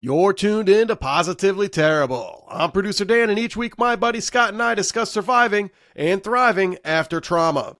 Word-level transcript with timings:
You're 0.00 0.32
tuned 0.32 0.68
in 0.68 0.86
to 0.86 0.94
Positively 0.94 1.68
Terrible. 1.68 2.46
I'm 2.48 2.70
producer 2.70 3.04
Dan, 3.04 3.30
and 3.30 3.38
each 3.38 3.56
week 3.56 3.76
my 3.76 3.96
buddy 3.96 4.20
Scott 4.20 4.52
and 4.52 4.62
I 4.62 4.76
discuss 4.76 5.10
surviving 5.10 5.72
and 5.96 6.22
thriving 6.22 6.78
after 6.84 7.20
trauma. 7.20 7.76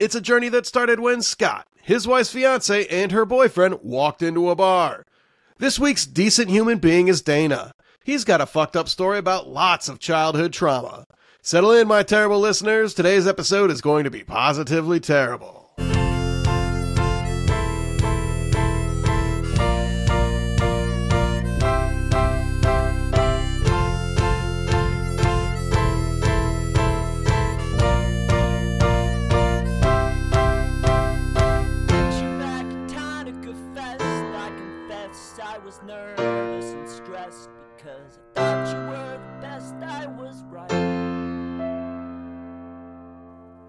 It's 0.00 0.14
a 0.14 0.20
journey 0.22 0.48
that 0.48 0.64
started 0.64 0.98
when 0.98 1.20
Scott, 1.20 1.66
his 1.82 2.08
wife's 2.08 2.32
fiance, 2.32 2.86
and 2.86 3.12
her 3.12 3.26
boyfriend 3.26 3.80
walked 3.82 4.22
into 4.22 4.48
a 4.48 4.56
bar. 4.56 5.04
This 5.58 5.78
week's 5.78 6.06
decent 6.06 6.48
human 6.48 6.78
being 6.78 7.08
is 7.08 7.20
Dana. 7.20 7.72
He's 8.02 8.24
got 8.24 8.40
a 8.40 8.46
fucked 8.46 8.74
up 8.74 8.88
story 8.88 9.18
about 9.18 9.48
lots 9.50 9.90
of 9.90 9.98
childhood 9.98 10.54
trauma. 10.54 11.04
Settle 11.42 11.72
in, 11.72 11.86
my 11.86 12.02
terrible 12.02 12.40
listeners. 12.40 12.94
Today's 12.94 13.26
episode 13.26 13.70
is 13.70 13.82
going 13.82 14.04
to 14.04 14.10
be 14.10 14.24
positively 14.24 15.00
terrible. 15.00 15.57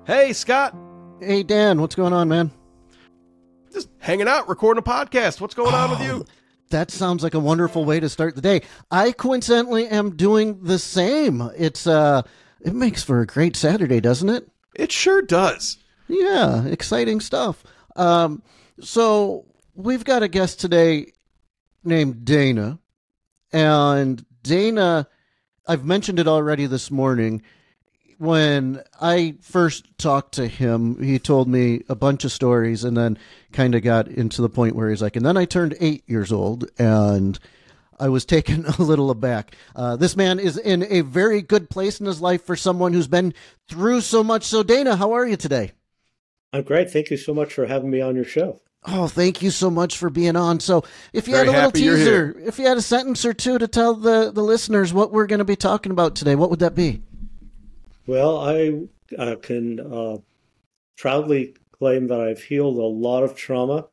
Hey, 0.10 0.34
Scott. 0.34 0.76
Hey 1.20 1.44
Dan, 1.44 1.80
what's 1.80 1.94
going 1.94 2.14
on, 2.14 2.30
man? 2.30 2.50
Just 3.72 3.90
hanging 4.00 4.28
out, 4.28 4.50
recording 4.50 4.80
a 4.80 4.84
podcast. 4.84 5.40
What's 5.40 5.54
going 5.54 5.76
on 5.76 5.92
with 5.92 6.02
you? 6.02 6.26
That 6.72 6.90
sounds 6.90 7.22
like 7.22 7.36
a 7.36 7.40
wonderful 7.40 7.86
way 7.86 8.00
to 8.00 8.10
start 8.10 8.34
the 8.34 8.42
day. 8.42 8.64
I 8.90 9.12
coincidentally 9.12 9.88
am 9.88 10.16
doing 10.16 10.64
the 10.64 10.80
same. 10.80 11.48
It's 11.56 11.86
uh 11.86 12.24
it 12.60 12.74
makes 12.74 13.04
for 13.04 13.22
a 13.22 13.28
great 13.28 13.56
Saturday, 13.56 14.00
doesn't 14.00 14.30
it? 14.30 14.50
It 14.74 14.92
sure 14.92 15.22
does. 15.22 15.78
Yeah, 16.08 16.66
exciting 16.66 17.20
stuff. 17.20 17.64
Um 17.96 18.42
so 18.80 19.46
we've 19.76 20.06
got 20.06 20.24
a 20.24 20.28
guest 20.28 20.60
today 20.60 21.12
named 21.84 22.26
Dana. 22.26 22.80
And 23.54 24.26
Dana 24.42 25.08
I've 25.68 25.86
mentioned 25.86 26.18
it 26.18 26.28
already 26.28 26.66
this 26.66 26.90
morning. 26.90 27.44
When 28.20 28.84
I 29.00 29.36
first 29.40 29.98
talked 29.98 30.34
to 30.34 30.48
him, 30.48 31.02
he 31.02 31.20
told 31.20 31.48
me 31.48 31.84
a 31.88 31.96
bunch 31.96 32.26
of 32.26 32.34
stories 32.34 32.84
and 32.84 32.98
then 32.98 33.18
kind 33.54 33.74
of 33.76 33.82
got 33.82 34.10
into 34.10 34.42
the 34.42 34.50
point 34.50 34.76
where 34.76 34.90
he's 34.90 35.02
like, 35.02 35.16
and 35.16 35.26
then 35.26 35.38
I 35.38 35.46
turned 35.46 35.78
eight 35.80 36.04
years 36.06 36.30
old 36.34 36.70
and 36.78 37.40
I 37.98 38.10
was 38.10 38.26
taken 38.26 38.66
a 38.78 38.82
little 38.82 39.10
aback. 39.10 39.56
Uh, 39.74 39.96
this 39.96 40.18
man 40.18 40.38
is 40.38 40.58
in 40.58 40.86
a 40.90 41.00
very 41.00 41.42
good 41.42 41.70
place 41.70 42.02
in 42.02 42.08
his 42.08 42.20
life 42.22 42.44
for 42.44 42.58
someone 42.58 42.92
who's 42.92 43.08
been 43.08 43.34
through 43.70 44.02
so 44.02 44.22
much. 44.22 44.44
So, 44.44 44.64
Dana, 44.64 44.98
how 44.98 45.14
are 45.14 45.26
you 45.26 45.38
today? 45.38 45.72
I'm 46.52 46.64
great. 46.64 46.92
Thank 46.92 47.12
you 47.12 47.18
so 47.18 47.34
much 47.34 47.54
for 47.54 47.68
having 47.68 47.90
me 47.90 48.02
on 48.02 48.16
your 48.16 48.26
show. 48.26 48.60
Oh, 48.86 49.08
thank 49.08 49.42
you 49.42 49.50
so 49.50 49.70
much 49.70 49.98
for 49.98 50.10
being 50.10 50.36
on. 50.36 50.60
So, 50.60 50.84
if 51.14 51.26
you 51.30 51.36
Very 51.36 51.48
had 51.48 51.54
a 51.54 51.58
little 51.68 51.72
teaser, 51.72 52.38
if 52.46 52.60
you 52.60 52.66
had 52.66 52.78
a 52.78 52.82
sentence 52.82 53.24
or 53.24 53.34
two 53.34 53.58
to 53.60 53.68
tell 53.70 53.94
the, 53.94 54.30
the 54.30 54.44
listeners 54.44 54.92
what 54.94 55.14
we're 55.14 55.28
going 55.28 55.40
to 55.40 55.46
be 55.46 55.56
talking 55.56 55.94
about 55.94 56.16
today, 56.16 56.36
what 56.36 56.50
would 56.50 56.60
that 56.60 56.76
be? 56.76 57.02
Well, 58.10 58.40
I 58.40 58.88
uh, 59.20 59.36
can 59.36 59.80
uh, 59.80 60.18
proudly 60.98 61.54
claim 61.72 62.08
that 62.08 62.20
I've 62.20 62.42
healed 62.42 62.78
a 62.78 62.82
lot 62.82 63.22
of 63.22 63.36
trauma. 63.36 63.86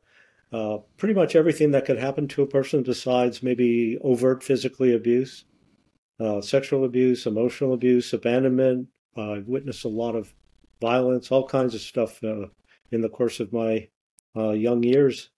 Uh, 0.51 0.79
pretty 0.97 1.13
much 1.13 1.35
everything 1.35 1.69
that 1.69 1.85
could 1.85 1.99
happen 1.99 2.27
to 2.29 2.41
a 2.41 2.47
person 2.47 2.81
besides 2.81 3.43
maybe 3.43 3.95
overt 4.01 4.41
physically 4.41 4.95
abuse, 4.95 5.45
uh, 6.19 6.41
sexual 6.41 6.83
abuse, 6.83 7.27
emotional 7.27 7.75
abuse, 7.75 8.11
abandonment. 8.11 8.87
I've 9.15 9.47
witnessed 9.47 9.85
a 9.85 9.89
lot 9.89 10.15
of 10.15 10.33
violence, 10.81 11.31
all 11.31 11.47
kinds 11.47 11.75
of 11.75 11.81
stuff 11.81 12.23
uh, 12.23 12.47
in 12.89 13.01
the 13.01 13.09
course 13.09 13.39
of 13.39 13.53
my 13.53 13.87
young 14.33 14.81
years. 14.81 15.29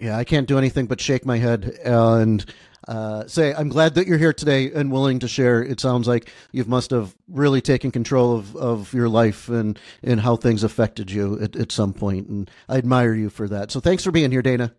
Yeah, 0.00 0.16
I 0.16 0.24
can't 0.24 0.48
do 0.48 0.56
anything 0.56 0.86
but 0.86 0.98
shake 0.98 1.26
my 1.26 1.36
head 1.36 1.78
and 1.84 2.42
uh, 2.86 3.26
say 3.26 3.52
I'm 3.54 3.68
glad 3.68 3.94
that 3.94 4.06
you're 4.06 4.18
here 4.18 4.32
today 4.32 4.70
and 4.72 4.92
willing 4.92 5.18
to 5.20 5.28
share. 5.28 5.62
It 5.62 5.80
sounds 5.80 6.06
like 6.06 6.30
you 6.52 6.64
must 6.64 6.90
have 6.90 7.14
really 7.28 7.60
taken 7.60 7.90
control 7.90 8.36
of, 8.36 8.56
of 8.56 8.94
your 8.94 9.08
life 9.08 9.48
and, 9.48 9.78
and 10.02 10.20
how 10.20 10.36
things 10.36 10.62
affected 10.62 11.10
you 11.10 11.40
at, 11.40 11.56
at 11.56 11.72
some 11.72 11.92
point, 11.92 12.28
and 12.28 12.50
I 12.68 12.78
admire 12.78 13.14
you 13.14 13.30
for 13.30 13.48
that. 13.48 13.70
So 13.70 13.80
thanks 13.80 14.04
for 14.04 14.10
being 14.10 14.30
here, 14.30 14.42
Dana. 14.42 14.74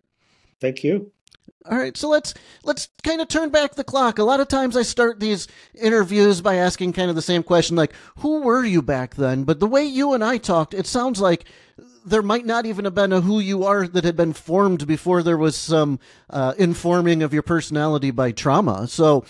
Thank 0.60 0.84
you. 0.84 1.12
All 1.70 1.76
right, 1.76 1.96
so 1.96 2.08
let's 2.08 2.32
let's 2.64 2.88
kind 3.04 3.20
of 3.20 3.28
turn 3.28 3.50
back 3.50 3.74
the 3.74 3.84
clock. 3.84 4.18
A 4.18 4.24
lot 4.24 4.40
of 4.40 4.48
times 4.48 4.76
I 4.76 4.82
start 4.82 5.20
these 5.20 5.46
interviews 5.74 6.40
by 6.40 6.56
asking 6.56 6.94
kind 6.94 7.10
of 7.10 7.16
the 7.16 7.22
same 7.22 7.42
question 7.42 7.76
like 7.76 7.92
who 8.18 8.40
were 8.42 8.64
you 8.64 8.80
back 8.80 9.14
then? 9.14 9.44
But 9.44 9.60
the 9.60 9.66
way 9.66 9.84
you 9.84 10.14
and 10.14 10.24
I 10.24 10.38
talked, 10.38 10.72
it 10.72 10.86
sounds 10.86 11.20
like 11.20 11.44
there 12.04 12.22
might 12.22 12.46
not 12.46 12.66
even 12.66 12.86
have 12.86 12.94
been 12.94 13.12
a 13.12 13.20
who 13.20 13.40
you 13.40 13.64
are 13.64 13.86
that 13.86 14.04
had 14.04 14.16
been 14.16 14.32
formed 14.32 14.86
before 14.86 15.22
there 15.22 15.36
was 15.36 15.54
some 15.54 15.98
uh, 16.30 16.54
informing 16.58 17.22
of 17.22 17.34
your 17.34 17.42
personality 17.42 18.10
by 18.10 18.32
trauma. 18.32 18.88
So 18.88 19.24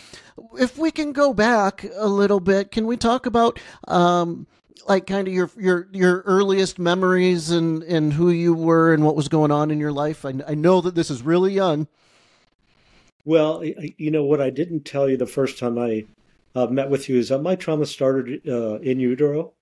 if 0.58 0.78
we 0.78 0.90
can 0.90 1.12
go 1.12 1.34
back 1.34 1.84
a 1.96 2.06
little 2.06 2.40
bit, 2.40 2.70
can 2.70 2.86
we 2.86 2.96
talk 2.96 3.26
about 3.26 3.58
um, 3.88 4.46
like 4.88 5.06
kind 5.06 5.26
of 5.26 5.34
your 5.34 5.50
your 5.58 5.88
your 5.92 6.22
earliest 6.26 6.78
memories 6.78 7.50
and 7.50 7.82
and 7.82 8.12
who 8.12 8.30
you 8.30 8.54
were 8.54 8.94
and 8.94 9.04
what 9.04 9.16
was 9.16 9.28
going 9.28 9.50
on 9.50 9.70
in 9.70 9.80
your 9.80 9.92
life? 9.92 10.24
I, 10.24 10.34
I 10.46 10.54
know 10.54 10.80
that 10.80 10.94
this 10.94 11.10
is 11.10 11.22
really 11.22 11.52
young. 11.52 11.88
Well, 13.24 13.62
you 13.64 14.10
know 14.10 14.24
what 14.24 14.40
I 14.40 14.50
didn't 14.50 14.84
tell 14.84 15.08
you 15.08 15.16
the 15.16 15.26
first 15.26 15.58
time 15.58 15.78
I 15.78 16.06
uh, 16.54 16.66
met 16.66 16.90
with 16.90 17.08
you 17.08 17.18
is 17.18 17.28
that 17.28 17.42
my 17.42 17.54
trauma 17.54 17.86
started 17.86 18.48
uh, 18.48 18.78
in 18.80 18.98
utero, 18.98 19.52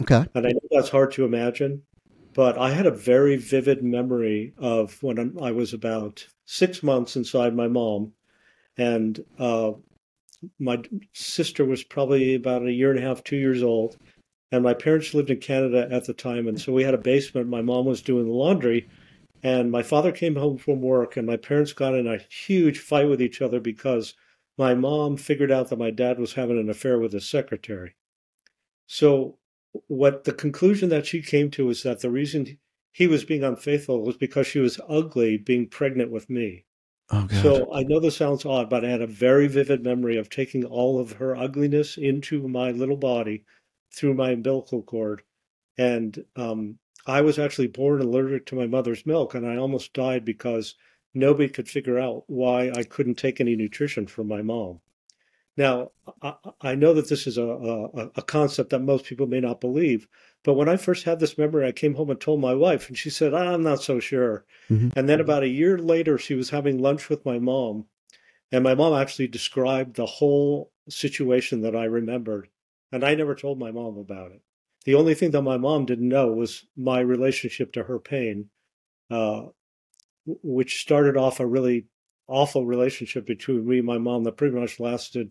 Okay. 0.00 0.24
and 0.34 0.46
I 0.46 0.52
know 0.52 0.60
that's 0.70 0.88
hard 0.88 1.12
to 1.12 1.24
imagine, 1.24 1.82
but 2.34 2.56
I 2.58 2.70
had 2.70 2.86
a 2.86 2.90
very 2.90 3.36
vivid 3.36 3.82
memory 3.82 4.54
of 4.58 5.02
when 5.02 5.36
I 5.40 5.50
was 5.52 5.72
about 5.72 6.26
six 6.46 6.82
months 6.82 7.16
inside 7.16 7.54
my 7.54 7.68
mom, 7.68 8.12
and 8.76 9.22
uh, 9.38 9.72
my 10.58 10.82
sister 11.12 11.64
was 11.64 11.82
probably 11.82 12.34
about 12.34 12.66
a 12.66 12.72
year 12.72 12.90
and 12.90 12.98
a 12.98 13.02
half, 13.02 13.24
two 13.24 13.36
years 13.36 13.62
old, 13.62 13.96
and 14.52 14.62
my 14.62 14.74
parents 14.74 15.14
lived 15.14 15.30
in 15.30 15.38
Canada 15.38 15.88
at 15.90 16.06
the 16.06 16.14
time, 16.14 16.48
and 16.48 16.60
so 16.60 16.72
we 16.72 16.84
had 16.84 16.94
a 16.94 16.98
basement. 16.98 17.48
My 17.48 17.62
mom 17.62 17.86
was 17.86 18.02
doing 18.02 18.26
the 18.26 18.32
laundry, 18.32 18.88
and 19.44 19.70
my 19.70 19.82
father 19.82 20.10
came 20.10 20.36
home 20.36 20.56
from 20.56 20.80
work, 20.80 21.18
and 21.18 21.26
my 21.26 21.36
parents 21.36 21.74
got 21.74 21.94
in 21.94 22.06
a 22.06 22.16
huge 22.16 22.78
fight 22.78 23.08
with 23.10 23.20
each 23.20 23.42
other 23.42 23.60
because 23.60 24.14
my 24.56 24.74
mom 24.74 25.18
figured 25.18 25.52
out 25.52 25.68
that 25.68 25.78
my 25.78 25.90
dad 25.90 26.18
was 26.18 26.32
having 26.32 26.58
an 26.58 26.70
affair 26.70 26.98
with 26.98 27.12
his 27.12 27.28
secretary. 27.28 27.94
So, 28.86 29.36
what 29.86 30.24
the 30.24 30.32
conclusion 30.32 30.88
that 30.88 31.04
she 31.04 31.20
came 31.20 31.50
to 31.52 31.68
is 31.68 31.82
that 31.82 32.00
the 32.00 32.10
reason 32.10 32.58
he 32.90 33.06
was 33.06 33.24
being 33.24 33.44
unfaithful 33.44 34.02
was 34.02 34.16
because 34.16 34.46
she 34.46 34.60
was 34.60 34.80
ugly 34.88 35.36
being 35.36 35.68
pregnant 35.68 36.10
with 36.10 36.30
me. 36.30 36.64
Oh. 37.10 37.28
So 37.42 37.74
I 37.74 37.82
know 37.82 38.00
this 38.00 38.16
sounds 38.16 38.46
odd, 38.46 38.70
but 38.70 38.84
I 38.84 38.88
had 38.88 39.02
a 39.02 39.06
very 39.06 39.46
vivid 39.46 39.82
memory 39.82 40.16
of 40.16 40.30
taking 40.30 40.64
all 40.64 40.98
of 40.98 41.12
her 41.12 41.36
ugliness 41.36 41.98
into 41.98 42.48
my 42.48 42.70
little 42.70 42.96
body 42.96 43.44
through 43.92 44.14
my 44.14 44.30
umbilical 44.30 44.82
cord. 44.82 45.22
And 45.76 46.24
um, 46.36 46.78
I 47.06 47.20
was 47.20 47.38
actually 47.38 47.66
born 47.68 48.00
allergic 48.00 48.46
to 48.46 48.54
my 48.54 48.66
mother's 48.66 49.04
milk, 49.04 49.34
and 49.34 49.46
I 49.46 49.56
almost 49.56 49.92
died 49.92 50.24
because 50.24 50.74
nobody 51.12 51.48
could 51.48 51.68
figure 51.68 51.98
out 51.98 52.24
why 52.26 52.70
I 52.74 52.82
couldn't 52.82 53.16
take 53.16 53.40
any 53.40 53.56
nutrition 53.56 54.06
from 54.06 54.28
my 54.28 54.42
mom. 54.42 54.80
Now, 55.56 55.92
I, 56.22 56.34
I 56.60 56.74
know 56.74 56.94
that 56.94 57.08
this 57.08 57.26
is 57.26 57.38
a, 57.38 57.44
a, 57.44 58.10
a 58.16 58.22
concept 58.22 58.70
that 58.70 58.80
most 58.80 59.04
people 59.04 59.26
may 59.26 59.40
not 59.40 59.60
believe, 59.60 60.08
but 60.42 60.54
when 60.54 60.68
I 60.68 60.76
first 60.76 61.04
had 61.04 61.20
this 61.20 61.38
memory, 61.38 61.66
I 61.66 61.72
came 61.72 61.94
home 61.94 62.10
and 62.10 62.20
told 62.20 62.40
my 62.40 62.54
wife, 62.54 62.88
and 62.88 62.98
she 62.98 63.10
said, 63.10 63.34
I'm 63.34 63.62
not 63.62 63.82
so 63.82 64.00
sure. 64.00 64.44
Mhm. 64.68 64.92
And 64.96 65.08
then 65.08 65.20
about 65.20 65.44
a 65.44 65.48
year 65.48 65.78
later, 65.78 66.18
she 66.18 66.34
was 66.34 66.50
having 66.50 66.78
lunch 66.78 67.08
with 67.08 67.24
my 67.24 67.38
mom, 67.38 67.86
and 68.50 68.64
my 68.64 68.74
mom 68.74 68.94
actually 68.94 69.28
described 69.28 69.94
the 69.94 70.06
whole 70.06 70.72
situation 70.88 71.60
that 71.62 71.76
I 71.76 71.84
remembered. 71.84 72.48
And 72.90 73.04
I 73.04 73.14
never 73.14 73.34
told 73.34 73.58
my 73.58 73.70
mom 73.70 73.98
about 73.98 74.32
it. 74.32 74.42
The 74.84 74.94
only 74.94 75.14
thing 75.14 75.30
that 75.30 75.42
my 75.42 75.56
mom 75.56 75.86
didn't 75.86 76.08
know 76.08 76.32
was 76.32 76.64
my 76.76 77.00
relationship 77.00 77.72
to 77.72 77.84
her 77.84 77.98
pain, 77.98 78.50
uh, 79.10 79.44
which 80.26 80.80
started 80.80 81.16
off 81.16 81.40
a 81.40 81.46
really 81.46 81.86
awful 82.28 82.66
relationship 82.66 83.26
between 83.26 83.66
me 83.66 83.78
and 83.78 83.86
my 83.86 83.98
mom 83.98 84.24
that 84.24 84.36
pretty 84.36 84.58
much 84.58 84.80
lasted 84.80 85.30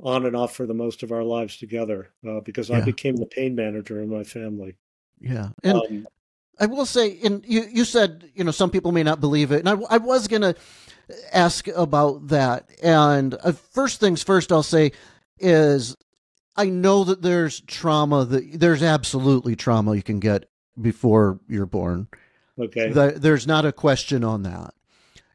on 0.00 0.26
and 0.26 0.36
off 0.36 0.54
for 0.54 0.66
the 0.66 0.74
most 0.74 1.02
of 1.02 1.12
our 1.12 1.24
lives 1.24 1.56
together 1.56 2.10
uh, 2.28 2.40
because 2.40 2.70
I 2.70 2.80
became 2.80 3.16
the 3.16 3.26
pain 3.26 3.54
manager 3.54 4.00
in 4.00 4.08
my 4.08 4.22
family. 4.22 4.76
yeah. 5.20 5.50
And 5.64 5.78
Um, 5.78 6.08
I 6.60 6.66
will 6.66 6.86
say, 6.86 7.18
and 7.24 7.44
you, 7.46 7.64
you 7.70 7.84
said, 7.84 8.30
you 8.34 8.44
know, 8.44 8.50
some 8.50 8.70
people 8.70 8.92
may 8.92 9.02
not 9.02 9.20
believe 9.20 9.52
it. 9.52 9.64
And 9.64 9.68
I, 9.68 9.94
I 9.94 9.98
was 9.98 10.28
going 10.28 10.42
to 10.42 10.54
ask 11.32 11.68
about 11.68 12.28
that. 12.28 12.68
And 12.82 13.34
uh, 13.42 13.52
first 13.52 14.00
things 14.00 14.22
first, 14.22 14.52
I'll 14.52 14.62
say 14.62 14.92
is 15.38 15.96
I 16.58 16.66
know 16.68 17.04
that 17.04 17.22
there's 17.22 17.60
trauma 17.60 18.24
that 18.24 18.58
there's 18.60 18.82
absolutely 18.82 19.54
trauma 19.54 19.94
you 19.94 20.02
can 20.02 20.18
get 20.18 20.50
before 20.80 21.38
you're 21.48 21.66
born. 21.66 22.08
okay. 22.58 22.92
Th- 22.92 23.14
There's 23.14 23.46
not 23.46 23.64
a 23.64 23.72
question 23.72 24.24
on 24.24 24.42
that. 24.42 24.74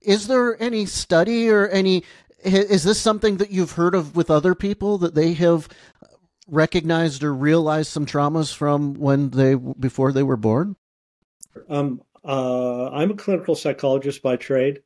is 0.02 0.28
there 0.28 0.62
any 0.62 0.86
study 0.86 1.50
or 1.50 1.68
any 1.70 2.04
is 2.44 2.84
this 2.84 3.00
something 3.00 3.38
that 3.38 3.52
you've 3.52 3.72
heard 3.72 3.96
of 3.96 4.18
with 4.18 4.30
other 4.30 4.54
people 4.54 4.98
that 4.98 5.16
they 5.16 5.32
have 5.34 5.70
recognized 6.50 7.24
or 7.24 7.34
realized 7.34 7.90
some 7.90 8.06
traumas 8.06 8.54
from 8.54 8.96
when 8.96 9.30
they 9.30 9.56
before 9.56 10.12
they 10.12 10.24
were 10.24 10.36
born? 10.36 10.76
Um, 11.70 12.02
uh, 12.26 12.90
I'm 12.90 13.12
a 13.12 13.16
clinical 13.16 13.56
psychologist 13.56 14.22
by 14.22 14.36
trade. 14.36 14.82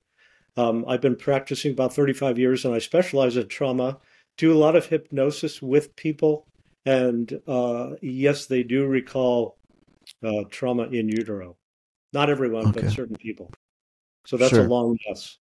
Um, 0.56 0.86
I've 0.88 1.01
been 1.01 1.16
practicing 1.16 1.72
about 1.72 1.94
35 1.95 2.38
years, 2.38 2.63
and 2.66 2.75
I 2.75 2.80
specialize 2.80 3.38
in 3.38 3.48
trauma. 3.48 3.98
Do 4.38 4.54
a 4.54 4.57
lot 4.57 4.75
of 4.75 4.86
hypnosis 4.86 5.62
with 5.62 5.95
people, 5.95 6.45
and 6.86 7.39
uh, 7.48 7.92
yes, 8.01 8.45
they 8.45 8.63
do 8.63 8.86
recall 8.86 9.57
uh, 10.24 10.44
trauma 10.50 10.84
in 10.84 11.10
utero. 11.10 11.57
Not 12.13 12.30
everyone, 12.30 12.68
okay. 12.68 12.81
but 12.81 12.92
certain 12.92 13.16
people. 13.16 13.51
So 14.25 14.38
that's 14.38 14.51
sure. 14.51 14.66
a 14.66 14.68
long 14.68 14.98
yes. 15.07 15.38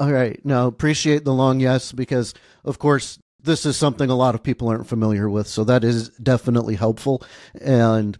All 0.00 0.12
right. 0.12 0.40
Now, 0.44 0.66
appreciate 0.66 1.24
the 1.24 1.32
long 1.32 1.60
yes 1.60 1.92
because, 1.92 2.34
of 2.64 2.78
course, 2.78 3.18
this 3.42 3.64
is 3.64 3.76
something 3.76 4.10
a 4.10 4.16
lot 4.16 4.34
of 4.34 4.42
people 4.42 4.68
aren't 4.68 4.88
familiar 4.88 5.28
with. 5.28 5.46
So 5.46 5.64
that 5.64 5.84
is 5.84 6.08
definitely 6.10 6.74
helpful. 6.74 7.22
And 7.60 8.18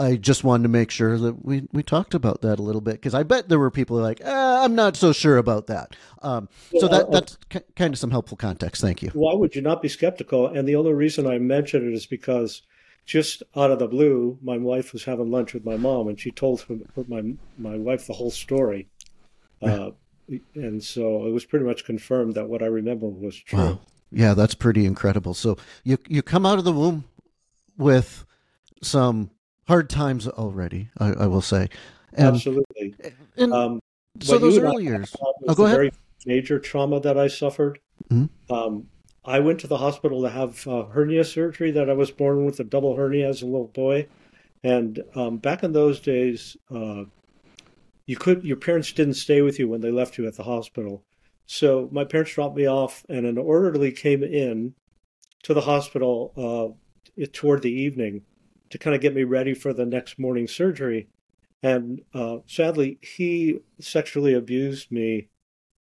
I 0.00 0.16
just 0.16 0.44
wanted 0.44 0.62
to 0.64 0.68
make 0.70 0.90
sure 0.90 1.18
that 1.18 1.44
we, 1.44 1.68
we 1.72 1.82
talked 1.82 2.14
about 2.14 2.40
that 2.40 2.58
a 2.58 2.62
little 2.62 2.80
bit 2.80 2.94
because 2.94 3.14
I 3.14 3.22
bet 3.22 3.48
there 3.48 3.58
were 3.58 3.70
people 3.70 3.96
like, 3.98 4.20
eh, 4.22 4.64
I'm 4.64 4.74
not 4.74 4.96
so 4.96 5.12
sure 5.12 5.36
about 5.36 5.66
that. 5.66 5.94
Um, 6.22 6.48
so 6.78 6.88
that 6.88 7.06
uh, 7.06 7.10
that's 7.10 7.36
k- 7.50 7.60
kind 7.76 7.92
of 7.92 7.98
some 7.98 8.10
helpful 8.10 8.36
context. 8.36 8.80
Thank 8.80 9.02
you. 9.02 9.10
Why 9.12 9.34
would 9.34 9.54
you 9.54 9.62
not 9.62 9.82
be 9.82 9.88
skeptical? 9.88 10.46
And 10.46 10.66
the 10.66 10.76
only 10.76 10.92
reason 10.92 11.26
I 11.26 11.38
mention 11.38 11.86
it 11.86 11.94
is 11.94 12.06
because 12.06 12.62
just 13.04 13.42
out 13.54 13.70
of 13.70 13.78
the 13.78 13.88
blue, 13.88 14.38
my 14.42 14.56
wife 14.56 14.92
was 14.92 15.04
having 15.04 15.30
lunch 15.30 15.52
with 15.52 15.64
my 15.64 15.76
mom, 15.76 16.08
and 16.08 16.18
she 16.18 16.30
told 16.30 16.62
her, 16.62 16.76
my 17.08 17.34
my 17.58 17.76
wife 17.76 18.06
the 18.06 18.12
whole 18.12 18.30
story. 18.30 18.88
Uh, 19.62 19.90
and 20.54 20.82
so 20.82 21.26
it 21.26 21.30
was 21.30 21.44
pretty 21.44 21.66
much 21.66 21.84
confirmed 21.84 22.34
that 22.34 22.48
what 22.48 22.62
I 22.62 22.66
remember 22.66 23.06
was 23.06 23.36
true. 23.36 23.58
Wow. 23.58 23.80
Yeah, 24.12 24.34
that's 24.34 24.54
pretty 24.54 24.86
incredible. 24.86 25.34
So 25.34 25.56
you 25.84 25.98
you 26.08 26.22
come 26.22 26.46
out 26.46 26.58
of 26.58 26.64
the 26.64 26.72
womb 26.72 27.04
with 27.76 28.24
some 28.82 29.30
hard 29.70 29.88
times 29.88 30.26
already. 30.26 30.90
I, 30.98 31.12
I 31.12 31.26
will 31.28 31.40
say, 31.40 31.68
and, 32.12 32.34
Absolutely. 32.34 32.96
And 33.36 33.52
um, 33.52 33.80
so 34.20 34.36
those 34.36 34.58
early 34.58 34.82
years. 34.82 35.14
Oh, 35.22 35.54
go 35.54 35.64
ahead. 35.64 35.76
Very 35.76 35.92
major 36.26 36.58
trauma 36.58 36.98
that 37.00 37.16
I 37.16 37.28
suffered. 37.28 37.78
Mm-hmm. 38.10 38.52
Um, 38.52 38.88
I 39.24 39.38
went 39.38 39.60
to 39.60 39.68
the 39.68 39.76
hospital 39.76 40.22
to 40.22 40.28
have 40.28 40.66
uh, 40.66 40.86
hernia 40.86 41.22
surgery. 41.22 41.70
That 41.70 41.88
I 41.88 41.92
was 41.92 42.10
born 42.10 42.44
with 42.44 42.58
a 42.58 42.64
double 42.64 42.96
hernia 42.96 43.28
as 43.28 43.42
a 43.42 43.46
little 43.46 43.68
boy, 43.68 44.08
and 44.64 45.04
um, 45.14 45.36
back 45.36 45.62
in 45.62 45.72
those 45.72 46.00
days, 46.00 46.56
uh, 46.74 47.04
you 48.06 48.16
could 48.16 48.42
your 48.42 48.56
parents 48.56 48.92
didn't 48.92 49.14
stay 49.14 49.40
with 49.40 49.60
you 49.60 49.68
when 49.68 49.82
they 49.82 49.92
left 49.92 50.18
you 50.18 50.26
at 50.26 50.34
the 50.36 50.42
hospital. 50.42 51.04
So 51.46 51.88
my 51.92 52.04
parents 52.04 52.34
dropped 52.34 52.56
me 52.56 52.66
off, 52.66 53.06
and 53.08 53.24
an 53.24 53.38
orderly 53.38 53.92
came 53.92 54.24
in 54.24 54.74
to 55.44 55.54
the 55.54 55.60
hospital 55.60 56.76
uh, 57.16 57.24
toward 57.32 57.62
the 57.62 57.72
evening 57.72 58.22
to 58.70 58.78
kind 58.78 58.94
of 58.94 59.02
get 59.02 59.14
me 59.14 59.24
ready 59.24 59.54
for 59.54 59.72
the 59.72 59.86
next 59.86 60.18
morning 60.18 60.46
surgery. 60.48 61.08
And 61.62 62.02
uh, 62.14 62.38
sadly, 62.46 62.98
he 63.02 63.58
sexually 63.80 64.34
abused 64.34 64.90
me 64.90 65.28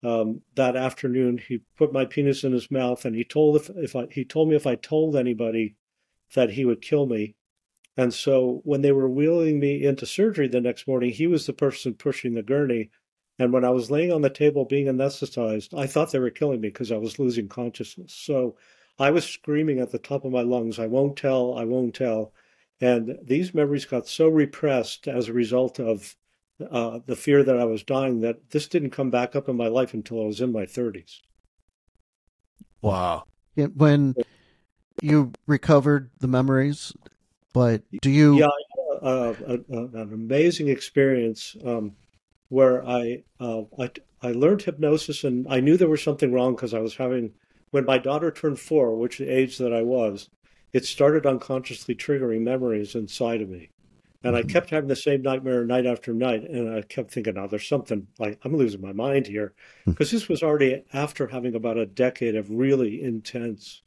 um, 0.03 0.41
that 0.57 0.77
afternoon. 0.77 1.39
He 1.39 1.61
put 1.77 1.93
my 1.93 2.05
penis 2.05 2.43
in 2.45 2.53
his 2.53 2.71
mouth, 2.71 3.05
and 3.05 3.15
he 3.15 3.25
told 3.25 3.57
if, 3.57 3.71
if 3.77 3.95
I, 3.95 4.07
he 4.11 4.25
told 4.25 4.49
me 4.49 4.57
if 4.57 4.67
I 4.67 4.75
told 4.75 5.15
anybody 5.15 5.77
that 6.35 6.51
he 6.51 6.65
would 6.65 6.83
kill 6.83 7.07
me. 7.07 7.37
And 7.97 8.15
so 8.15 8.63
when 8.65 8.83
they 8.83 8.93
were 8.93 9.09
wheeling 9.09 9.61
me 9.61 9.85
into 9.85 10.07
surgery 10.07 10.49
the 10.49 10.61
next 10.61 10.89
morning, 10.89 11.11
he 11.11 11.27
was 11.27 11.47
the 11.47 11.53
person 11.53 11.95
pushing 11.95 12.35
the 12.35 12.43
gurney. 12.43 12.91
And 13.39 13.53
when 13.53 13.65
I 13.65 13.71
was 13.71 13.91
laying 13.91 14.13
on 14.13 14.23
the 14.23 14.31
table 14.31 14.65
being 14.65 14.87
anesthetized, 14.87 15.77
I 15.79 15.87
thought 15.87 16.13
they 16.13 16.19
were 16.19 16.31
killing 16.31 16.61
me 16.61 16.69
because 16.69 16.93
I 16.93 16.97
was 16.97 17.19
losing 17.19 17.49
consciousness. 17.49 18.15
So 18.15 18.57
I 18.99 19.11
was 19.11 19.25
screaming 19.25 19.81
at 19.81 19.91
the 19.91 19.99
top 19.99 20.25
of 20.25 20.33
my 20.33 20.43
lungs, 20.43 20.79
I 20.79 20.87
won't 20.87 21.17
tell, 21.17 21.57
I 21.57 21.65
won't 21.65 21.95
tell. 21.95 22.33
And 22.81 23.19
these 23.23 23.55
memories 23.55 23.85
got 23.85 24.09
so 24.09 24.29
repressed 24.29 25.07
as 25.07 25.29
a 25.29 25.33
result 25.33 25.79
of 25.79 26.17
uh, 26.71 27.01
the 27.07 27.17
fear 27.17 27.43
that 27.43 27.59
I 27.59 27.65
was 27.65 27.83
dying 27.83 28.21
that 28.21 28.51
this 28.51 28.69
didn't 28.69 28.91
come 28.91 29.11
back 29.11 29.37
up 29.37 29.49
in 29.49 29.57
my 29.57 29.69
life 29.69 29.95
until 29.95 30.23
I 30.23 30.27
was 30.27 30.41
in 30.41 30.53
my 30.53 30.65
30s. 30.65 31.21
Wow. 32.83 33.25
When 33.55 34.15
you 35.03 35.33
recovered 35.47 36.11
the 36.21 36.29
memories, 36.29 36.95
but 37.53 37.83
do 38.01 38.11
you? 38.11 38.39
Yeah, 38.39 38.49
uh, 39.03 39.35
a, 39.47 39.55
a, 39.55 39.85
an 39.87 40.13
amazing 40.13 40.69
experience 40.69 41.57
um, 41.65 41.97
where 42.49 42.87
I, 42.87 43.25
uh, 43.39 43.63
I 43.79 43.91
I 44.23 44.33
learned 44.33 44.63
hypnosis, 44.63 45.25
and 45.25 45.47
I 45.49 45.61
knew 45.61 45.77
there 45.77 45.89
was 45.89 46.03
something 46.03 46.33
wrong 46.33 46.55
because 46.55 46.75
I 46.75 46.81
was 46.81 46.97
having 46.97 47.33
when 47.71 47.85
my 47.85 47.99
daughter 47.99 48.31
turned 48.31 48.59
four, 48.59 48.97
which 48.97 49.19
the 49.19 49.29
age 49.29 49.59
that 49.59 49.73
I 49.73 49.83
was, 49.83 50.29
it 50.73 50.85
started 50.85 51.27
unconsciously 51.27 51.95
triggering 51.95 52.43
memories 52.43 52.95
inside 52.95 53.43
of 53.43 53.49
me. 53.49 53.71
And 54.23 54.37
I 54.37 54.41
mm-hmm. 54.41 54.51
kept 54.51 54.71
having 54.71 54.89
the 54.89 54.97
same 54.97 55.23
nightmare 55.23 55.65
night 55.65 55.87
after 55.87 56.13
night. 56.13 56.43
And 56.43 56.75
I 56.75 56.83
kept 56.83 57.11
thinking, 57.11 57.39
oh, 57.39 57.47
there's 57.47 57.67
something 57.67 58.07
like 58.19 58.39
I'm 58.45 58.55
losing 58.55 58.83
my 58.83 58.93
mind 58.93 59.27
here. 59.27 59.55
Because 59.87 60.11
hmm. 60.11 60.17
this 60.17 60.29
was 60.29 60.43
already 60.43 60.85
after 60.93 61.27
having 61.27 61.55
about 61.55 61.79
a 61.79 61.87
decade 61.87 62.37
of 62.37 62.51
really 62.51 63.03
intense 63.03 63.83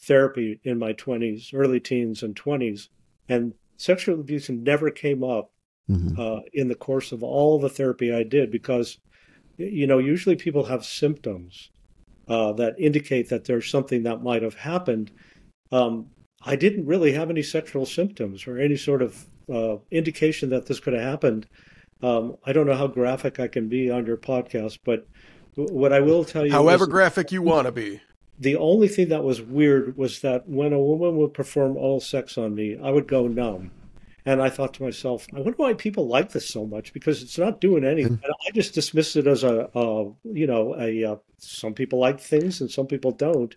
therapy 0.00 0.60
in 0.62 0.78
my 0.78 0.92
20s, 0.92 1.50
early 1.52 1.80
teens 1.80 2.22
and 2.22 2.36
20s. 2.36 2.88
And 3.28 3.52
sexual 3.76 4.20
abuse 4.20 4.48
never 4.48 4.90
came 4.90 5.24
up 5.24 5.50
mm-hmm. 5.90 6.20
uh, 6.20 6.40
in 6.52 6.68
the 6.68 6.74
course 6.76 7.10
of 7.10 7.24
all 7.24 7.58
the 7.58 7.68
therapy 7.68 8.14
I 8.14 8.22
did 8.22 8.52
because, 8.52 8.98
you 9.56 9.88
know, 9.88 9.98
usually 9.98 10.36
people 10.36 10.64
have 10.64 10.84
symptoms 10.84 11.70
uh, 12.28 12.52
that 12.52 12.78
indicate 12.78 13.28
that 13.30 13.44
there's 13.44 13.68
something 13.68 14.04
that 14.04 14.22
might 14.22 14.42
have 14.42 14.54
happened. 14.54 15.10
Um, 15.72 16.06
I 16.44 16.56
didn't 16.56 16.86
really 16.86 17.12
have 17.12 17.30
any 17.30 17.42
sexual 17.42 17.86
symptoms 17.86 18.46
or 18.46 18.58
any 18.58 18.76
sort 18.76 19.02
of 19.02 19.24
uh, 19.52 19.76
indication 19.90 20.50
that 20.50 20.66
this 20.66 20.80
could 20.80 20.92
have 20.92 21.02
happened. 21.02 21.46
Um, 22.02 22.36
I 22.44 22.52
don't 22.52 22.66
know 22.66 22.76
how 22.76 22.86
graphic 22.86 23.40
I 23.40 23.48
can 23.48 23.68
be 23.68 23.90
on 23.90 24.06
your 24.06 24.16
podcast, 24.16 24.78
but 24.84 25.06
what 25.54 25.92
I 25.92 26.00
will 26.00 26.24
tell 26.24 26.44
you, 26.44 26.52
however 26.52 26.86
graphic 26.86 27.32
you 27.32 27.40
want 27.40 27.66
to 27.66 27.72
be, 27.72 28.00
the 28.38 28.56
only 28.56 28.88
thing 28.88 29.08
that 29.08 29.24
was 29.24 29.40
weird 29.40 29.96
was 29.96 30.20
that 30.20 30.48
when 30.48 30.72
a 30.72 30.80
woman 30.80 31.16
would 31.16 31.34
perform 31.34 31.76
oral 31.76 32.00
sex 32.00 32.36
on 32.36 32.54
me, 32.54 32.76
I 32.82 32.90
would 32.90 33.06
go 33.06 33.28
numb. 33.28 33.70
And 34.26 34.40
I 34.40 34.48
thought 34.48 34.72
to 34.74 34.82
myself, 34.82 35.26
I 35.34 35.40
wonder 35.40 35.56
why 35.56 35.74
people 35.74 36.08
like 36.08 36.32
this 36.32 36.48
so 36.48 36.66
much 36.66 36.94
because 36.94 37.22
it's 37.22 37.36
not 37.36 37.60
doing 37.60 37.84
anything. 37.84 38.14
Mm-hmm. 38.14 38.24
And 38.24 38.34
I 38.46 38.50
just 38.52 38.72
dismissed 38.72 39.16
it 39.16 39.26
as 39.26 39.44
a, 39.44 39.68
a 39.74 40.10
you 40.24 40.46
know, 40.46 40.74
a 40.78 41.04
uh, 41.04 41.16
some 41.36 41.74
people 41.74 41.98
like 41.98 42.20
things 42.20 42.62
and 42.62 42.70
some 42.70 42.86
people 42.86 43.12
don't, 43.12 43.54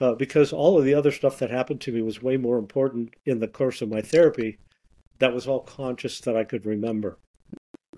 uh, 0.00 0.14
because 0.14 0.52
all 0.52 0.78
of 0.78 0.84
the 0.84 0.94
other 0.94 1.10
stuff 1.10 1.38
that 1.38 1.50
happened 1.50 1.80
to 1.82 1.92
me 1.92 2.02
was 2.02 2.22
way 2.22 2.36
more 2.36 2.58
important 2.58 3.14
in 3.24 3.40
the 3.40 3.48
course 3.48 3.82
of 3.82 3.88
my 3.88 4.00
therapy. 4.00 4.58
That 5.18 5.32
was 5.32 5.46
all 5.46 5.60
conscious 5.60 6.20
that 6.20 6.36
I 6.36 6.44
could 6.44 6.66
remember. 6.66 7.18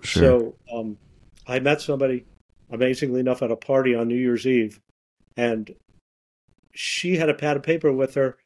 Sure. 0.02 0.23
So 0.23 0.54
um, 0.73 0.99
I 1.47 1.58
met 1.58 1.80
somebody, 1.80 2.25
amazingly 2.70 3.20
enough, 3.20 3.42
at 3.42 3.50
a 3.50 3.56
party 3.56 3.94
on 3.94 4.08
New 4.08 4.16
Year's 4.16 4.47
Eve, 4.47 4.80
and 5.37 5.75
she 6.75 7.16
had 7.16 7.28
a 7.28 7.35
pad 7.35 7.56
of 7.56 7.62
paper 7.62 7.92
with 7.92 8.14
her. 8.14 8.38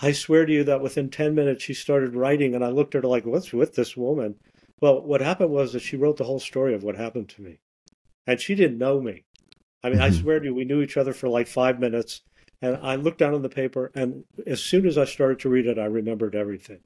I 0.00 0.12
swear 0.12 0.46
to 0.46 0.52
you 0.52 0.64
that 0.64 0.82
within 0.82 1.10
10 1.10 1.34
minutes 1.34 1.64
she 1.64 1.74
started 1.74 2.14
writing, 2.14 2.54
and 2.54 2.64
I 2.64 2.68
looked 2.68 2.94
at 2.94 3.02
her 3.02 3.08
like, 3.08 3.24
What's 3.24 3.52
with 3.52 3.74
this 3.74 3.96
woman? 3.96 4.36
Well, 4.80 5.02
what 5.02 5.20
happened 5.20 5.50
was 5.50 5.72
that 5.72 5.80
she 5.80 5.96
wrote 5.96 6.18
the 6.18 6.24
whole 6.24 6.38
story 6.38 6.74
of 6.74 6.82
what 6.82 6.96
happened 6.96 7.28
to 7.30 7.42
me. 7.42 7.58
And 8.26 8.40
she 8.40 8.54
didn't 8.54 8.78
know 8.78 9.00
me. 9.00 9.24
I 9.82 9.88
mean, 9.88 9.98
mm-hmm. 9.98 10.04
I 10.04 10.10
swear 10.10 10.38
to 10.38 10.46
you, 10.46 10.54
we 10.54 10.64
knew 10.64 10.82
each 10.82 10.96
other 10.96 11.12
for 11.12 11.28
like 11.28 11.48
five 11.48 11.80
minutes. 11.80 12.22
And 12.60 12.76
I 12.82 12.96
looked 12.96 13.18
down 13.18 13.34
on 13.34 13.42
the 13.42 13.48
paper, 13.48 13.92
and 13.94 14.24
as 14.46 14.60
soon 14.60 14.86
as 14.86 14.98
I 14.98 15.04
started 15.04 15.38
to 15.40 15.48
read 15.48 15.66
it, 15.66 15.78
I 15.78 15.84
remembered 15.84 16.34
everything. 16.34 16.80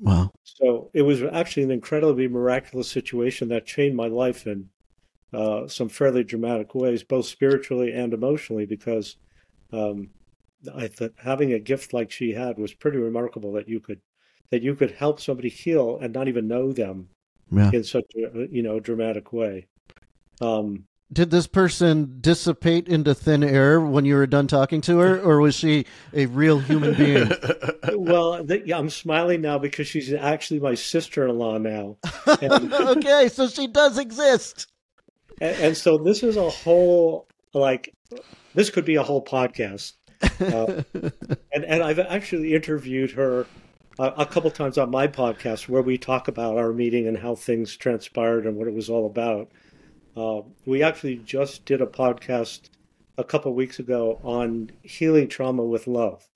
Wow. 0.00 0.30
So 0.42 0.90
it 0.92 1.02
was 1.02 1.22
actually 1.22 1.64
an 1.64 1.70
incredibly 1.70 2.28
miraculous 2.28 2.90
situation 2.90 3.48
that 3.48 3.66
changed 3.66 3.96
my 3.96 4.08
life 4.08 4.46
in 4.46 4.68
uh, 5.32 5.66
some 5.68 5.88
fairly 5.88 6.22
dramatic 6.22 6.74
ways, 6.74 7.02
both 7.02 7.26
spiritually 7.26 7.92
and 7.92 8.12
emotionally, 8.12 8.66
because 8.66 9.16
um, 9.72 10.10
I 10.74 10.88
thought 10.88 11.12
having 11.16 11.52
a 11.52 11.58
gift 11.58 11.92
like 11.92 12.10
she 12.10 12.32
had 12.32 12.58
was 12.58 12.72
pretty 12.72 12.98
remarkable 12.98 13.52
that 13.52 13.68
you 13.68 13.80
could 13.80 14.00
that 14.50 14.62
you 14.62 14.74
could 14.74 14.92
help 14.92 15.20
somebody 15.20 15.48
heal 15.48 15.98
and 16.00 16.12
not 16.12 16.28
even 16.28 16.46
know 16.46 16.72
them 16.72 17.08
yeah. 17.50 17.70
in 17.72 17.82
such 17.82 18.04
a 18.16 18.46
you 18.50 18.62
know 18.62 18.80
dramatic 18.80 19.32
way. 19.32 19.66
Um, 20.40 20.84
Did 21.12 21.30
this 21.30 21.46
person 21.46 22.18
dissipate 22.20 22.88
into 22.88 23.14
thin 23.14 23.44
air 23.44 23.80
when 23.80 24.04
you 24.04 24.14
were 24.14 24.26
done 24.26 24.46
talking 24.46 24.80
to 24.82 24.98
her, 24.98 25.20
or 25.20 25.40
was 25.40 25.54
she 25.54 25.86
a 26.12 26.26
real 26.26 26.58
human 26.58 26.94
being? 26.94 27.30
well, 27.92 28.42
the, 28.42 28.62
yeah, 28.64 28.78
I'm 28.78 28.90
smiling 28.90 29.42
now 29.42 29.58
because 29.58 29.86
she's 29.86 30.12
actually 30.12 30.60
my 30.60 30.74
sister-in-law 30.74 31.58
now. 31.58 31.98
And, 32.40 32.72
okay, 32.72 33.28
so 33.28 33.48
she 33.48 33.66
does 33.66 33.98
exist. 33.98 34.66
And, 35.40 35.56
and 35.58 35.76
so 35.76 35.98
this 35.98 36.22
is 36.22 36.36
a 36.36 36.50
whole 36.50 37.28
like 37.52 37.94
this 38.54 38.70
could 38.70 38.84
be 38.84 38.96
a 38.96 39.02
whole 39.02 39.24
podcast. 39.24 39.92
Uh, 40.40 40.82
and 41.52 41.64
and 41.64 41.82
I've 41.82 41.98
actually 41.98 42.54
interviewed 42.54 43.12
her 43.12 43.46
a, 43.98 44.04
a 44.18 44.26
couple 44.26 44.50
times 44.50 44.78
on 44.78 44.90
my 44.90 45.06
podcast 45.06 45.68
where 45.68 45.82
we 45.82 45.98
talk 45.98 46.28
about 46.28 46.56
our 46.56 46.72
meeting 46.72 47.06
and 47.06 47.18
how 47.18 47.34
things 47.34 47.76
transpired 47.76 48.46
and 48.46 48.56
what 48.56 48.68
it 48.68 48.74
was 48.74 48.88
all 48.90 49.06
about. 49.06 49.50
Uh, 50.16 50.42
we 50.66 50.82
actually 50.82 51.16
just 51.16 51.64
did 51.64 51.80
a 51.80 51.86
podcast 51.86 52.70
a 53.18 53.24
couple 53.24 53.50
of 53.50 53.56
weeks 53.56 53.78
ago 53.78 54.20
on 54.22 54.70
healing 54.82 55.28
trauma 55.28 55.64
with 55.64 55.86
love. 55.86 56.26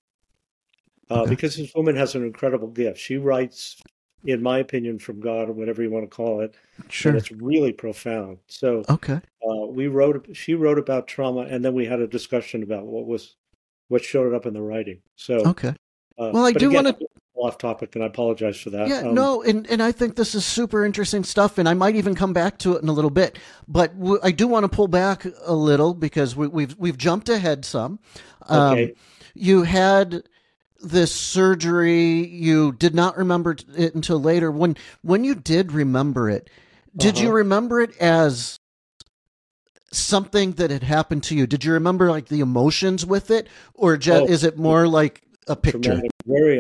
Uh, 1.11 1.23
Okay. 1.23 1.31
Because 1.31 1.57
this 1.57 1.75
woman 1.75 1.97
has 1.97 2.15
an 2.15 2.23
incredible 2.25 2.69
gift. 2.69 2.99
She 2.99 3.17
writes, 3.17 3.81
in 4.25 4.43
my 4.43 4.59
opinion, 4.59 4.99
from 4.99 5.21
God 5.21 5.49
or 5.49 5.53
whatever 5.53 5.83
you 5.83 5.91
want 5.91 6.05
to 6.05 6.15
call 6.15 6.41
it, 6.41 6.55
Sure. 6.91 7.11
and 7.13 7.19
it's 7.19 7.31
really 7.33 7.73
profound. 7.73 8.39
So 8.47 8.85
Okay. 8.91 9.15
uh, 9.49 9.67
we 9.69 9.87
wrote, 9.87 10.29
she 10.37 10.55
wrote 10.55 10.79
about 10.79 11.07
trauma, 11.09 11.43
and 11.43 11.65
then 11.65 11.73
we 11.75 11.87
had 11.87 12.01
a 12.01 12.07
discussion 12.07 12.63
about 12.63 12.85
what 12.87 13.07
was 13.07 13.37
what 13.89 14.05
showed 14.05 14.35
up 14.35 14.45
in 14.45 14.53
the 14.53 14.61
writing. 14.61 15.01
So, 15.17 15.37
Okay. 15.49 15.71
uh, 16.19 16.31
Well, 16.35 16.45
I 16.45 16.53
do 16.53 16.71
wanna- 16.71 16.99
off 17.39 17.59
topic, 17.59 17.95
and 17.95 18.03
I 18.05 18.09
apologize 18.09 18.59
for 18.61 18.71
that. 18.71 18.89
Yeah, 18.89 19.01
Um, 19.09 19.15
no, 19.15 19.43
and, 19.43 19.67
and 19.69 19.83
I 19.83 19.93
think 19.93 20.17
this 20.17 20.35
is 20.35 20.45
super 20.45 20.85
interesting 20.85 21.25
stuff, 21.25 21.59
and 21.59 21.69
I 21.69 21.75
might 21.75 21.95
even 21.97 22.15
come 22.15 22.33
back 22.33 22.59
to 22.59 22.75
it 22.77 22.83
in 22.83 22.89
a 22.89 22.93
little 22.93 23.11
bit. 23.11 23.39
But 23.67 23.99
w- 23.99 24.21
I 24.23 24.31
do 24.33 24.47
want 24.49 24.65
to 24.65 24.69
pull 24.69 24.89
back 24.89 25.25
a 25.45 25.55
little 25.55 25.95
because 25.95 26.35
we, 26.37 26.49
we've 26.49 26.77
we've 26.79 26.99
jumped 26.99 27.29
ahead 27.29 27.65
some. 27.65 27.99
Um, 28.49 28.73
Okay. 28.73 28.95
You 29.35 29.63
had 29.63 30.25
this 30.81 31.15
surgery. 31.15 32.27
You 32.27 32.73
did 32.73 32.95
not 32.95 33.17
remember 33.17 33.57
it 33.77 33.95
until 33.95 34.21
later. 34.21 34.51
When 34.51 34.77
when 35.03 35.23
you 35.25 35.35
did 35.35 35.71
remember 35.73 36.29
it, 36.29 36.51
did 36.97 37.19
you 37.19 37.29
Uh-huh. 37.29 37.37
remember 37.37 37.81
it 37.81 37.97
as 37.99 38.59
something 39.93 40.53
that 40.53 40.71
had 40.71 40.83
happened 40.83 41.23
to 41.25 41.37
you? 41.37 41.47
Did 41.47 41.65
you 41.65 41.73
remember 41.73 42.11
like 42.11 42.27
the 42.29 42.41
emotions 42.41 43.07
with 43.07 43.31
it, 43.31 43.49
or 43.75 43.97
just, 43.97 44.23
Oh. 44.23 44.27
is 44.27 44.45
it 44.45 44.59
more 44.59 44.87
like 44.89 45.23
a 45.47 45.57
picture? 45.57 45.81
traumatic, 45.81 46.11
very 46.27 46.59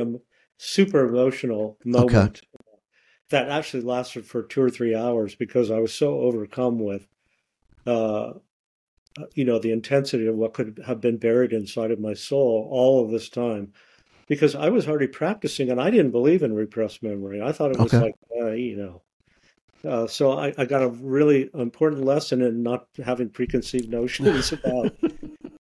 super 0.58 1.06
emotional 1.06 1.78
moment 1.84 2.42
that 3.30 3.48
actually 3.48 3.82
lasted 3.82 4.26
for 4.26 4.42
two 4.42 4.62
or 4.62 4.70
three 4.70 4.94
hours 4.94 5.34
because 5.34 5.70
I 5.70 5.78
was 5.78 5.94
so 5.94 6.20
overcome 6.20 6.78
with, 6.78 7.08
uh, 7.86 8.34
you 9.34 9.44
know, 9.44 9.58
the 9.58 9.72
intensity 9.72 10.26
of 10.26 10.36
what 10.36 10.54
could 10.54 10.80
have 10.86 11.00
been 11.00 11.16
buried 11.18 11.52
inside 11.52 11.90
of 11.90 12.00
my 12.00 12.14
soul 12.14 12.68
all 12.70 13.04
of 13.04 13.10
this 13.10 13.28
time. 13.28 13.72
Because 14.28 14.54
I 14.54 14.68
was 14.68 14.86
already 14.86 15.06
practicing, 15.06 15.70
and 15.70 15.80
I 15.80 15.90
didn't 15.90 16.10
believe 16.10 16.42
in 16.42 16.52
repressed 16.54 17.02
memory. 17.02 17.40
I 17.40 17.52
thought 17.52 17.72
it 17.72 17.80
was 17.80 17.94
Okay. 17.94 18.04
like, 18.04 18.14
uh, 18.40 18.50
you 18.52 18.76
know. 18.76 19.02
Uh, 19.88 20.06
so 20.06 20.32
I, 20.32 20.52
I 20.58 20.64
got 20.64 20.82
a 20.82 20.88
really 20.88 21.48
important 21.54 22.04
lesson 22.04 22.42
in 22.42 22.62
not 22.62 22.88
having 23.04 23.30
preconceived 23.30 23.88
notions 23.88 24.52
about 24.52 24.92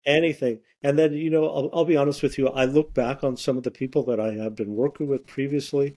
anything. 0.05 0.59
And 0.83 0.97
then, 0.97 1.13
you 1.13 1.29
know, 1.29 1.45
I'll, 1.45 1.69
I'll 1.73 1.85
be 1.85 1.97
honest 1.97 2.23
with 2.23 2.37
you. 2.37 2.49
I 2.49 2.65
look 2.65 2.93
back 2.93 3.23
on 3.23 3.37
some 3.37 3.57
of 3.57 3.63
the 3.63 3.71
people 3.71 4.03
that 4.05 4.19
I 4.19 4.33
have 4.33 4.55
been 4.55 4.75
working 4.75 5.07
with 5.07 5.27
previously, 5.27 5.95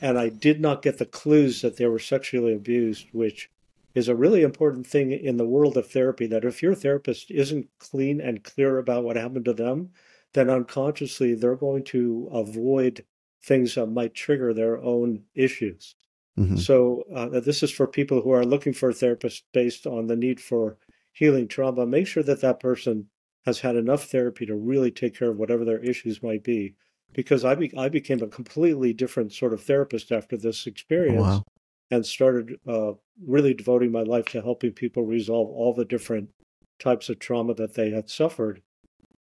and 0.00 0.18
I 0.18 0.28
did 0.28 0.60
not 0.60 0.82
get 0.82 0.98
the 0.98 1.06
clues 1.06 1.62
that 1.62 1.76
they 1.76 1.86
were 1.86 1.98
sexually 1.98 2.54
abused, 2.54 3.06
which 3.12 3.50
is 3.94 4.08
a 4.08 4.14
really 4.14 4.42
important 4.42 4.86
thing 4.86 5.10
in 5.12 5.36
the 5.36 5.46
world 5.46 5.76
of 5.76 5.90
therapy. 5.90 6.26
That 6.26 6.44
if 6.44 6.62
your 6.62 6.74
therapist 6.74 7.30
isn't 7.30 7.68
clean 7.78 8.20
and 8.20 8.44
clear 8.44 8.78
about 8.78 9.04
what 9.04 9.16
happened 9.16 9.46
to 9.46 9.52
them, 9.52 9.90
then 10.32 10.48
unconsciously 10.48 11.34
they're 11.34 11.56
going 11.56 11.84
to 11.84 12.28
avoid 12.32 13.04
things 13.42 13.74
that 13.74 13.86
might 13.86 14.14
trigger 14.14 14.54
their 14.54 14.80
own 14.82 15.24
issues. 15.34 15.96
Mhm. 16.38 16.58
So 16.58 17.04
uh, 17.14 17.40
this 17.40 17.62
is 17.62 17.70
for 17.70 17.86
people 17.86 18.22
who 18.22 18.30
are 18.30 18.44
looking 18.44 18.72
for 18.72 18.90
a 18.90 18.94
therapist 18.94 19.44
based 19.52 19.86
on 19.86 20.06
the 20.06 20.16
need 20.16 20.40
for 20.40 20.78
healing 21.12 21.48
trauma. 21.48 21.86
Make 21.86 22.06
sure 22.06 22.22
that 22.22 22.40
that 22.40 22.60
person 22.60 23.09
has 23.46 23.60
had 23.60 23.76
enough 23.76 24.04
therapy 24.04 24.46
to 24.46 24.54
really 24.54 24.90
take 24.90 25.16
care 25.18 25.30
of 25.30 25.38
whatever 25.38 25.64
their 25.64 25.78
issues 25.80 26.22
might 26.22 26.42
be. 26.44 26.74
Because 27.12 27.44
I 27.44 27.54
be- 27.56 27.76
I 27.76 27.88
became 27.88 28.22
a 28.22 28.28
completely 28.28 28.92
different 28.92 29.32
sort 29.32 29.52
of 29.52 29.62
therapist 29.62 30.12
after 30.12 30.36
this 30.36 30.66
experience, 30.66 31.20
Wow. 31.20 31.42
and 31.90 32.06
started 32.06 32.60
uh, 32.68 32.92
really 33.26 33.52
devoting 33.54 33.90
my 33.90 34.02
life 34.02 34.26
to 34.26 34.42
helping 34.42 34.72
people 34.72 35.04
resolve 35.04 35.48
all 35.48 35.72
the 35.74 35.84
different 35.84 36.28
types 36.78 37.08
of 37.08 37.18
trauma 37.18 37.54
that 37.54 37.74
they 37.74 37.90
had 37.90 38.08
suffered, 38.08 38.62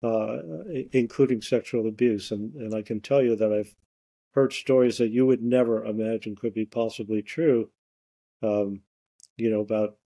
uh, 0.01 0.37
including 0.93 1.41
sexual 1.41 1.87
abuse. 1.87 2.31
And 2.31 2.55
and 2.55 2.73
I 2.73 2.81
can 2.81 3.01
tell 3.01 3.21
you 3.21 3.35
that 3.35 3.53
I've 3.53 3.75
heard 4.31 4.51
stories 4.53 4.97
that 4.97 5.11
you 5.11 5.25
would 5.27 5.43
never 5.43 5.85
imagine 5.85 6.35
could 6.35 6.53
be 6.53 6.65
possibly 6.65 7.21
true, 7.21 7.69
um, 8.41 8.81
you 9.37 9.49
know, 9.51 9.61
about 9.61 9.97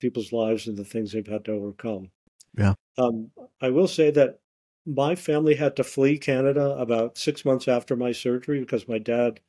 people's 0.00 0.32
lives 0.32 0.66
and 0.66 0.76
the 0.78 0.84
things 0.84 1.12
they've 1.12 1.26
had 1.26 1.44
to 1.44 1.52
overcome. 1.52 2.10
Yeah. 2.56 2.74
Um, 3.00 3.30
I 3.60 3.70
will 3.70 3.88
say 3.88 4.10
that 4.12 4.40
my 4.86 5.14
family 5.14 5.54
had 5.54 5.76
to 5.76 5.84
flee 5.84 6.18
Canada 6.18 6.76
about 6.78 7.18
six 7.18 7.44
months 7.44 7.68
after 7.68 7.96
my 7.96 8.12
surgery 8.12 8.60
because 8.60 8.88
my 8.88 8.98
dad 8.98 9.40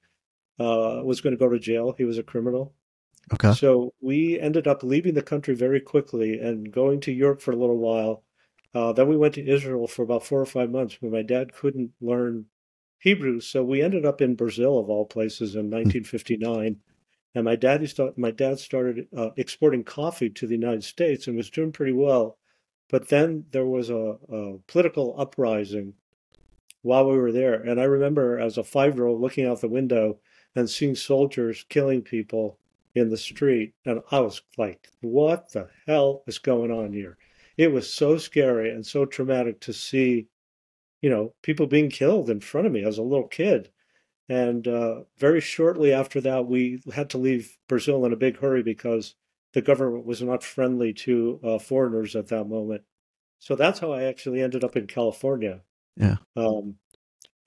uh, 0.60 1.02
was 1.04 1.22
going 1.22 1.32
to 1.36 1.40
go 1.40 1.50
to 1.50 1.60
jail. 1.60 1.94
He 1.98 2.04
was 2.04 2.18
a 2.18 2.24
criminal. 2.24 2.74
Okay. 3.34 3.54
So 3.54 3.94
we 4.02 4.40
ended 4.40 4.68
up 4.68 4.84
leaving 4.84 5.14
the 5.14 5.22
country 5.22 5.56
very 5.56 5.80
quickly 5.80 6.40
and 6.40 6.72
going 6.72 7.00
to 7.02 7.12
Europe 7.12 7.42
for 7.42 7.52
a 7.52 7.56
little 7.56 7.78
while. 7.78 8.24
Uh, 8.74 8.94
then 8.94 9.08
we 9.08 9.18
went 9.18 9.34
to 9.36 9.48
Israel 9.48 9.88
for 9.88 10.04
about 10.04 10.26
four 10.26 10.40
or 10.40 10.46
five 10.46 10.70
months 10.70 10.98
when 11.02 11.12
my 11.12 11.22
dad 11.22 11.54
couldn't 11.54 11.92
learn 12.02 12.46
Hebrew. 13.00 13.40
So 13.40 13.64
we 13.64 13.82
ended 13.82 14.06
up 14.06 14.22
in 14.22 14.36
Brazil, 14.36 14.80
of 14.80 14.90
all 14.90 15.06
places, 15.06 15.56
in 15.56 15.70
1959. 15.70 16.78
And 17.34 17.46
my 17.46 17.56
dad, 17.56 17.90
my 18.18 18.32
dad 18.32 18.60
started 18.60 19.08
uh, 19.16 19.30
exporting 19.38 19.84
coffee 19.84 20.30
to 20.32 20.48
the 20.48 20.56
United 20.56 20.84
States 20.84 21.28
and 21.28 21.36
was 21.36 21.50
doing 21.50 21.72
pretty 21.72 21.94
well. 21.94 22.38
But 22.92 23.08
then 23.08 23.46
there 23.52 23.66
was 23.66 23.90
a, 23.90 24.18
a 24.30 24.58
political 24.68 25.16
uprising 25.18 25.94
while 26.82 27.10
we 27.10 27.18
were 27.18 27.32
there. 27.32 27.54
And 27.54 27.80
I 27.80 27.86
remember 27.86 28.38
as 28.38 28.58
a 28.58 28.64
five 28.64 28.96
year 28.96 29.06
old 29.06 29.22
looking 29.22 29.46
out 29.46 29.62
the 29.62 29.70
window 29.70 30.20
and 30.56 30.70
seeing 30.70 30.96
soldiers 30.96 31.66
killing 31.70 32.02
people 32.02 32.58
in 32.94 33.10
the 33.10 33.18
street. 33.18 33.74
And 33.86 34.02
I 34.12 34.20
was 34.20 34.42
like, 34.58 34.90
what 35.00 35.54
the 35.54 35.70
hell 35.88 36.24
is 36.28 36.38
going 36.38 36.70
on 36.70 36.92
here? 36.92 37.18
It 37.56 37.72
was 37.72 37.92
so 37.92 38.18
scary 38.18 38.72
and 38.72 38.86
so 38.86 39.06
traumatic 39.06 39.62
to 39.62 39.74
see, 39.74 40.28
you 41.02 41.10
know, 41.10 41.34
people 41.44 41.68
being 41.68 41.90
killed 41.90 42.30
in 42.30 42.42
front 42.42 42.68
of 42.68 42.74
me 42.74 42.84
as 42.84 42.98
a 42.98 43.04
little 43.04 43.28
kid. 43.28 43.70
And 44.28 44.68
uh, 44.68 45.04
very 45.18 45.40
shortly 45.40 45.94
after 45.94 46.20
that, 46.22 46.46
we 46.46 46.82
had 46.94 47.10
to 47.12 47.18
leave 47.18 47.58
Brazil 47.70 48.06
in 48.06 48.12
a 48.12 48.18
big 48.18 48.38
hurry 48.38 48.64
because 48.64 49.16
the 49.54 49.62
government 49.62 50.06
was 50.06 50.22
not 50.22 50.44
friendly 50.44 50.94
to 50.94 51.40
uh, 51.44 51.60
foreigners 51.60 52.16
at 52.16 52.28
that 52.28 52.46
moment. 52.46 52.84
So 53.40 53.56
that's 53.56 53.80
how 53.80 53.92
I 53.92 54.04
actually 54.04 54.42
ended 54.42 54.64
up 54.64 54.76
in 54.76 54.88
California. 54.88 55.62
Yeah. 55.98 56.18
Um, 56.36 56.76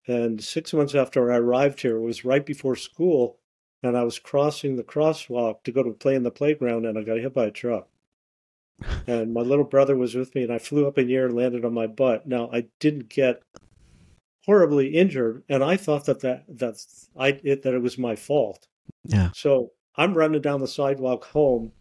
and 0.07 0.43
six 0.43 0.73
months 0.73 0.95
after 0.95 1.33
I 1.33 1.37
arrived 1.37 1.81
here, 1.81 1.97
it 1.97 2.03
was 2.03 2.25
right 2.25 2.45
before 2.45 2.77
school, 2.77 3.39
and 3.83 3.97
I 3.97 4.03
was 4.03 4.19
crossing 4.19 4.77
the 4.77 4.83
crosswalk 4.83 5.63
to 5.65 5.73
go 5.73 5.83
to 5.83 5.93
play 5.93 6.15
in 6.15 6.25
the 6.25 6.31
playground, 6.31 6.85
and 6.85 6.99
I 6.99 7.03
got 7.03 7.19
hit 7.19 7.33
by 7.33 7.47
a 7.47 7.51
truck. 7.51 7.89
And 9.07 9.33
my 9.33 9.41
little 9.41 9.65
brother 9.65 9.97
was 9.97 10.15
with 10.15 10.35
me, 10.35 10.43
and 10.43 10.53
I 10.53 10.59
flew 10.59 10.87
up 10.87 10.99
in 10.99 11.07
the 11.07 11.15
air 11.15 11.27
and 11.27 11.37
landed 11.37 11.65
on 11.65 11.73
my 11.73 11.87
butt. 11.87 12.27
Now 12.27 12.51
I 12.53 12.67
didn't 12.81 13.09
get 13.09 13.43
horribly 14.45 14.89
injured, 14.89 15.45
and 15.49 15.63
I 15.63 15.77
thought 15.77 16.07
that 16.07 16.21
that 16.21 16.45
that's 16.49 17.09
I 17.17 17.41
it, 17.45 17.63
that 17.63 17.75
it 17.75 17.83
was 17.83 17.97
my 17.99 18.17
fault. 18.17 18.67
Yeah. 19.05 19.31
So 19.33 19.71
I'm 19.97 20.15
running 20.15 20.43
down 20.43 20.61
the 20.61 20.69
sidewalk 20.69 21.25
home. 21.25 21.73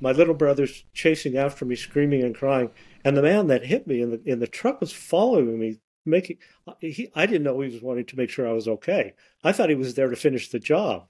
My 0.00 0.12
little 0.12 0.34
brother's 0.34 0.84
chasing 0.92 1.36
after 1.36 1.64
me, 1.64 1.74
screaming 1.74 2.22
and 2.22 2.34
crying, 2.34 2.70
and 3.04 3.16
the 3.16 3.22
man 3.22 3.48
that 3.48 3.66
hit 3.66 3.86
me 3.86 4.00
in 4.00 4.10
the 4.10 4.20
in 4.24 4.38
the 4.38 4.46
truck 4.46 4.80
was 4.80 4.92
following 4.92 5.58
me, 5.58 5.78
making. 6.06 6.38
He, 6.80 7.10
I 7.14 7.26
didn't 7.26 7.44
know 7.44 7.60
he 7.60 7.72
was 7.72 7.82
wanting 7.82 8.06
to 8.06 8.16
make 8.16 8.30
sure 8.30 8.48
I 8.48 8.52
was 8.52 8.68
okay. 8.68 9.14
I 9.44 9.52
thought 9.52 9.68
he 9.68 9.74
was 9.74 9.94
there 9.94 10.08
to 10.08 10.16
finish 10.16 10.48
the 10.48 10.58
job. 10.58 11.06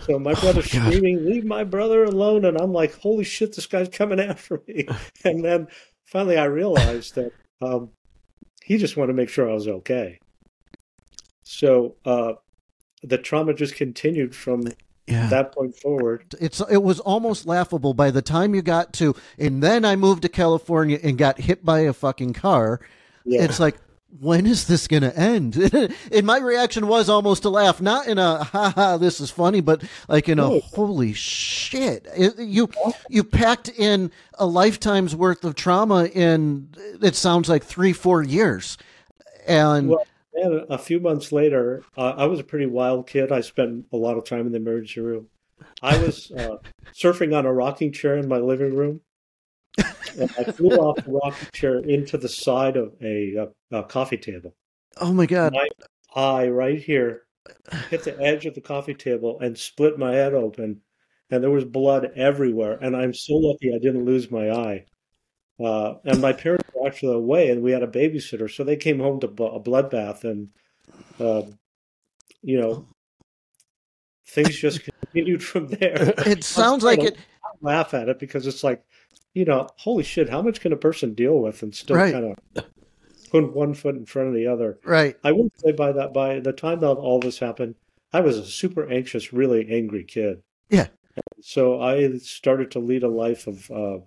So 0.00 0.18
my 0.18 0.34
brother's 0.40 0.72
God. 0.72 0.92
screaming, 0.92 1.24
"Leave 1.24 1.44
my 1.44 1.64
brother 1.64 2.04
alone!" 2.04 2.44
And 2.44 2.60
I'm 2.60 2.72
like, 2.72 2.94
"Holy 3.00 3.24
shit, 3.24 3.54
this 3.54 3.66
guy's 3.66 3.88
coming 3.88 4.20
after 4.32 4.62
me!" 4.66 4.86
And 5.24 5.44
then 5.44 5.68
finally, 6.04 6.36
I 6.36 6.44
realized 6.44 7.14
that 7.16 7.32
um, 7.60 7.90
he 8.64 8.78
just 8.78 8.96
wanted 8.96 9.12
to 9.12 9.16
make 9.16 9.28
sure 9.28 9.50
I 9.50 9.54
was 9.54 9.68
okay. 9.68 10.18
So 11.44 11.94
uh, 12.04 12.34
the 13.02 13.18
trauma 13.18 13.54
just 13.54 13.76
continued 13.76 14.34
from 14.34 14.62
Yeah. 15.06 15.28
that 15.28 15.52
point 15.52 15.76
forward. 15.76 16.34
it's 16.40 16.60
it 16.68 16.82
was 16.82 16.98
almost 16.98 17.46
laughable 17.46 17.94
by 17.94 18.10
the 18.10 18.22
time 18.22 18.54
you 18.54 18.62
got 18.62 18.92
to 18.94 19.14
and 19.38 19.62
then 19.62 19.84
I 19.84 19.94
moved 19.94 20.22
to 20.22 20.28
California 20.28 20.98
and 21.02 21.16
got 21.16 21.38
hit 21.38 21.64
by 21.64 21.80
a 21.80 21.92
fucking 21.92 22.32
car. 22.32 22.80
Yeah. 23.24 23.42
It's 23.44 23.60
like 23.60 23.76
when 24.20 24.46
is 24.46 24.66
this 24.66 24.88
going 24.88 25.02
to 25.02 25.14
end? 25.16 25.56
and 26.12 26.26
my 26.26 26.38
reaction 26.38 26.86
was 26.88 27.08
almost 27.08 27.42
to 27.42 27.50
laugh, 27.50 27.80
not 27.82 28.06
in 28.06 28.18
a 28.18 28.42
ha 28.44 28.70
ha 28.70 28.96
this 28.96 29.20
is 29.20 29.30
funny, 29.30 29.60
but 29.60 29.82
like 30.08 30.28
in 30.28 30.38
a 30.38 30.58
holy 30.60 31.12
shit. 31.12 32.06
It- 32.16 32.38
you 32.38 32.68
you 33.10 33.22
packed 33.24 33.68
in 33.68 34.10
a 34.34 34.46
lifetime's 34.46 35.14
worth 35.14 35.44
of 35.44 35.54
trauma 35.54 36.06
in 36.06 36.68
it 37.02 37.14
sounds 37.14 37.48
like 37.48 37.62
3 37.62 37.92
4 37.92 38.22
years. 38.22 38.76
And 39.46 39.90
Well, 39.90 40.06
And 40.36 40.66
a 40.68 40.76
few 40.76 41.00
months 41.00 41.32
later, 41.32 41.82
uh, 41.96 42.14
I 42.16 42.26
was 42.26 42.40
a 42.40 42.44
pretty 42.44 42.66
wild 42.66 43.06
kid. 43.08 43.32
I 43.32 43.40
spent 43.40 43.86
a 43.92 43.96
lot 43.96 44.18
of 44.18 44.24
time 44.24 44.46
in 44.46 44.52
the 44.52 44.58
emergency 44.58 45.00
room. 45.00 45.28
I 45.82 45.96
was 45.96 46.30
uh, 46.32 46.56
surfing 46.92 47.36
on 47.36 47.46
a 47.46 47.52
rocking 47.52 47.90
chair 47.90 48.18
in 48.18 48.28
my 48.28 48.36
living 48.36 48.74
room. 48.74 49.00
And 50.18 50.30
I 50.38 50.44
flew 50.52 50.68
off 50.76 51.02
the 51.02 51.12
rocking 51.12 51.48
chair 51.54 51.78
into 51.78 52.18
the 52.18 52.28
side 52.28 52.76
of 52.76 52.92
a, 53.02 53.48
a, 53.72 53.78
a 53.78 53.84
coffee 53.84 54.18
table. 54.18 54.54
oh 54.98 55.12
my 55.12 55.24
god. 55.24 55.54
My 55.54 55.68
eye 56.14 56.48
right 56.48 56.78
here 56.78 57.22
hit 57.90 58.04
the 58.04 58.20
edge 58.20 58.44
of 58.44 58.54
the 58.54 58.60
coffee 58.60 58.94
table 58.94 59.38
and 59.40 59.56
split 59.56 59.98
my 59.98 60.12
head 60.12 60.34
open. 60.34 60.82
and 61.30 61.42
there 61.42 61.50
was 61.50 61.64
blood 61.64 62.10
everywhere. 62.14 62.78
And 62.82 62.94
I'm 62.94 63.14
so 63.14 63.34
lucky 63.34 63.74
I 63.74 63.78
didn't 63.78 64.04
lose 64.04 64.30
my 64.30 64.50
eye. 64.50 64.84
Uh, 65.58 65.94
and 66.04 66.20
my 66.20 66.32
parents 66.32 66.68
were 66.74 66.86
actually 66.86 67.14
away, 67.14 67.50
and 67.50 67.62
we 67.62 67.72
had 67.72 67.82
a 67.82 67.86
babysitter, 67.86 68.50
so 68.52 68.62
they 68.62 68.76
came 68.76 68.98
home 69.00 69.18
to 69.20 69.26
a 69.26 69.60
bloodbath, 69.60 70.24
and 70.24 70.48
uh, 71.18 71.42
you 72.42 72.60
know, 72.60 72.86
things 74.26 74.56
just 74.56 74.82
continued 74.84 75.42
from 75.42 75.68
there. 75.68 76.14
It 76.26 76.44
sounds 76.44 76.84
like 76.84 77.00
it. 77.00 77.16
Laugh 77.62 77.94
at 77.94 78.10
it 78.10 78.18
because 78.18 78.46
it's 78.46 78.62
like, 78.62 78.84
you 79.32 79.46
know, 79.46 79.66
holy 79.76 80.04
shit, 80.04 80.28
how 80.28 80.42
much 80.42 80.60
can 80.60 80.72
a 80.72 80.76
person 80.76 81.14
deal 81.14 81.38
with 81.38 81.62
and 81.62 81.74
still 81.74 81.96
Right. 81.96 82.12
kind 82.12 82.36
of 82.56 82.64
put 83.30 83.54
one 83.54 83.72
foot 83.72 83.96
in 83.96 84.04
front 84.04 84.28
of 84.28 84.34
the 84.34 84.46
other? 84.46 84.78
Right. 84.84 85.16
I 85.24 85.32
would 85.32 85.50
say 85.58 85.72
by 85.72 85.92
that 85.92 86.12
by 86.12 86.40
the 86.40 86.52
time 86.52 86.80
that 86.80 86.88
all 86.88 87.18
this 87.18 87.38
happened, 87.38 87.76
I 88.12 88.20
was 88.20 88.36
a 88.36 88.44
super 88.44 88.90
anxious, 88.90 89.32
really 89.32 89.66
angry 89.70 90.04
kid. 90.04 90.42
Yeah. 90.68 90.88
So 91.40 91.80
I 91.80 92.18
started 92.18 92.70
to 92.72 92.78
lead 92.78 93.02
a 93.02 93.08
life 93.08 93.46
of 93.46 93.70
uh, 93.70 93.98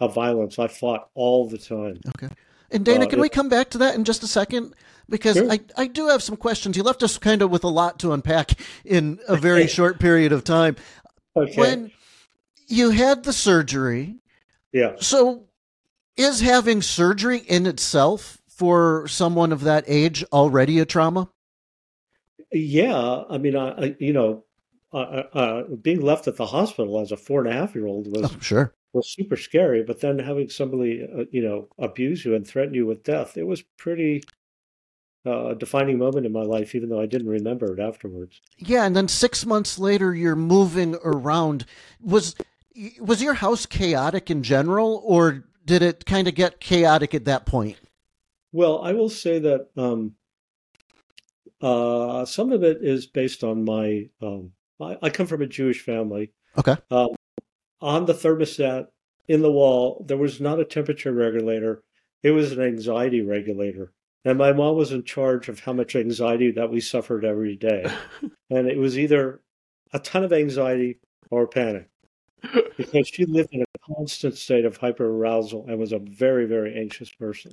of 0.00 0.14
violence. 0.14 0.58
I 0.58 0.68
fought 0.68 1.08
all 1.14 1.48
the 1.48 1.58
time. 1.58 2.00
Okay. 2.08 2.32
And 2.70 2.84
Dana, 2.84 3.04
Uh, 3.04 3.08
can 3.08 3.20
we 3.20 3.28
come 3.28 3.48
back 3.48 3.70
to 3.70 3.78
that 3.78 3.94
in 3.94 4.04
just 4.04 4.22
a 4.22 4.26
second? 4.26 4.74
Because 5.08 5.36
Sure. 5.36 5.50
I, 5.50 5.60
I 5.76 5.86
do 5.86 6.08
have 6.08 6.22
some 6.22 6.36
questions. 6.36 6.76
You 6.76 6.82
left 6.82 7.02
us 7.02 7.18
kind 7.18 7.42
of 7.42 7.50
with 7.50 7.62
a 7.64 7.68
lot 7.68 7.98
to 8.00 8.12
unpack 8.12 8.52
in 8.84 9.20
a 9.28 9.36
very 9.36 9.66
short 9.66 10.00
period 10.00 10.32
of 10.32 10.44
time. 10.44 10.76
Okay. 11.36 11.54
When 11.60 11.90
you 12.66 12.90
had 12.90 13.24
the 13.24 13.32
surgery, 13.32 14.16
yeah. 14.72 14.94
so 14.98 15.44
is 16.16 16.40
having 16.40 16.80
surgery 16.82 17.38
in 17.38 17.66
itself 17.66 18.38
for 18.48 19.06
someone 19.08 19.52
of 19.52 19.62
that 19.62 19.84
age 19.86 20.24
already 20.32 20.78
a 20.78 20.84
trauma? 20.84 21.28
Yeah. 22.52 23.24
I 23.28 23.38
mean, 23.38 23.56
I, 23.56 23.68
I 23.70 23.96
you 23.98 24.12
know, 24.12 24.44
uh, 24.92 24.96
uh, 24.96 25.22
uh, 25.38 25.62
being 25.82 26.00
left 26.00 26.28
at 26.28 26.36
the 26.36 26.46
hospital 26.46 27.00
as 27.00 27.10
a 27.12 27.16
four 27.16 27.44
and 27.44 27.52
a 27.52 27.52
half 27.52 27.74
year 27.74 27.86
old 27.86 28.06
was 28.06 28.32
Oh, 28.32 28.36
sure. 28.40 28.72
Was 28.94 29.12
super 29.12 29.36
scary. 29.36 29.82
But 29.82 30.00
then 30.00 30.18
having 30.18 30.48
somebody, 30.48 31.02
uh, 31.02 31.24
you 31.30 31.42
know, 31.42 31.68
abuse 31.78 32.24
you 32.24 32.34
and 32.34 32.46
threaten 32.46 32.74
you 32.74 32.86
with 32.86 33.04
death, 33.04 33.36
it 33.36 33.46
was 33.46 33.62
pretty 33.76 34.22
uh, 35.26 35.48
a 35.48 35.54
defining 35.54 35.98
moment 35.98 36.26
in 36.26 36.32
my 36.32 36.42
life, 36.42 36.74
even 36.74 36.88
though 36.88 37.00
I 37.00 37.06
didn't 37.06 37.28
remember 37.28 37.72
it 37.72 37.80
afterwards. 37.80 38.40
Yeah, 38.58 38.84
and 38.84 38.94
then 38.94 39.08
six 39.08 39.44
months 39.44 39.78
later, 39.78 40.14
you're 40.14 40.36
moving 40.36 40.96
around. 41.04 41.66
Was 42.00 42.34
was 43.00 43.22
your 43.22 43.34
house 43.34 43.66
chaotic 43.66 44.30
in 44.30 44.42
general, 44.42 45.02
or 45.04 45.44
did 45.64 45.82
it 45.82 46.06
kind 46.06 46.28
of 46.28 46.34
get 46.34 46.60
chaotic 46.60 47.14
at 47.14 47.24
that 47.24 47.46
point? 47.46 47.78
Well, 48.52 48.82
I 48.82 48.92
will 48.92 49.08
say 49.08 49.38
that 49.40 49.68
um, 49.76 50.14
uh, 51.60 52.24
some 52.24 52.52
of 52.52 52.62
it 52.62 52.78
is 52.82 53.06
based 53.06 53.42
on 53.42 53.64
my. 53.64 54.08
Um, 54.20 54.52
I, 54.80 54.96
I 55.02 55.10
come 55.10 55.26
from 55.26 55.42
a 55.42 55.46
Jewish 55.46 55.80
family. 55.80 56.32
Okay. 56.58 56.76
Um, 56.90 57.08
on 57.84 58.06
the 58.06 58.14
thermostat 58.14 58.86
in 59.28 59.42
the 59.42 59.52
wall, 59.52 60.04
there 60.08 60.16
was 60.16 60.40
not 60.40 60.58
a 60.58 60.64
temperature 60.64 61.12
regulator; 61.12 61.82
it 62.22 62.30
was 62.30 62.52
an 62.52 62.62
anxiety 62.62 63.20
regulator. 63.20 63.92
And 64.24 64.38
my 64.38 64.52
mom 64.52 64.76
was 64.76 64.90
in 64.90 65.04
charge 65.04 65.50
of 65.50 65.60
how 65.60 65.74
much 65.74 65.94
anxiety 65.94 66.50
that 66.52 66.70
we 66.70 66.80
suffered 66.80 67.26
every 67.26 67.56
day, 67.56 67.84
and 68.50 68.68
it 68.68 68.78
was 68.78 68.98
either 68.98 69.42
a 69.92 69.98
ton 69.98 70.24
of 70.24 70.32
anxiety 70.32 70.98
or 71.30 71.46
panic, 71.46 71.90
because 72.78 73.06
she 73.06 73.26
lived 73.26 73.50
in 73.52 73.62
a 73.62 73.94
constant 73.94 74.36
state 74.36 74.64
of 74.64 74.78
hyperarousal 74.78 75.68
and 75.68 75.78
was 75.78 75.92
a 75.92 75.98
very, 75.98 76.46
very 76.46 76.74
anxious 76.80 77.10
person. 77.10 77.52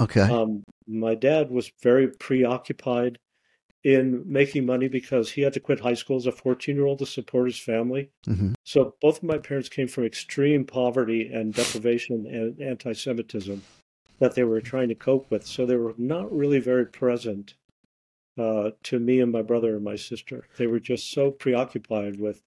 Okay. 0.00 0.22
Um, 0.22 0.64
my 0.86 1.14
dad 1.14 1.50
was 1.50 1.70
very 1.82 2.08
preoccupied 2.08 3.18
in 3.86 4.20
making 4.26 4.66
money 4.66 4.88
because 4.88 5.30
he 5.30 5.42
had 5.42 5.52
to 5.52 5.60
quit 5.60 5.78
high 5.78 5.94
school 5.94 6.16
as 6.16 6.26
a 6.26 6.32
14 6.32 6.74
year 6.74 6.86
old 6.86 6.98
to 6.98 7.06
support 7.06 7.46
his 7.46 7.56
family. 7.58 8.10
hmm 8.26 8.52
So 8.64 8.96
both 9.00 9.18
of 9.18 9.22
my 9.22 9.38
parents 9.38 9.68
came 9.68 9.86
from 9.86 10.04
extreme 10.04 10.64
poverty 10.64 11.30
and 11.32 11.54
deprivation 11.54 12.26
and 12.26 12.60
anti 12.60 12.92
Semitism 12.94 13.62
that 14.18 14.34
they 14.34 14.42
were 14.42 14.60
trying 14.60 14.88
to 14.88 14.96
cope 14.96 15.30
with. 15.30 15.46
So 15.46 15.64
they 15.64 15.76
were 15.76 15.94
not 15.98 16.32
really 16.36 16.58
very 16.58 16.84
present 16.84 17.54
uh, 18.36 18.70
to 18.82 18.98
me 18.98 19.20
and 19.20 19.30
my 19.30 19.42
brother 19.42 19.76
and 19.76 19.84
my 19.84 19.94
sister. 19.94 20.48
They 20.58 20.66
were 20.66 20.80
just 20.80 21.12
so 21.12 21.30
preoccupied 21.30 22.18
with 22.18 22.42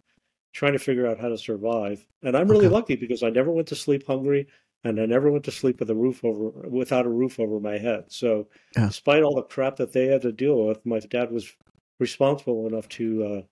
trying 0.52 0.74
to 0.74 0.80
figure 0.80 1.08
out 1.08 1.22
how 1.22 1.30
to 1.30 1.38
survive. 1.38 2.06
And 2.22 2.36
I'm 2.36 2.50
really 2.50 2.66
Okay. 2.66 2.76
lucky 2.76 2.96
because 2.98 3.24
I 3.24 3.30
never 3.30 3.50
went 3.50 3.70
to 3.70 3.76
sleep 3.76 4.06
hungry 4.06 4.48
and 4.84 5.00
I 5.00 5.06
never 5.06 5.32
went 5.32 5.44
to 5.46 5.52
sleep 5.52 5.80
with 5.80 5.90
a 5.90 5.96
roof 5.96 6.24
over 6.24 6.50
without 6.68 7.06
a 7.06 7.10
roof 7.10 7.40
over 7.40 7.60
my 7.60 7.78
head. 7.78 8.06
So 8.08 8.48
Yeah. 8.76 8.88
despite 8.88 9.24
all 9.24 9.36
the 9.36 9.44
crap 9.44 9.78
that 9.78 9.94
they 9.94 10.08
had 10.08 10.22
to 10.22 10.32
deal 10.32 10.66
with, 10.66 10.86
my 10.86 11.00
dad 11.00 11.32
was 11.32 11.54
responsible 12.00 12.68
enough 12.68 12.88
to 12.90 13.46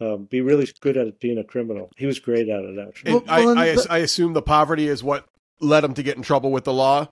uh, 0.00 0.14
um, 0.14 0.24
be 0.24 0.40
really 0.40 0.68
good 0.80 0.96
at 0.96 1.18
being 1.20 1.38
a 1.38 1.44
criminal. 1.44 1.90
He 1.96 2.06
was 2.06 2.18
great 2.18 2.48
at 2.48 2.64
it, 2.64 2.78
actually. 2.78 3.12
And 3.12 3.26
Well, 3.26 3.38
well, 3.38 3.58
I, 3.58 3.62
I, 3.62 3.66
and 3.68 3.86
I 3.90 3.98
assume 3.98 4.32
the 4.34 4.42
poverty 4.42 4.86
is 4.86 5.02
what 5.02 5.26
led 5.60 5.84
him 5.84 5.94
to 5.94 6.02
get 6.02 6.16
in 6.16 6.22
trouble 6.22 6.52
with 6.52 6.64
the 6.64 6.72
law. 6.72 7.08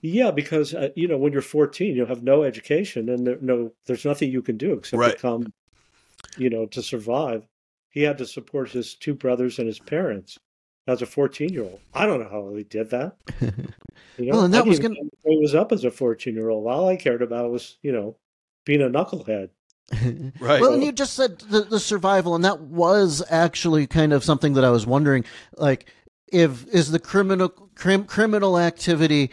Yeah, 0.00 0.30
because 0.30 0.74
uh, 0.74 0.90
you 0.94 1.08
know 1.08 1.18
when 1.18 1.32
you're 1.32 1.42
14, 1.42 1.96
you 1.96 2.06
have 2.06 2.22
no 2.22 2.44
education, 2.44 3.08
and 3.08 3.26
there, 3.26 3.38
no, 3.40 3.72
there's 3.86 4.04
nothing 4.04 4.30
you 4.30 4.42
can 4.42 4.56
do 4.56 4.74
except 4.74 5.00
Right. 5.00 5.16
become, 5.16 5.52
you 6.36 6.50
know, 6.50 6.66
to 6.66 6.82
survive. 6.82 7.44
He 7.90 8.02
had 8.02 8.18
to 8.18 8.26
support 8.26 8.70
his 8.70 8.94
two 8.94 9.14
brothers 9.14 9.58
and 9.58 9.66
his 9.66 9.80
parents 9.80 10.38
as 10.88 11.02
a 11.02 11.06
14 11.06 11.50
year 11.52 11.62
old. 11.62 11.80
I 11.94 12.06
don't 12.06 12.20
know 12.20 12.28
how 12.28 12.54
he 12.54 12.64
did 12.64 12.90
that. 12.90 13.16
You 14.20 14.26
know, 14.26 14.32
Well, 14.32 14.44
and 14.46 14.54
I 14.56 14.58
that 14.58 14.64
didn't 14.64 14.68
was 14.70 14.78
gonna- 14.80 14.94
know 14.96 15.40
was 15.40 15.54
up 15.54 15.70
as 15.70 15.84
a 15.84 15.92
14 15.92 16.34
year 16.34 16.48
old. 16.48 16.66
All 16.66 16.88
I 16.88 16.96
cared 16.96 17.22
about 17.22 17.52
was, 17.52 17.76
you 17.82 17.92
know, 17.92 18.16
being 18.66 18.82
a 18.82 18.88
knucklehead. 18.90 19.50
Right. 20.40 20.60
Well, 20.60 20.74
and 20.74 20.82
you 20.82 20.90
just 20.90 21.14
said 21.14 21.38
the, 21.38 21.60
the 21.60 21.78
survival, 21.78 22.34
and 22.34 22.44
that 22.44 22.60
was 22.60 23.22
actually 23.30 23.86
kind 23.86 24.12
of 24.12 24.24
something 24.24 24.54
that 24.54 24.64
I 24.64 24.70
was 24.70 24.86
wondering. 24.88 25.24
Like, 25.56 25.86
if 26.32 26.66
is 26.74 26.90
the 26.90 26.98
criminal 26.98 27.48
crim, 27.48 28.04
criminal 28.06 28.58
activity 28.58 29.30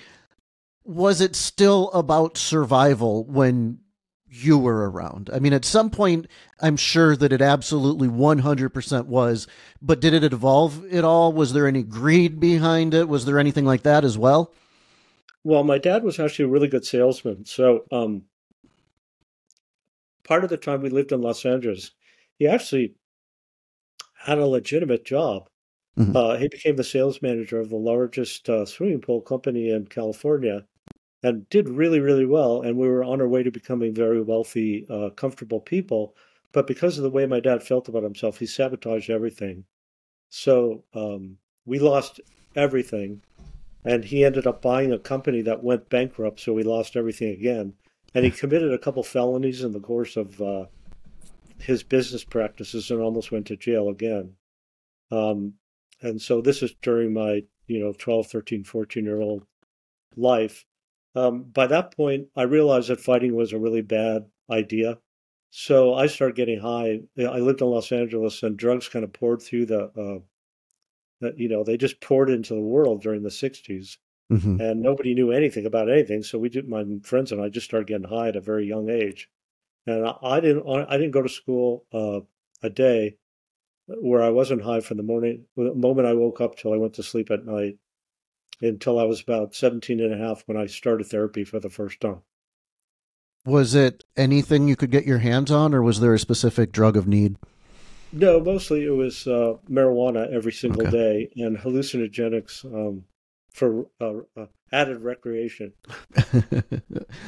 was 0.83 1.19
it 1.19 1.35
still 1.35 1.89
about 1.91 2.37
survival 2.37 3.23
when 3.25 3.79
you 4.43 4.57
were 4.57 4.89
around? 4.89 5.29
I 5.33 5.39
mean, 5.39 5.53
at 5.53 5.65
some 5.65 5.89
point, 5.89 6.27
I'm 6.59 6.77
sure 6.77 7.15
that 7.15 7.31
it 7.31 7.41
absolutely 7.41 8.07
100% 8.07 9.05
was. 9.05 9.47
But 9.81 10.01
did 10.01 10.13
it 10.13 10.23
evolve 10.23 10.85
at 10.91 11.03
all? 11.03 11.31
Was 11.31 11.53
there 11.53 11.67
any 11.67 11.83
greed 11.83 12.39
behind 12.39 12.93
it? 12.93 13.07
Was 13.07 13.25
there 13.25 13.39
anything 13.39 13.65
like 13.65 13.83
that 13.83 14.03
as 14.03 14.17
well? 14.17 14.53
Well, 15.43 15.63
my 15.63 15.77
dad 15.77 16.03
was 16.03 16.19
actually 16.19 16.45
a 16.45 16.49
really 16.49 16.67
good 16.67 16.85
salesman. 16.85 17.45
So, 17.45 17.85
um, 17.91 18.23
part 20.23 20.43
of 20.43 20.49
the 20.49 20.57
time 20.57 20.81
we 20.81 20.89
lived 20.89 21.11
in 21.11 21.21
Los 21.21 21.45
Angeles, 21.45 21.91
he 22.37 22.47
actually 22.47 22.95
had 24.15 24.39
a 24.39 24.45
legitimate 24.45 25.05
job. 25.05 25.47
Mhm. 25.97 26.15
Uh, 26.15 26.37
he 26.37 26.47
became 26.47 26.75
the 26.75 26.83
sales 26.83 27.21
manager 27.21 27.59
of 27.59 27.69
the 27.69 27.77
largest 27.77 28.49
uh, 28.49 28.65
swimming 28.65 29.01
pool 29.01 29.21
company 29.21 29.69
in 29.69 29.85
California 29.85 30.65
and 31.25 31.49
did 31.49 31.67
really, 31.67 31.99
really 31.99 32.27
well. 32.27 32.61
And 32.61 32.77
we 32.77 32.87
were 32.87 33.03
on 33.03 33.19
our 33.19 33.27
way 33.27 33.41
to 33.41 33.49
becoming 33.49 33.95
very 33.95 34.21
wealthy, 34.21 34.85
uh, 34.91 35.09
comfortable 35.09 35.59
people. 35.59 36.15
But 36.51 36.67
because 36.67 36.99
of 36.99 37.03
the 37.03 37.09
way 37.09 37.25
my 37.25 37.39
dad 37.39 37.63
felt 37.63 37.89
about 37.89 38.03
himself, 38.03 38.37
he 38.37 38.45
sabotaged 38.45 39.09
everything. 39.09 39.65
So 40.29 40.83
um, 40.93 41.39
we 41.65 41.79
lost 41.79 42.21
everything 42.55 43.23
and 43.83 44.05
he 44.05 44.23
ended 44.23 44.45
up 44.45 44.61
buying 44.61 44.91
a 44.91 44.99
company 44.99 45.41
that 45.41 45.63
went 45.63 45.89
bankrupt, 45.89 46.39
so 46.39 46.55
he 46.57 46.63
lost 46.63 46.95
everything 46.95 47.29
again. 47.29 47.73
And 48.13 48.23
he 48.23 48.29
committed 48.29 48.71
a 48.71 48.77
couple 48.77 49.01
felonies 49.01 49.63
in 49.63 49.71
the 49.71 49.79
course 49.79 50.17
of 50.17 50.39
uh, 50.39 50.65
his 51.57 51.81
business 51.81 52.23
practices 52.23 52.91
and 52.91 53.01
almost 53.01 53.31
went 53.31 53.47
to 53.47 53.57
jail 53.57 53.89
again. 53.89 54.35
Um, 55.09 55.55
and 56.01 56.21
so 56.21 56.39
this 56.39 56.61
is 56.61 56.75
during 56.83 57.13
my, 57.13 57.41
you 57.65 57.79
know, 57.79 57.93
12, 57.97 58.27
13, 58.27 58.63
14 58.63 59.03
year 59.03 59.21
old 59.21 59.43
life. 60.15 60.65
Um, 61.15 61.43
by 61.43 61.67
that 61.67 61.95
point, 61.95 62.27
I 62.35 62.43
realized 62.43 62.89
that 62.89 62.99
fighting 62.99 63.35
was 63.35 63.53
a 63.53 63.59
really 63.59 63.81
bad 63.81 64.25
idea. 64.49 64.99
So 65.51 65.93
I 65.93 66.07
started 66.07 66.35
getting 66.35 66.59
high. 66.59 66.99
I 67.17 67.39
lived 67.39 67.61
in 67.61 67.67
Los 67.67 67.91
Angeles, 67.91 68.43
and 68.43 68.57
drugs 68.57 68.89
kind 68.89 69.05
of 69.05 69.13
poured 69.13 69.41
through 69.41 69.67
the, 69.67 69.83
uh, 69.85 70.19
that 71.21 71.39
you 71.39 71.47
know, 71.47 71.63
they 71.63 71.77
just 71.77 72.01
poured 72.01 72.29
into 72.29 72.53
the 72.53 72.61
world 72.61 73.01
during 73.01 73.23
the 73.23 73.29
'60s 73.29 73.97
Mm-hmm. 74.31 74.59
and 74.59 74.81
nobody 74.81 75.13
knew 75.13 75.31
anything 75.31 75.67
about 75.67 75.87
anything. 75.87 76.23
So 76.23 76.39
we 76.39 76.49
did. 76.49 76.67
My 76.67 76.83
friends 77.03 77.31
and 77.31 77.39
I 77.39 77.49
just 77.49 77.67
started 77.67 77.87
getting 77.87 78.09
high 78.09 78.29
at 78.29 78.35
a 78.35 78.41
very 78.41 78.65
young 78.65 78.89
age, 78.89 79.29
and 79.85 80.03
I, 80.03 80.15
I 80.23 80.39
didn't. 80.39 80.67
I 80.67 80.97
didn't 80.97 81.11
go 81.11 81.21
to 81.21 81.29
school 81.29 81.85
uh, 81.93 82.21
a 82.63 82.71
day 82.71 83.17
where 83.87 84.23
I 84.23 84.29
wasn't 84.29 84.63
high 84.63 84.79
from 84.79 84.97
the 84.97 85.03
morning, 85.03 85.45
the 85.55 85.75
moment 85.75 86.07
I 86.07 86.13
woke 86.13 86.41
up 86.41 86.55
till 86.55 86.73
I 86.73 86.77
went 86.77 86.95
to 86.95 87.03
sleep 87.03 87.29
at 87.29 87.45
night, 87.45 87.77
until 88.61 88.99
I 88.99 89.03
was 89.03 89.21
about 89.21 89.55
17 89.55 89.99
and 89.99 90.13
a 90.13 90.17
half 90.17 90.43
when 90.47 90.57
I 90.57 90.65
started 90.67 91.07
therapy 91.07 91.43
for 91.43 91.59
the 91.59 91.69
first 91.69 91.99
time. 92.01 92.21
Was 93.45 93.75
it 93.75 94.03
anything 94.17 94.67
you 94.67 94.75
could 94.75 94.91
get 94.91 95.05
your 95.05 95.19
hands 95.19 95.51
on, 95.51 95.73
or 95.73 95.81
was 95.81 95.99
there 95.99 96.13
a 96.13 96.19
specific 96.19 96.71
drug 96.71 96.97
of 96.97 97.07
need? 97.07 97.37
No, 98.11 98.39
mostly 98.39 98.85
it 98.85 98.91
was 98.91 99.27
uh, 99.27 99.55
marijuana 99.69 100.31
every 100.31 100.51
single 100.53 100.85
Okay. 100.85 100.97
day 100.97 101.29
and 101.35 101.57
hallucinogenics 101.57 102.65
um, 102.65 103.03
for 103.51 103.87
uh, 103.99 104.13
uh, 104.37 104.47
added 104.71 105.01
recreation. 105.01 105.73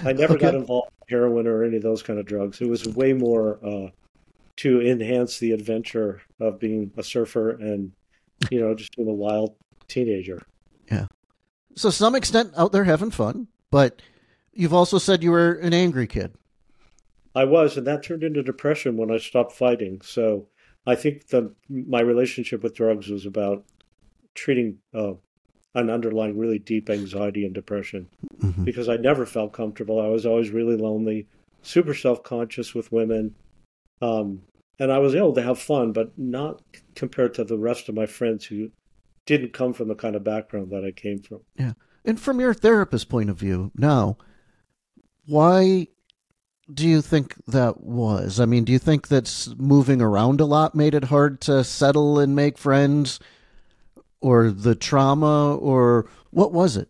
I 0.06 0.14
never 0.14 0.38
got 0.38 0.56
involved 0.56 0.90
in 1.08 1.16
heroin 1.16 1.48
or 1.48 1.64
any 1.64 1.78
of 1.78 1.84
those 1.84 2.04
kind 2.04 2.20
of 2.20 2.26
drugs. 2.26 2.62
It 2.62 2.70
was 2.70 2.86
way 2.86 3.14
more 3.14 3.60
uh, 3.66 3.90
to 4.58 4.82
enhance 4.82 5.40
the 5.40 5.52
adventure 5.52 6.22
of 6.40 6.60
being 6.60 6.92
a 6.98 7.04
surfer 7.04 7.52
and 7.52 7.92
you 8.50 8.60
know 8.62 8.76
just 8.76 8.96
being 8.96 9.10
a 9.10 9.14
wild 9.14 9.56
teenager. 9.90 10.48
So, 11.78 11.90
some 11.92 12.16
extent 12.16 12.54
out 12.58 12.72
there 12.72 12.84
having 12.86 13.12
fun, 13.12 13.48
but 13.72 14.02
you've 14.52 14.74
also 14.74 14.98
said 14.98 15.22
you 15.24 15.32
were 15.32 15.54
an 15.54 15.74
angry 15.74 16.08
kid. 16.08 16.34
I 17.36 17.44
was, 17.46 17.78
and 17.78 17.86
that 17.86 18.02
turned 18.02 18.24
into 18.24 18.42
depression 18.42 18.98
when 18.98 19.12
I 19.12 19.18
stopped 19.20 19.52
fighting. 19.52 20.02
So 20.02 20.48
I 20.88 20.96
think 20.96 21.28
the 21.28 21.54
my 21.70 22.02
relationship 22.02 22.64
with 22.64 22.74
drugs 22.76 23.10
was 23.10 23.28
about 23.28 23.64
treating 24.34 24.80
uh, 24.96 25.14
an 25.76 25.92
underlying 25.92 26.36
really 26.36 26.58
deep 26.58 26.90
anxiety 26.90 27.46
and 27.46 27.54
depression 27.54 28.08
Mhm. 28.40 28.66
because 28.66 28.90
I 28.90 28.98
never 28.98 29.28
felt 29.28 29.54
comfortable. 29.54 30.02
I 30.02 30.08
was 30.08 30.26
always 30.26 30.50
really 30.50 30.76
lonely, 30.78 31.28
super 31.62 31.94
self 31.94 32.24
conscious 32.24 32.74
with 32.74 32.92
women, 32.92 33.36
um, 34.02 34.42
and 34.80 34.92
I 34.92 34.98
was 34.98 35.14
able 35.14 35.34
to 35.34 35.42
have 35.44 35.60
fun, 35.60 35.92
but 35.92 36.18
not 36.18 36.64
compared 36.96 37.36
to 37.36 37.44
the 37.44 37.58
rest 37.60 37.88
of 37.88 37.94
my 37.94 38.08
friends 38.08 38.46
who 38.46 38.72
didn't 39.28 39.54
come 39.54 39.74
from 39.74 39.90
the 39.90 39.96
kind 39.96 40.16
of 40.16 40.24
background 40.24 40.72
that 40.72 40.84
I 40.84 40.92
came 40.92 41.20
from. 41.20 41.42
Yeah. 41.60 41.74
And 42.04 42.20
from 42.20 42.40
your 42.40 42.54
therapist 42.54 43.10
point 43.10 43.30
of 43.30 43.38
view, 43.38 43.72
now, 43.76 44.18
why 45.28 45.90
do 46.74 46.88
you 46.88 47.02
think 47.02 47.36
that 47.46 47.82
was? 47.82 48.40
I 48.40 48.46
mean, 48.46 48.64
do 48.64 48.72
you 48.72 48.80
think 48.80 49.10
that 49.10 49.54
moving 49.58 50.02
around 50.02 50.42
a 50.42 50.46
lot 50.46 50.74
made 50.74 50.96
it 50.96 51.06
hard 51.06 51.42
to 51.42 51.64
settle 51.64 52.18
and 52.18 52.36
make 52.36 52.58
friends, 52.58 53.20
or 54.22 54.50
the 54.50 54.76
trauma, 54.76 55.56
or 55.56 56.10
what 56.32 56.52
was 56.52 56.76
it? 56.76 56.90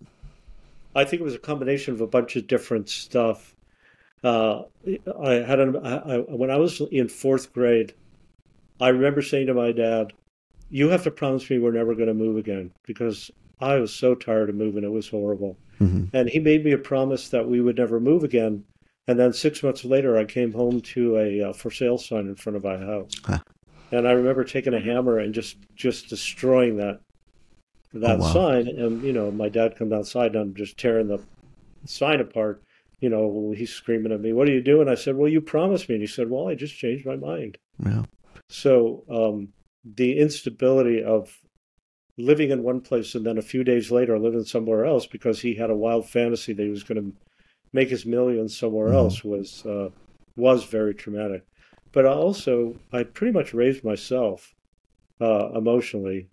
I 0.95 1.03
think 1.03 1.21
it 1.21 1.25
was 1.25 1.35
a 1.35 1.39
combination 1.39 1.93
of 1.93 2.01
a 2.01 2.07
bunch 2.07 2.35
of 2.35 2.47
different 2.47 2.89
stuff. 2.89 3.55
Uh, 4.23 4.63
I 5.21 5.33
had 5.33 5.59
an, 5.59 5.75
I, 5.77 5.97
I, 5.97 6.17
when 6.19 6.49
I 6.49 6.57
was 6.57 6.79
in 6.91 7.07
fourth 7.07 7.53
grade, 7.53 7.93
I 8.79 8.89
remember 8.89 9.21
saying 9.21 9.47
to 9.47 9.53
my 9.53 9.71
dad, 9.71 10.13
"You 10.69 10.89
have 10.89 11.03
to 11.03 11.11
promise 11.11 11.49
me 11.49 11.59
we're 11.59 11.71
never 11.71 11.95
going 11.95 12.07
to 12.07 12.13
move 12.13 12.37
again," 12.37 12.71
because 12.85 13.31
I 13.59 13.77
was 13.77 13.93
so 13.93 14.15
tired 14.15 14.49
of 14.49 14.55
moving; 14.55 14.83
it 14.83 14.91
was 14.91 15.07
horrible. 15.09 15.57
Mhm. 15.79 16.09
And 16.13 16.29
he 16.29 16.39
made 16.39 16.63
me 16.65 16.71
a 16.71 16.77
promise 16.77 17.29
that 17.29 17.47
we 17.47 17.61
would 17.61 17.77
never 17.77 17.99
move 17.99 18.23
again. 18.23 18.63
And 19.07 19.17
then 19.19 19.31
six 19.33 19.63
months 19.63 19.85
later, 19.85 20.17
I 20.17 20.25
came 20.25 20.51
home 20.51 20.81
to 20.81 21.17
a 21.17 21.41
uh, 21.49 21.53
for 21.53 21.71
sale 21.71 21.97
sign 21.97 22.27
in 22.27 22.35
front 22.35 22.57
of 22.57 22.63
my 22.63 22.77
house, 22.77 23.11
Huh. 23.23 23.39
and 23.91 24.07
I 24.07 24.11
remember 24.11 24.43
taking 24.43 24.73
a 24.73 24.79
hammer 24.79 25.17
and 25.19 25.33
just 25.33 25.57
just 25.75 26.09
destroying 26.09 26.77
that 26.77 26.99
that 27.93 28.17
Oh, 28.17 28.21
wow. 28.21 28.33
sign. 28.33 28.67
And 28.67 29.01
you 29.03 29.13
know, 29.13 29.31
my 29.31 29.47
dad 29.49 29.75
comes 29.77 29.93
outside, 29.93 30.35
and 30.35 30.41
I'm 30.41 30.53
just 30.55 30.77
tearing 30.77 31.07
the 31.07 31.19
sign 31.85 32.19
apart. 32.19 32.61
You 32.99 33.09
know, 33.09 33.53
he's 33.55 33.71
screaming 33.71 34.11
at 34.11 34.19
me, 34.21 34.33
"What 34.33 34.49
are 34.49 34.53
you 34.53 34.61
doing?" 34.61 34.89
I 34.89 34.95
said, 34.95 35.15
"Well, 35.15 35.29
you 35.29 35.39
promised 35.39 35.87
me." 35.87 35.95
And 35.95 36.01
he 36.01 36.07
said, 36.07 36.29
"Well, 36.29 36.47
I 36.49 36.55
just 36.55 36.75
changed 36.75 37.05
my 37.05 37.15
mind." 37.15 37.57
Yeah. 37.85 38.03
So 38.49 39.03
um, 39.09 39.49
the 39.95 40.17
instability 40.19 41.03
of 41.03 41.41
living 42.17 42.49
in 42.49 42.63
one 42.63 42.81
place 42.81 43.13
and 43.15 43.25
then 43.25 43.37
a 43.37 43.41
few 43.43 43.63
days 43.63 43.91
later 43.91 44.17
living 44.17 44.43
somewhere 44.43 44.85
else 44.85 45.05
because 45.05 45.39
he 45.39 45.53
had 45.55 45.69
a 45.69 45.75
wild 45.75 46.09
fantasy 46.09 46.51
that 46.53 46.63
he 46.63 46.69
was 46.69 46.83
going 46.83 46.99
to 47.01 47.13
make 47.73 47.89
his 47.89 48.05
millions 48.05 48.57
somewhere 48.57 48.89
Mhm. 48.89 48.95
else 48.95 49.23
was 49.23 49.65
uh, 49.65 49.89
was 50.35 50.63
very 50.65 50.93
traumatic. 50.95 51.45
But 51.91 52.05
I 52.05 52.09
also, 52.13 52.75
I 52.91 53.03
pretty 53.03 53.33
much 53.33 53.53
raised 53.53 53.83
myself 53.83 54.53
uh, 55.21 55.51
emotionally. 55.55 56.27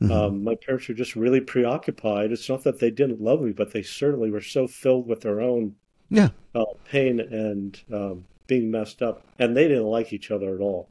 Mhm. 0.00 0.10
Um, 0.10 0.44
my 0.44 0.54
parents 0.56 0.88
were 0.88 0.94
just 0.94 1.14
really 1.14 1.40
preoccupied. 1.40 2.32
It's 2.32 2.48
not 2.48 2.64
that 2.64 2.78
they 2.80 2.90
didn't 2.90 3.20
love 3.20 3.40
me, 3.42 3.52
but 3.52 3.72
they 3.72 3.82
certainly 3.82 4.30
were 4.30 4.40
so 4.40 4.66
filled 4.66 5.06
with 5.06 5.20
their 5.20 5.40
own 5.40 5.76
yeah. 6.10 6.30
uh, 6.54 6.64
pain 6.84 7.20
and 7.20 7.80
um, 7.92 8.24
being 8.46 8.70
messed 8.70 9.02
up, 9.02 9.24
and 9.38 9.56
they 9.56 9.68
didn't 9.68 9.84
like 9.86 10.12
each 10.12 10.30
other 10.30 10.54
at 10.54 10.60
all. 10.60 10.88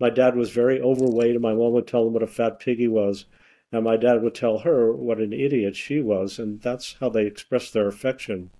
My 0.00 0.08
dad 0.10 0.34
was 0.34 0.50
very 0.50 0.80
overweight, 0.80 1.32
and 1.32 1.42
my 1.42 1.52
mom 1.52 1.72
would 1.74 1.86
tell 1.86 2.06
him 2.06 2.14
what 2.14 2.22
a 2.22 2.26
fat 2.26 2.58
pig 2.58 2.78
he 2.78 2.88
was, 2.88 3.26
and 3.70 3.84
my 3.84 3.96
dad 3.98 4.22
would 4.22 4.34
tell 4.34 4.58
her 4.58 4.92
what 4.92 5.18
an 5.20 5.32
idiot 5.34 5.76
she 5.76 6.00
was, 6.00 6.38
and 6.38 6.60
that's 6.62 6.96
how 6.98 7.10
they 7.10 7.26
expressed 7.26 7.72
their 7.74 7.86
affection 7.86 8.50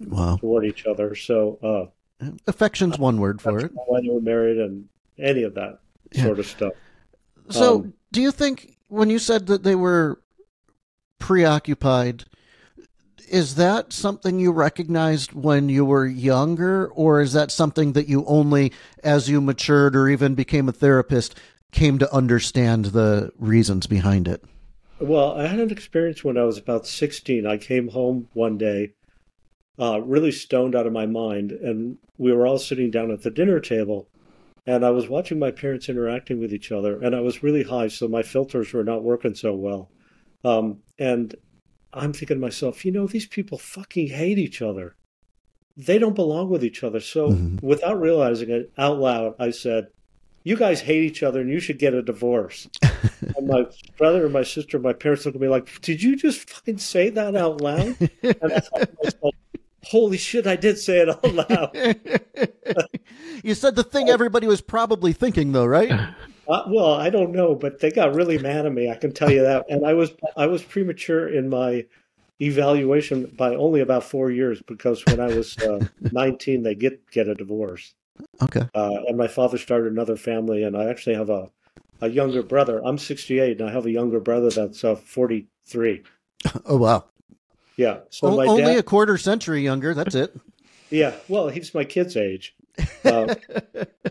Wow. 0.00 0.36
toward 0.38 0.64
each 0.64 0.86
other. 0.86 1.14
So 1.14 1.90
uh, 2.22 2.26
Affection's 2.46 2.98
one 2.98 3.20
word 3.20 3.40
for 3.42 3.58
it. 3.58 3.70
why 3.74 4.00
they 4.00 4.08
were 4.08 4.20
married 4.22 4.58
and 4.58 4.88
any 5.18 5.42
of 5.42 5.54
that 5.54 5.78
Yeah. 6.12 6.24
sort 6.24 6.38
of 6.38 6.46
stuff. 6.46 6.72
So, 7.50 7.76
Um, 7.80 7.94
do 8.12 8.22
you 8.22 8.30
think 8.30 8.78
when 8.88 9.10
you 9.10 9.18
said 9.18 9.46
that 9.48 9.62
they 9.62 9.74
were 9.74 10.20
preoccupied, 11.18 12.24
is 13.28 13.56
that 13.56 13.92
something 13.92 14.38
you 14.38 14.52
recognized 14.52 15.32
when 15.32 15.68
you 15.68 15.84
were 15.84 16.06
younger, 16.06 16.88
or 16.88 17.20
is 17.20 17.32
that 17.32 17.50
something 17.50 17.92
that 17.92 18.08
you 18.08 18.24
only, 18.26 18.72
as 19.02 19.28
you 19.28 19.40
matured 19.40 19.96
or 19.96 20.08
even 20.08 20.34
became 20.34 20.68
a 20.68 20.72
therapist, 20.72 21.34
came 21.72 21.98
to 21.98 22.12
understand 22.14 22.86
the 22.86 23.32
reasons 23.38 23.86
behind 23.86 24.28
it? 24.28 24.42
Well, 24.98 25.38
I 25.38 25.46
had 25.46 25.60
an 25.60 25.70
experience 25.70 26.24
when 26.24 26.38
I 26.38 26.44
was 26.44 26.56
about 26.56 26.86
16. 26.86 27.46
I 27.46 27.58
came 27.58 27.88
home 27.88 28.28
one 28.32 28.56
day, 28.56 28.94
uh, 29.78 30.00
really 30.02 30.32
stoned 30.32 30.74
out 30.74 30.86
of 30.86 30.92
my 30.92 31.06
mind, 31.06 31.52
and 31.52 31.98
we 32.16 32.32
were 32.32 32.46
all 32.46 32.58
sitting 32.58 32.90
down 32.90 33.10
at 33.10 33.22
the 33.22 33.30
dinner 33.30 33.60
table. 33.60 34.08
And 34.66 34.84
I 34.84 34.90
was 34.90 35.08
watching 35.08 35.38
my 35.38 35.50
parents 35.50 35.88
interacting 35.88 36.40
with 36.40 36.52
each 36.52 36.72
other, 36.72 37.00
and 37.00 37.14
I 37.14 37.20
was 37.20 37.42
really 37.42 37.62
high, 37.62 37.88
so 37.88 38.08
my 38.08 38.22
filters 38.22 38.72
were 38.72 38.84
not 38.84 39.04
working 39.04 39.34
so 39.34 39.54
well. 39.54 39.90
Um, 40.44 40.78
and 40.98 41.34
I'm 41.92 42.12
thinking 42.12 42.36
to 42.36 42.40
myself, 42.40 42.84
you 42.84 42.92
know, 42.92 43.06
these 43.06 43.26
people 43.26 43.58
fucking 43.58 44.08
hate 44.08 44.38
each 44.38 44.60
other. 44.60 44.96
They 45.76 45.98
don't 45.98 46.14
belong 46.14 46.48
with 46.50 46.64
each 46.64 46.82
other. 46.82 47.00
So, 47.00 47.32
Mhm. 47.32 47.62
without 47.62 48.00
realizing 48.00 48.50
it 48.50 48.70
out 48.78 48.98
loud, 48.98 49.34
I 49.38 49.50
said, 49.50 49.88
You 50.44 50.56
guys 50.56 50.82
hate 50.82 51.02
each 51.02 51.24
other 51.24 51.40
and 51.40 51.50
you 51.50 51.58
should 51.58 51.78
get 51.78 51.92
a 51.92 52.02
divorce. 52.02 52.68
and 53.36 53.48
my 53.48 53.66
brother 53.98 54.24
and 54.24 54.32
my 54.32 54.44
sister, 54.44 54.76
and 54.76 54.84
my 54.84 54.92
parents 54.92 55.26
looked 55.26 55.34
at 55.34 55.40
me 55.42 55.48
like, 55.48 55.80
Did 55.80 56.02
you 56.02 56.14
just 56.16 56.48
fucking 56.48 56.78
say 56.78 57.08
that 57.10 57.34
out 57.34 57.60
loud? 57.60 57.96
And 58.22 58.52
I 58.54 58.60
thought 58.60 58.80
to 58.80 58.96
myself, 59.02 59.34
Holy 59.84 60.16
shit, 60.16 60.46
I 60.46 60.54
did 60.56 60.78
say 60.78 60.98
it 61.00 61.08
out 61.08 61.24
loud. 61.34 61.74
you 63.44 63.54
said 63.54 63.74
the 63.76 63.84
thing 63.84 64.08
everybody 64.08 64.46
was 64.46 64.60
probably 64.60 65.12
thinking, 65.12 65.52
though, 65.52 65.66
right? 65.66 65.90
Uh, 66.48 66.62
well, 66.68 66.94
I 66.94 67.10
don't 67.10 67.32
know, 67.32 67.54
but 67.54 67.80
they 67.80 67.90
got 67.90 68.14
really 68.14 68.38
mad 68.38 68.66
at 68.66 68.72
me. 68.72 68.90
I 68.90 68.94
can 68.96 69.12
tell 69.12 69.30
you 69.30 69.42
that. 69.42 69.66
And 69.68 69.86
I 69.86 69.94
was 69.94 70.12
I 70.36 70.46
was 70.46 70.62
premature 70.62 71.28
in 71.28 71.48
my 71.48 71.86
evaluation 72.40 73.26
by 73.36 73.54
only 73.54 73.80
about 73.80 74.04
four 74.04 74.30
years 74.30 74.62
because 74.62 75.04
when 75.06 75.20
I 75.20 75.26
was 75.26 75.56
uh, 75.58 75.80
19, 76.12 76.62
they 76.62 76.74
get 76.74 77.10
get 77.10 77.28
a 77.28 77.34
divorce. 77.34 77.94
Okay. 78.42 78.68
Uh, 78.74 78.98
and 79.08 79.16
my 79.16 79.28
father 79.28 79.58
started 79.58 79.92
another 79.92 80.16
family, 80.16 80.62
and 80.62 80.76
I 80.76 80.88
actually 80.88 81.16
have 81.16 81.30
a 81.30 81.50
a 82.02 82.08
younger 82.08 82.42
brother. 82.42 82.82
I'm 82.84 82.98
68, 82.98 83.60
and 83.60 83.70
I 83.70 83.72
have 83.72 83.86
a 83.86 83.90
younger 83.90 84.20
brother 84.20 84.50
that's 84.50 84.84
uh, 84.84 84.96
43. 84.96 86.02
Oh, 86.66 86.76
wow. 86.76 87.04
Yeah. 87.76 88.00
So 88.10 88.28
O- 88.28 88.36
my 88.36 88.46
only 88.46 88.62
dad. 88.62 88.78
a 88.78 88.82
quarter 88.82 89.16
century 89.18 89.62
younger. 89.62 89.94
That's 89.94 90.14
it. 90.14 90.34
Yeah. 90.88 91.14
Well, 91.26 91.48
he's 91.48 91.74
my 91.74 91.82
kid's 91.82 92.16
age. 92.16 92.54
Uh, 93.04 93.34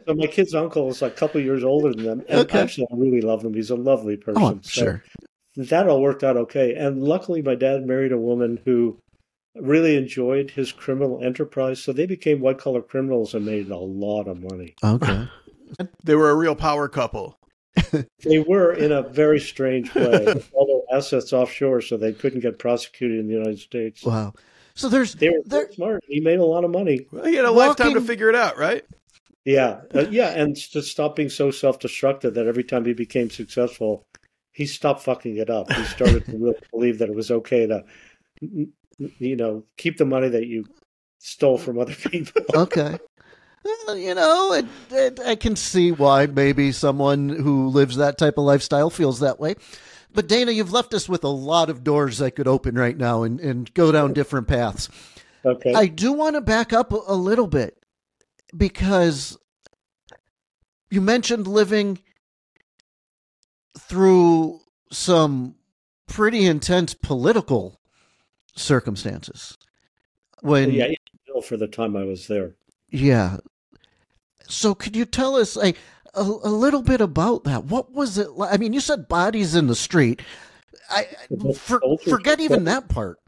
so 0.08 0.13
my 0.15 0.28
kid's 0.28 0.56
uncle 0.56 0.89
is 0.89 1.01
like 1.01 1.13
a 1.13 1.15
couple 1.15 1.41
years 1.41 1.63
older 1.63 1.93
than 1.93 2.06
them, 2.06 2.23
and 2.30 2.39
Okay. 2.41 2.60
actually, 2.60 2.88
I 2.91 2.95
really 2.95 3.21
love 3.21 3.43
him. 3.43 3.54
He's 3.54 3.69
a 3.69 3.75
lovely 3.75 4.17
person. 4.17 4.41
Oh, 4.41 4.60
So- 4.62 4.82
sure. 4.84 5.04
that 5.58 5.88
all 5.88 6.01
worked 6.01 6.23
out 6.23 6.38
okay. 6.38 6.73
And 6.75 7.04
luckily, 7.04 7.41
my 7.41 7.56
dad 7.56 7.86
married 7.86 8.12
a 8.12 8.17
woman 8.17 8.60
who 8.65 8.97
really 9.56 9.95
enjoyed 9.95 10.51
his 10.51 10.71
criminal 10.71 11.23
enterprise. 11.23 11.80
So 11.82 11.93
they 11.93 12.06
became 12.06 12.41
white 12.41 12.58
collar 12.58 12.82
criminals 12.82 13.34
and 13.34 13.45
made 13.45 13.69
a 13.69 13.78
lot 13.78 14.28
of 14.28 14.41
money. 14.41 14.75
Okay. 14.84 15.28
They 16.04 16.13
were 16.15 16.30
a 16.30 16.36
real 16.36 16.56
power 16.56 16.88
couple. 16.88 17.38
They 18.23 18.39
were 18.39 18.71
in 18.71 18.91
a 18.91 19.01
very 19.01 19.39
strange 19.39 19.93
way, 19.95 20.25
all 20.54 20.86
their 20.89 20.97
assets 20.97 21.34
offshore, 21.34 21.82
so 21.82 21.97
they 21.97 22.13
couldn't 22.13 22.41
get 22.41 22.60
prosecuted 22.60 23.19
in 23.19 23.28
the 23.28 23.34
United 23.34 23.60
States. 23.60 24.04
Wow. 24.04 24.34
So 24.76 24.90
there's 24.90 25.14
They 25.14 25.30
were 25.30 25.36
there. 25.46 25.62
very 25.62 25.74
smart. 25.74 26.04
He 26.08 26.20
made 26.20 26.40
a 26.40 26.46
lot 26.46 26.64
of 26.64 26.72
money. 26.72 27.08
Well, 27.12 27.26
he 27.26 27.36
had 27.36 27.46
a 27.46 27.52
lifetime 27.52 27.94
to 27.94 28.02
figure 28.02 28.30
it 28.30 28.36
out, 28.36 28.58
right? 28.58 28.84
Yeah, 29.46 29.82
uh, 29.94 30.08
yeah, 30.10 30.30
and 30.30 30.56
to 30.74 30.82
stop 30.82 31.16
being 31.16 31.30
so 31.30 31.52
self-destructive 31.52 32.34
that 32.34 32.48
every 32.48 32.64
time 32.64 32.84
he 32.84 32.94
became 32.94 33.30
successful, 33.30 34.04
he 34.52 34.66
stopped 34.66 35.04
fucking 35.04 35.38
it 35.38 35.50
up. 35.50 35.72
He 35.72 35.84
started 35.84 36.26
to 36.26 36.38
really 36.38 36.56
believe 36.72 36.98
that 37.00 37.10
it 37.10 37.16
was 37.16 37.30
okay 37.30 37.68
to, 37.68 37.84
you 38.40 39.36
know, 39.36 39.64
keep 39.78 39.98
the 39.98 40.06
money 40.06 40.30
that 40.30 40.48
you 40.48 40.66
stole 41.20 41.58
from 41.58 41.80
other 41.80 41.94
people. 41.96 42.42
Okay. 42.56 42.98
Well, 43.88 43.98
you 43.98 44.14
know, 44.14 44.54
it, 44.54 44.66
it, 44.92 45.20
I 45.20 45.36
can 45.36 45.56
see 45.56 45.92
why 45.92 46.28
maybe 46.28 46.72
someone 46.72 47.30
who 47.30 47.70
lives 47.70 47.96
that 47.96 48.18
type 48.18 48.38
of 48.38 48.44
lifestyle 48.44 48.92
feels 48.92 49.22
that 49.22 49.40
way. 49.40 49.56
But 50.15 50.28
Dana, 50.28 50.51
you've 50.51 50.71
left 50.71 50.93
us 50.93 51.10
with 51.10 51.23
a 51.23 51.30
lot 51.30 51.69
of 51.69 51.84
doors 51.84 52.19
that 52.19 52.32
could 52.32 52.47
open 52.47 52.75
right 52.75 52.97
now 52.97 53.23
and, 53.23 53.39
and 53.39 53.71
go 53.73 53.91
down 53.91 54.13
different 54.13 54.47
paths. 54.47 54.89
Okay. 55.45 55.73
I 55.73 55.88
do 55.88 56.13
want 56.13 56.36
to 56.36 56.41
back 56.41 56.73
up 56.73 56.91
a, 56.91 57.13
little 57.13 57.47
bit 57.47 57.78
because 58.56 59.38
you 60.89 61.01
mentioned 61.01 61.45
living 61.45 61.99
through 63.78 64.62
some 64.91 65.56
pretty 66.08 66.45
intense 66.45 66.93
political 66.93 67.80
circumstances. 68.56 69.58
When 70.41 70.71
yeah, 70.71 70.88
yeah, 70.88 71.41
for 71.41 71.58
the 71.58 71.67
time 71.67 71.95
I 71.95 72.06
was 72.06 72.28
there. 72.28 72.56
Yeah. 72.89 73.38
So 74.47 74.73
could 74.73 74.95
you 74.95 75.06
tell 75.06 75.36
us 75.36 75.56
like 75.56 75.78
a, 76.15 76.21
a 76.21 76.49
little 76.49 76.82
bit 76.82 77.01
about 77.01 77.43
that. 77.45 77.65
What 77.65 77.91
was 77.91 78.17
it 78.17 78.32
like? 78.32 78.54
I 78.54 78.58
mean, 78.58 78.73
you 78.73 78.80
said 78.80 79.08
bodies 79.08 79.56
in 79.56 79.67
the 79.67 79.75
street. 79.75 80.21
I 80.89 81.08
The 81.30 81.54
for, 81.54 81.80
forget 82.08 82.39
even 82.39 82.63
that 82.65 82.88
part. 82.89 83.19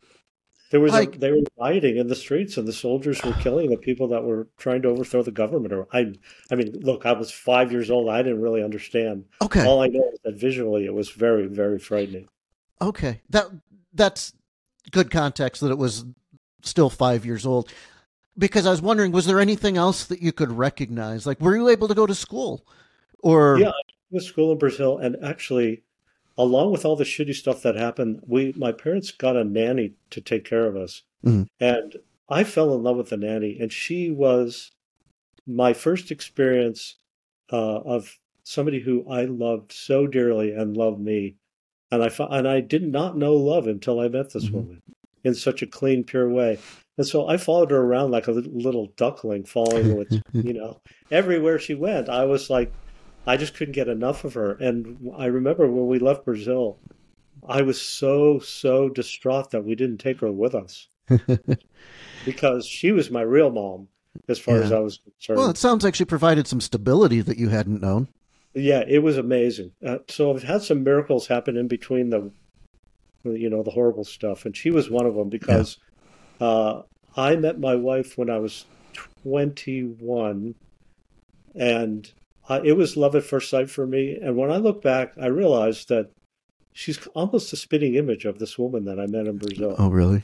There 0.69 0.81
was 0.81 0.91
Like- 0.91 1.15
a, 1.15 1.19
they 1.19 1.31
were 1.31 1.43
rioting 1.57 1.95
in 1.97 2.07
the 2.07 2.15
streets, 2.15 2.57
and 2.57 2.67
the 2.67 2.73
soldiers 2.73 3.23
were 3.23 3.31
killing 3.33 3.69
the 3.69 3.77
people 3.77 4.09
that 4.09 4.23
were 4.25 4.47
trying 4.57 4.81
to 4.81 4.89
overthrow 4.89 5.23
the 5.23 5.31
government. 5.31 5.73
Or 5.73 5.87
I, 5.93 6.13
I 6.51 6.55
mean, 6.55 6.73
look, 6.81 7.05
I 7.05 7.13
was 7.13 7.31
five 7.31 7.71
years 7.71 7.89
old. 7.89 8.09
I 8.09 8.21
didn't 8.21 8.41
really 8.41 8.61
understand. 8.61 9.25
Okay, 9.41 9.65
All 9.65 9.81
I 9.81 9.87
know 9.87 10.09
is 10.13 10.19
that 10.25 10.35
visually, 10.35 10.85
it 10.85 10.93
was 10.93 11.09
very, 11.09 11.47
very 11.47 11.79
frightening. 11.79 12.27
okay, 12.81 13.21
that 13.29 13.45
that's 13.93 14.33
good 14.91 15.09
context 15.09 15.61
that 15.61 15.71
it 15.71 15.77
was 15.77 16.05
still 16.63 16.89
five 16.89 17.25
years 17.25 17.45
old. 17.45 17.71
Because 18.37 18.67
I 18.67 18.71
was 18.71 18.81
wondering, 18.81 19.11
was 19.11 19.25
there 19.25 19.39
anything 19.39 19.77
else 19.77 20.05
that 20.05 20.21
you 20.21 20.31
could 20.31 20.51
recognize? 20.51 21.25
Like, 21.25 21.41
were 21.41 21.55
you 21.55 21.69
able 21.69 21.87
to 21.87 21.95
go 21.95 22.05
to 22.05 22.13
school, 22.15 22.65
or 23.19 23.57
Yeah, 23.59 23.69
I 23.69 23.81
went 24.11 24.23
to 24.23 24.29
school 24.29 24.51
in 24.51 24.57
Brazil, 24.59 24.97
and 24.99 25.17
actually, 25.23 25.83
along 26.37 26.71
with 26.71 26.85
all 26.85 26.95
the 26.95 27.03
shitty 27.03 27.33
stuff 27.33 27.63
that 27.63 27.75
happened, 27.75 28.21
we 28.27 28.53
my 28.55 28.71
parents 28.71 29.11
got 29.11 29.35
a 29.35 29.43
nanny 29.43 29.93
to 30.11 30.21
take 30.21 30.45
care 30.45 30.67
of 30.67 30.75
us, 30.75 31.01
Mhm. 31.25 31.47
and 31.59 31.97
I 32.29 32.43
fell 32.43 32.75
in 32.75 32.83
love 32.83 32.97
with 32.97 33.09
the 33.09 33.17
nanny, 33.17 33.57
and 33.59 33.71
she 33.73 34.11
was 34.11 34.71
my 35.47 35.73
first 35.73 36.11
experience 36.11 36.95
uh, 37.51 37.79
of 37.79 38.19
somebody 38.43 38.81
who 38.81 39.07
I 39.09 39.23
loved 39.23 39.71
so 39.71 40.05
dearly 40.05 40.51
and 40.51 40.75
loved 40.75 40.99
me, 40.99 41.35
and 41.91 42.03
I 42.03 42.11
and 42.29 42.47
I 42.47 42.59
did 42.59 42.83
not 42.83 43.17
know 43.17 43.33
love 43.35 43.67
until 43.67 43.99
I 44.01 44.09
met 44.09 44.31
this 44.31 44.49
Mhm. 44.49 44.51
woman 44.51 44.81
in 45.27 45.35
such 45.35 45.61
a 45.61 45.67
clean, 45.67 46.03
pure 46.03 46.29
way. 46.29 46.57
And 46.97 47.05
so 47.05 47.27
I 47.27 47.37
followed 47.37 47.69
her 47.71 47.77
around 47.77 48.11
like 48.11 48.27
a 48.27 48.31
little, 48.31 48.87
duckling, 48.97 49.43
following 49.43 49.95
with, 49.95 50.11
you 50.33 50.53
know, 50.53 50.81
everywhere 51.11 51.59
she 51.59 51.75
went. 51.75 52.09
I 52.09 52.25
was 52.25 52.49
like, 52.49 52.73
I 53.27 53.37
just 53.37 53.53
couldn't 53.53 53.73
get 53.73 53.87
enough 53.87 54.23
of 54.23 54.33
her. 54.33 54.53
And 54.53 55.11
I 55.17 55.25
remember 55.25 55.67
when 55.67 55.87
we 55.87 55.99
left 55.99 56.25
Brazil, 56.25 56.79
I 57.47 57.61
was 57.61 57.79
so, 57.79 58.39
so 58.39 58.89
distraught 58.89 59.51
that 59.51 59.63
we 59.63 59.75
didn't 59.75 59.99
take 59.99 60.21
her 60.21 60.31
with 60.31 60.55
us 60.55 60.87
because 62.25 62.65
she 62.65 62.91
was 62.91 63.11
my 63.11 63.21
real 63.21 63.51
mom 63.51 63.89
as 64.27 64.39
far 64.39 64.57
as 64.57 64.71
I 64.71 64.79
was 64.79 64.97
concerned. 64.97 65.37
well, 65.37 65.49
it 65.49 65.57
sounds 65.57 65.83
like 65.83 65.93
she 65.93 66.05
provided 66.05 66.47
some 66.47 66.61
stability 66.61 67.21
that 67.21 67.37
you 67.37 67.49
hadn't 67.49 67.81
known. 67.81 68.07
Yeah, 68.53 68.83
it 68.87 69.03
was 69.03 69.17
amazing. 69.17 69.71
Uh, 69.85 69.99
so 70.07 70.33
I've 70.33 70.43
had 70.43 70.63
some 70.63 70.83
miracles 70.83 71.27
happen 71.27 71.57
in 71.57 71.67
between 71.67 72.09
the, 72.09 72.31
you 73.35 73.49
know, 73.49 73.63
the 73.63 73.71
horrible 73.71 74.03
stuff, 74.03 74.45
and 74.45 74.55
she 74.55 74.71
was 74.71 74.89
one 74.89 75.05
of 75.05 75.15
them 75.15 75.29
because 75.29 75.77
uh, 76.39 76.81
I 77.15 77.35
met 77.35 77.59
my 77.59 77.75
wife 77.75 78.17
when 78.17 78.29
I 78.29 78.39
was 78.39 78.65
21, 79.23 80.55
and 81.55 82.11
I, 82.47 82.59
it 82.61 82.77
was 82.77 82.95
love 82.97 83.15
at 83.15 83.23
first 83.23 83.49
sight 83.49 83.69
for 83.69 83.85
me. 83.87 84.17
And 84.21 84.35
when 84.37 84.51
I 84.51 84.57
look 84.57 84.81
back, 84.81 85.13
I 85.19 85.27
realized 85.27 85.89
that 85.89 86.11
she's 86.73 87.05
almost 87.15 87.51
a 87.53 87.57
spitting 87.57 87.95
image 87.95 88.25
of 88.25 88.39
this 88.39 88.57
woman 88.57 88.85
that 88.85 88.99
I 88.99 89.07
met 89.07 89.27
in 89.27 89.37
Brazil. 89.37 89.75
Oh, 89.77 89.89
really? 89.89 90.23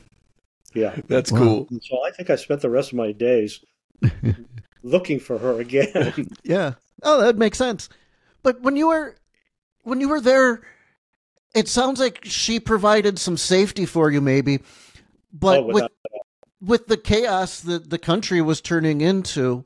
Yeah, 0.74 0.96
That's 1.08 1.30
Wow. 1.30 1.38
cool. 1.38 1.66
and 1.70 1.82
so 1.82 2.04
I 2.04 2.10
think 2.10 2.30
I 2.30 2.36
spent 2.36 2.60
the 2.60 2.70
rest 2.70 2.90
of 2.92 2.96
my 2.96 3.12
days 3.12 3.60
looking 4.82 5.20
for 5.20 5.38
her 5.38 5.60
again. 5.60 6.28
Yeah. 6.42 6.74
Oh, 7.02 7.20
that 7.20 7.36
makes 7.36 7.58
sense. 7.58 7.88
But 8.42 8.60
when 8.62 8.76
you 8.76 8.88
were 8.88 9.16
when 9.82 10.00
you 10.00 10.08
were 10.08 10.20
there, 10.20 10.62
it 11.54 11.68
sounds 11.68 12.00
like 12.00 12.20
she 12.24 12.60
provided 12.60 13.18
some 13.18 13.36
safety 13.36 13.86
for 13.86 14.10
you, 14.10 14.20
maybe. 14.20 14.60
But 15.32 15.60
Oh, 15.60 15.66
with 15.66 15.88
with 16.60 16.86
the 16.86 16.96
chaos 16.96 17.60
that 17.60 17.90
the 17.90 17.98
country 17.98 18.40
was 18.40 18.60
turning 18.60 19.00
into, 19.00 19.64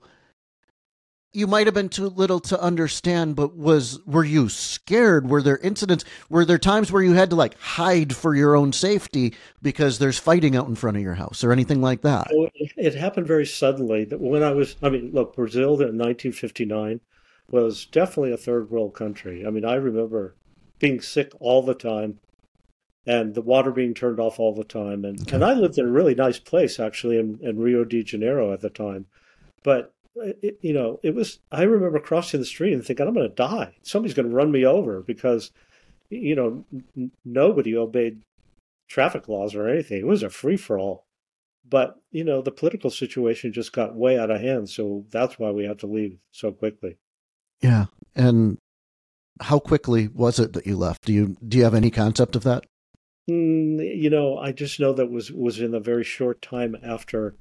you 1.33 1.47
might 1.47 1.67
have 1.67 1.75
been 1.75 1.89
too 1.89 2.09
little 2.09 2.41
to 2.41 2.61
understand. 2.61 3.37
But 3.37 3.57
was 3.57 4.01
were 4.07 4.25
you 4.25 4.49
scared? 4.49 5.29
Were 5.29 5.43
there 5.43 5.59
incidents? 5.59 6.05
Were 6.29 6.45
there 6.45 6.59
times 6.59 6.91
where 6.91 7.03
you 7.03 7.13
had 7.13 7.31
to 7.31 7.37
like 7.37 7.59
hide 7.59 8.15
for 8.15 8.35
your 8.35 8.57
own 8.57 8.73
safety 8.73 9.35
because 9.63 9.99
there's 9.99 10.19
fighting 10.19 10.57
out 10.57 10.69
in 10.69 10.75
front 10.75 10.97
of 10.97 11.03
your 11.03 11.15
house 11.15 11.45
or 11.45 11.53
anything 11.53 11.81
like 11.81 12.03
that? 12.03 12.29
Oh, 12.33 12.49
it, 12.55 12.73
it 12.77 12.95
happened 12.95 13.27
very 13.27 13.47
suddenly. 13.47 14.05
That 14.05 14.21
when 14.21 14.43
I 14.43 14.53
was, 14.53 14.77
I 14.83 14.89
mean, 14.91 15.11
look, 15.13 15.37
Brazil 15.37 15.75
in 15.75 15.97
1959 15.99 17.01
was 17.51 17.87
definitely 17.87 18.33
a 18.33 18.37
third 18.37 18.71
world 18.71 18.95
country. 18.95 19.47
I 19.47 19.51
mean, 19.51 19.65
I 19.65 19.75
remember 19.75 20.35
being 20.79 21.01
sick 21.01 21.33
all 21.41 21.63
the 21.63 21.75
time, 21.75 22.19
and 23.07 23.35
the 23.35 23.43
water 23.43 23.71
being 23.71 23.95
turned 23.95 24.21
off 24.21 24.39
all 24.39 24.55
the 24.55 24.65
time. 24.65 25.05
And 25.05 25.33
and 25.33 25.45
I 25.45 25.55
lived 25.55 25.79
in 25.79 25.87
a 25.87 25.91
really 25.91 26.15
nice 26.15 26.39
place 26.39 26.81
actually 26.81 27.19
in, 27.19 27.39
in 27.43 27.59
Rio 27.59 27.85
de 27.85 28.03
Janeiro 28.03 28.53
at 28.53 28.61
the 28.61 28.71
time, 28.71 29.07
but. 29.63 29.93
Uh, 30.21 30.33
it, 30.43 30.59
you 30.63 30.73
know, 30.73 30.99
it 31.05 31.15
was. 31.15 31.39
I 31.53 31.63
remember 31.63 32.01
crossing 32.01 32.41
the 32.41 32.47
street 32.47 32.73
and 32.73 32.85
thinking, 32.85 33.07
"I'm 33.07 33.15
going 33.15 33.29
to 33.29 33.35
die. 33.35 33.77
Somebody's 33.83 34.17
going 34.17 34.29
to 34.29 34.35
run 34.35 34.51
me 34.51 34.67
over 34.67 35.01
because, 35.01 35.53
you 36.11 36.35
know, 36.35 36.65
n- 36.97 37.13
nobody 37.25 37.77
obeyed 37.77 38.23
traffic 38.89 39.29
laws 39.29 39.55
or 39.55 39.69
anything. 39.69 39.99
It 39.99 40.07
was 40.09 40.25
a 40.25 40.31
free 40.31 40.57
for 40.57 40.77
all." 40.77 41.07
But, 41.71 42.01
you 42.11 42.25
know, 42.25 42.41
the 42.43 42.51
political 42.51 42.91
situation 42.91 43.53
just 43.53 43.73
got 43.73 43.95
way 43.95 44.19
out 44.19 44.31
of 44.31 44.41
hand. 44.41 44.71
So 44.71 45.05
that's 45.11 45.39
why 45.39 45.51
we 45.51 45.65
had 45.65 45.79
to 45.81 45.87
leave 45.87 46.19
so 46.33 46.51
quickly. 46.51 46.97
Yeah. 47.61 47.87
And 48.17 48.59
how 49.41 49.59
quickly 49.59 50.09
was 50.09 50.39
it 50.39 50.53
that 50.55 50.67
you 50.67 50.77
left? 50.77 51.05
Do 51.05 51.13
you 51.13 51.37
do 51.47 51.59
you 51.59 51.65
have 51.65 51.75
any 51.75 51.91
concept 51.91 52.37
of 52.37 52.45
that? 52.45 52.65
Mm, 53.29 53.97
you 53.97 54.11
know, 54.11 54.39
I 54.39 54.53
just 54.53 54.81
know 54.81 54.93
that 54.95 55.11
was 55.11 55.31
was 55.31 55.61
in 55.61 55.75
a 55.75 55.81
very 55.81 56.05
short 56.05 56.41
time 56.41 56.77
after, 56.83 57.35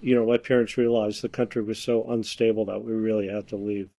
you 0.00 0.14
know, 0.14 0.26
my 0.26 0.38
parents 0.38 0.76
realized 0.76 1.22
the 1.22 1.28
country 1.28 1.62
was 1.62 1.78
so 1.78 2.04
unstable 2.10 2.64
that 2.66 2.82
we 2.82 2.92
really 2.92 3.28
had 3.28 3.46
to 3.48 3.56
leave. 3.56 3.90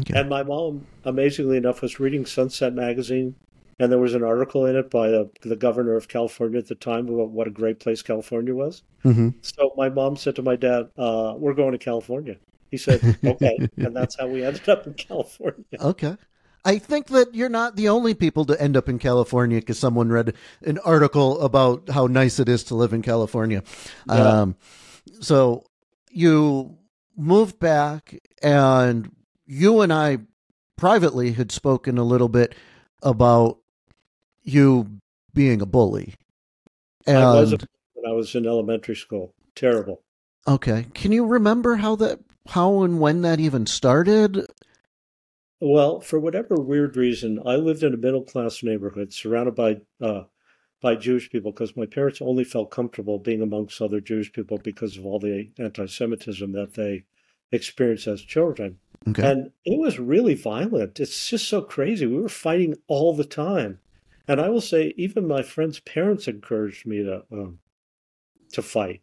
Okay. 0.00 0.18
And 0.18 0.28
my 0.28 0.42
mom, 0.42 0.86
amazingly 1.04 1.56
enough, 1.56 1.80
was 1.80 1.98
reading 1.98 2.26
Sunset 2.26 2.74
magazine, 2.74 3.34
and 3.78 3.90
there 3.90 3.98
was 3.98 4.14
an 4.14 4.22
article 4.22 4.66
in 4.66 4.76
it 4.76 4.90
by 4.90 5.08
the, 5.08 5.30
the 5.40 5.56
governor 5.56 5.96
of 5.96 6.06
California 6.06 6.58
at 6.58 6.68
the 6.68 6.74
time 6.74 7.08
about 7.08 7.30
what 7.30 7.46
a 7.46 7.50
great 7.50 7.80
place 7.80 8.02
California 8.02 8.54
was. 8.54 8.82
Mm-hmm. 9.04 9.30
So 9.40 9.72
my 9.74 9.88
mom 9.88 10.16
said 10.16 10.36
to 10.36 10.42
my 10.42 10.56
dad, 10.56 10.90
uh, 10.98 11.34
"We're 11.36 11.54
going 11.54 11.72
to 11.72 11.78
California." 11.78 12.36
He 12.70 12.76
said, 12.76 13.00
"Okay," 13.24 13.56
and 13.78 13.96
that's 13.96 14.18
how 14.18 14.26
we 14.26 14.44
ended 14.44 14.68
up 14.68 14.86
in 14.86 14.92
California. 14.94 15.64
Okay. 15.80 16.16
I 16.66 16.78
think 16.78 17.06
that 17.08 17.32
you're 17.32 17.48
not 17.48 17.76
the 17.76 17.88
only 17.90 18.12
people 18.12 18.44
to 18.46 18.60
end 18.60 18.76
up 18.76 18.88
in 18.88 18.98
California 18.98 19.60
because 19.60 19.78
someone 19.78 20.08
read 20.08 20.34
an 20.62 20.78
article 20.78 21.40
about 21.40 21.88
how 21.88 22.08
nice 22.08 22.40
it 22.40 22.48
is 22.48 22.64
to 22.64 22.74
live 22.74 22.92
in 22.92 23.02
California. 23.02 23.62
Yeah. 24.08 24.14
Um, 24.14 24.56
so 25.20 25.64
you 26.10 26.76
moved 27.16 27.60
back, 27.60 28.18
and 28.42 29.14
you 29.46 29.80
and 29.80 29.92
I 29.92 30.18
privately 30.76 31.32
had 31.32 31.52
spoken 31.52 31.98
a 31.98 32.04
little 32.04 32.28
bit 32.28 32.56
about 33.00 33.58
you 34.42 34.98
being 35.34 35.62
a 35.62 35.66
bully. 35.66 36.14
And 37.06 37.18
I 37.18 37.40
was 37.40 37.52
a, 37.52 37.58
when 37.94 38.10
I 38.10 38.12
was 38.12 38.34
in 38.34 38.44
elementary 38.44 38.96
school. 38.96 39.32
Terrible. 39.54 40.02
okay, 40.48 40.86
can 40.94 41.12
you 41.12 41.24
remember 41.26 41.76
how 41.76 41.94
that, 41.96 42.18
how 42.48 42.82
and 42.82 42.98
when 42.98 43.22
that 43.22 43.38
even 43.38 43.66
started? 43.66 44.44
Well, 45.60 46.00
for 46.00 46.18
whatever 46.18 46.56
weird 46.56 46.96
reason, 46.96 47.40
I 47.44 47.56
lived 47.56 47.82
in 47.82 47.94
a 47.94 47.98
middle 47.98 48.22
class 48.22 48.62
neighborhood 48.62 49.12
surrounded 49.12 49.54
by 49.54 49.80
uh, 50.00 50.24
by 50.82 50.94
Jewish 50.94 51.30
people 51.30 51.52
because 51.52 51.76
my 51.76 51.86
parents 51.86 52.20
only 52.20 52.44
felt 52.44 52.70
comfortable 52.70 53.18
being 53.18 53.40
amongst 53.40 53.80
other 53.80 54.00
Jewish 54.00 54.32
people 54.32 54.58
because 54.58 54.96
of 54.96 55.06
all 55.06 55.18
the 55.18 55.50
anti-Semitism 55.58 56.52
that 56.52 56.74
they 56.74 57.04
experienced 57.50 58.06
as 58.06 58.20
children. 58.20 58.78
Okay. 59.08 59.28
And 59.28 59.50
it 59.64 59.78
was 59.78 59.98
really 59.98 60.34
violent. 60.34 61.00
It's 61.00 61.30
just 61.30 61.48
so 61.48 61.62
crazy. 61.62 62.06
We 62.06 62.20
were 62.20 62.28
fighting 62.28 62.74
all 62.88 63.14
the 63.14 63.24
time. 63.24 63.78
And 64.28 64.40
I 64.40 64.48
will 64.48 64.60
say, 64.60 64.92
even 64.96 65.26
my 65.26 65.42
friends' 65.42 65.80
parents 65.80 66.28
encouraged 66.28 66.86
me 66.86 67.02
to 67.04 67.24
um, 67.32 67.60
to 68.52 68.62
fight. 68.62 69.00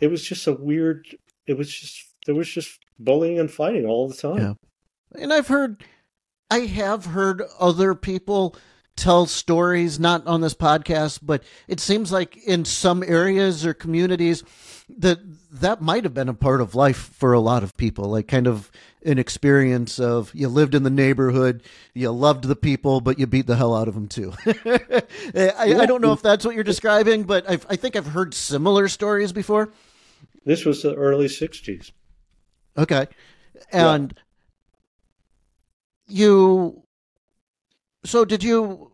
It 0.00 0.08
was 0.08 0.24
just 0.24 0.46
a 0.46 0.52
weird. 0.52 1.06
It 1.46 1.56
was 1.56 1.72
just 1.72 2.14
there 2.26 2.34
was 2.34 2.48
just 2.48 2.80
bullying 2.98 3.38
and 3.38 3.50
fighting 3.50 3.86
all 3.86 4.08
the 4.08 4.16
time. 4.16 4.38
Yeah. 4.38 4.54
And 5.14 5.32
I've 5.32 5.48
heard, 5.48 5.84
I 6.50 6.60
have 6.60 7.06
heard 7.06 7.42
other 7.58 7.94
people 7.94 8.56
tell 8.98 9.26
stories, 9.26 10.00
not 10.00 10.26
on 10.26 10.40
this 10.40 10.54
podcast, 10.54 11.20
but 11.22 11.42
it 11.68 11.80
seems 11.80 12.10
like 12.10 12.36
in 12.36 12.64
some 12.64 13.02
areas 13.02 13.64
or 13.64 13.72
communities 13.72 14.42
that 14.98 15.20
that 15.50 15.80
might 15.80 16.04
have 16.04 16.14
been 16.14 16.28
a 16.28 16.34
part 16.34 16.60
of 16.60 16.74
life 16.74 16.96
for 16.96 17.32
a 17.32 17.40
lot 17.40 17.62
of 17.62 17.76
people, 17.76 18.06
like 18.10 18.26
kind 18.26 18.46
of 18.46 18.70
an 19.04 19.18
experience 19.18 20.00
of 20.00 20.34
you 20.34 20.48
lived 20.48 20.74
in 20.74 20.82
the 20.82 20.90
neighborhood, 20.90 21.62
you 21.94 22.10
loved 22.10 22.44
the 22.44 22.56
people, 22.56 23.00
but 23.00 23.18
you 23.18 23.26
beat 23.26 23.46
the 23.46 23.56
hell 23.56 23.74
out 23.74 23.88
of 23.88 23.94
them 23.94 24.08
too. 24.08 24.32
I, 24.46 25.74
I 25.78 25.86
don't 25.86 26.02
know 26.02 26.12
if 26.12 26.22
that's 26.22 26.44
what 26.44 26.54
you're 26.54 26.64
describing, 26.64 27.22
but 27.22 27.48
I've, 27.48 27.66
I 27.68 27.76
think 27.76 27.96
I've 27.96 28.06
heard 28.06 28.34
similar 28.34 28.88
stories 28.88 29.32
before. 29.32 29.70
This 30.44 30.64
was 30.64 30.82
the 30.82 30.94
early 30.94 31.26
'60s. 31.26 31.92
Okay. 32.76 33.06
And 33.72 34.14
you 36.08 36.82
so 38.04 38.24
did 38.24 38.42
you 38.42 38.92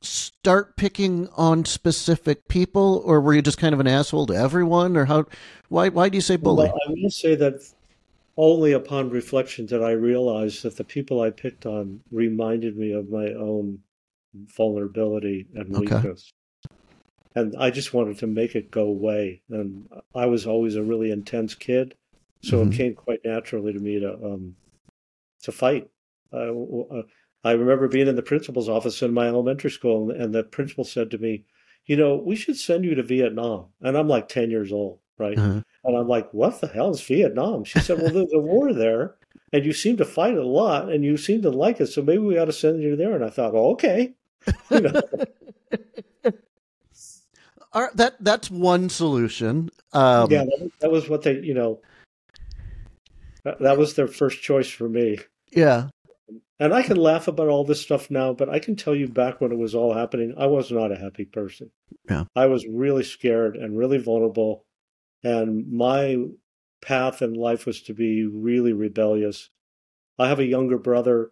start 0.00 0.76
picking 0.76 1.28
on 1.36 1.64
specific 1.64 2.46
people 2.48 3.02
or 3.04 3.20
were 3.20 3.34
you 3.34 3.42
just 3.42 3.58
kind 3.58 3.74
of 3.74 3.80
an 3.80 3.86
asshole 3.88 4.26
to 4.26 4.34
everyone 4.34 4.96
or 4.96 5.04
how 5.06 5.24
why 5.68 5.88
why 5.88 6.08
do 6.08 6.16
you 6.16 6.22
say 6.22 6.36
bully? 6.36 6.66
Well, 6.66 6.80
I 6.86 6.90
will 6.96 7.10
say 7.10 7.34
that 7.34 7.60
only 8.36 8.72
upon 8.72 9.10
reflection 9.10 9.66
did 9.66 9.82
I 9.82 9.90
realize 9.90 10.62
that 10.62 10.76
the 10.76 10.84
people 10.84 11.20
I 11.20 11.30
picked 11.30 11.66
on 11.66 12.00
reminded 12.12 12.76
me 12.76 12.92
of 12.92 13.10
my 13.10 13.32
own 13.32 13.80
vulnerability 14.56 15.46
and 15.54 15.68
Okay. 15.74 15.80
weakness. 15.80 16.32
And 17.34 17.56
I 17.56 17.70
just 17.70 17.92
wanted 17.92 18.18
to 18.18 18.26
make 18.26 18.54
it 18.54 18.70
go 18.70 18.84
away. 18.84 19.42
And 19.50 19.88
I 20.14 20.26
was 20.26 20.46
always 20.46 20.76
a 20.76 20.82
really 20.82 21.10
intense 21.10 21.54
kid, 21.54 21.94
so 22.42 22.58
Mhm. 22.58 22.72
it 22.72 22.76
came 22.76 22.94
quite 22.94 23.20
naturally 23.24 23.72
to 23.72 23.80
me 23.80 23.98
to 24.00 24.14
um, 24.14 24.54
to 25.42 25.52
fight. 25.52 25.90
I, 26.32 26.36
uh, 26.36 27.02
I 27.44 27.52
remember 27.52 27.88
being 27.88 28.08
in 28.08 28.16
the 28.16 28.22
principal's 28.22 28.68
office 28.68 29.02
in 29.02 29.14
my 29.14 29.28
elementary 29.28 29.70
school, 29.70 30.10
and 30.10 30.34
the 30.34 30.44
principal 30.44 30.84
said 30.84 31.10
to 31.12 31.18
me, 31.18 31.44
"You 31.86 31.96
know, 31.96 32.16
we 32.16 32.36
should 32.36 32.56
send 32.56 32.84
you 32.84 32.94
to 32.94 33.02
Vietnam." 33.02 33.66
And 33.80 33.96
I'm 33.96 34.08
like 34.08 34.28
ten 34.28 34.50
years 34.50 34.72
old, 34.72 34.98
right? 35.18 35.38
Uh-huh. 35.38 35.62
And 35.84 35.96
I'm 35.96 36.08
like, 36.08 36.32
what 36.32 36.60
the 36.60 36.66
hell 36.66 36.90
is 36.90 37.00
Vietnam? 37.00 37.64
She 37.64 37.80
said, 37.80 38.00
well, 38.00 38.12
there's 38.12 38.32
a 38.32 38.38
war 38.38 38.72
there, 38.72 39.14
and 39.52 39.64
you 39.64 39.72
seem 39.72 39.96
to 39.98 40.04
fight 40.04 40.36
a 40.36 40.46
lot, 40.46 40.90
and 40.90 41.04
you 41.04 41.16
seem 41.16 41.42
to 41.42 41.50
like 41.50 41.80
it, 41.80 41.86
so 41.86 42.02
maybe 42.02 42.18
we 42.18 42.38
ought 42.38 42.46
to 42.46 42.52
send 42.52 42.82
you 42.82 42.96
there. 42.96 43.14
And 43.14 43.24
I 43.24 43.30
thought, 43.30 43.54
oh, 43.54 43.72
okay. 43.72 44.14
You 44.70 44.80
know, 44.80 45.02
right, 47.74 47.96
that 47.96 48.16
that's 48.20 48.50
one 48.50 48.88
solution. 48.88 49.70
Um, 49.92 50.30
yeah, 50.30 50.44
that, 50.44 50.70
that 50.80 50.90
was 50.90 51.08
what 51.08 51.22
they, 51.22 51.38
you 51.40 51.54
know, 51.54 51.80
that, 53.44 53.78
was 53.78 53.94
their 53.94 54.08
first 54.08 54.42
choice 54.42 54.68
for 54.68 54.88
me. 54.88 55.18
yeah. 55.52 55.88
And 56.60 56.74
I 56.74 56.82
can 56.82 56.96
laugh 56.96 57.28
about 57.28 57.48
all 57.48 57.64
this 57.64 57.80
stuff 57.80 58.10
now, 58.10 58.32
but 58.32 58.48
I 58.48 58.58
can 58.58 58.74
tell 58.74 58.94
you 58.94 59.06
back 59.06 59.40
when 59.40 59.52
it 59.52 59.58
was 59.58 59.76
all 59.76 59.94
happening, 59.94 60.34
I 60.36 60.46
was 60.46 60.72
not 60.72 60.90
a 60.90 60.98
happy 60.98 61.24
person. 61.24 61.70
Yeah. 62.10 62.24
I 62.34 62.46
was 62.46 62.66
really 62.66 63.04
scared 63.04 63.56
and 63.56 63.78
really 63.78 63.98
vulnerable. 63.98 64.64
And 65.22 65.70
my 65.70 66.16
path 66.82 67.22
in 67.22 67.34
life 67.34 67.64
was 67.64 67.82
to 67.82 67.94
be 67.94 68.26
really 68.26 68.72
rebellious. 68.72 69.50
I 70.18 70.28
have 70.28 70.40
a 70.40 70.44
younger 70.44 70.78
brother 70.78 71.30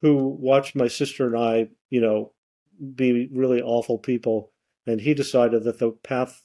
who 0.00 0.28
watched 0.40 0.74
my 0.74 0.88
sister 0.88 1.26
and 1.26 1.36
I, 1.36 1.68
you 1.90 2.00
know, 2.00 2.32
be 2.94 3.28
really 3.30 3.60
awful 3.60 3.98
people. 3.98 4.52
And 4.86 5.00
he 5.00 5.12
decided 5.12 5.64
that 5.64 5.78
the 5.78 5.92
path 6.02 6.42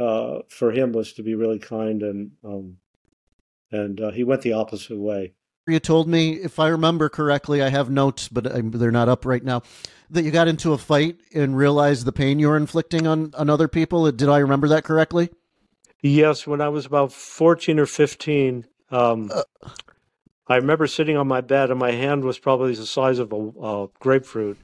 uh, 0.00 0.40
for 0.48 0.72
him 0.72 0.90
was 0.90 1.12
to 1.14 1.22
be 1.22 1.36
really 1.36 1.60
kind 1.60 2.02
and, 2.02 2.32
um, 2.44 2.78
and 3.74 4.00
uh, 4.00 4.10
he 4.10 4.24
went 4.24 4.42
the 4.42 4.52
opposite 4.52 4.98
way. 4.98 5.34
You 5.66 5.80
told 5.80 6.08
me, 6.08 6.34
if 6.34 6.58
I 6.58 6.68
remember 6.68 7.08
correctly, 7.08 7.62
I 7.62 7.70
have 7.70 7.88
notes, 7.88 8.28
but 8.28 8.44
they're 8.78 8.90
not 8.90 9.08
up 9.08 9.24
right 9.24 9.42
now, 9.42 9.62
that 10.10 10.22
you 10.22 10.30
got 10.30 10.46
into 10.46 10.74
a 10.74 10.78
fight 10.78 11.16
and 11.34 11.56
realized 11.56 12.04
the 12.04 12.12
pain 12.12 12.38
you 12.38 12.48
were 12.48 12.56
inflicting 12.56 13.06
on, 13.06 13.32
on 13.36 13.48
other 13.48 13.66
people. 13.66 14.10
Did 14.12 14.28
I 14.28 14.38
remember 14.38 14.68
that 14.68 14.84
correctly? 14.84 15.30
Yes, 16.02 16.46
when 16.46 16.60
I 16.60 16.68
was 16.68 16.84
about 16.84 17.12
14 17.12 17.78
or 17.78 17.86
15, 17.86 18.66
um, 18.90 19.32
I 20.46 20.56
remember 20.56 20.86
sitting 20.86 21.16
on 21.16 21.26
my 21.26 21.40
bed 21.40 21.70
and 21.70 21.80
my 21.80 21.92
hand 21.92 22.24
was 22.24 22.38
probably 22.38 22.74
the 22.74 22.84
size 22.84 23.18
of 23.18 23.32
a, 23.32 23.36
a 23.36 23.88
grapefruit 24.00 24.58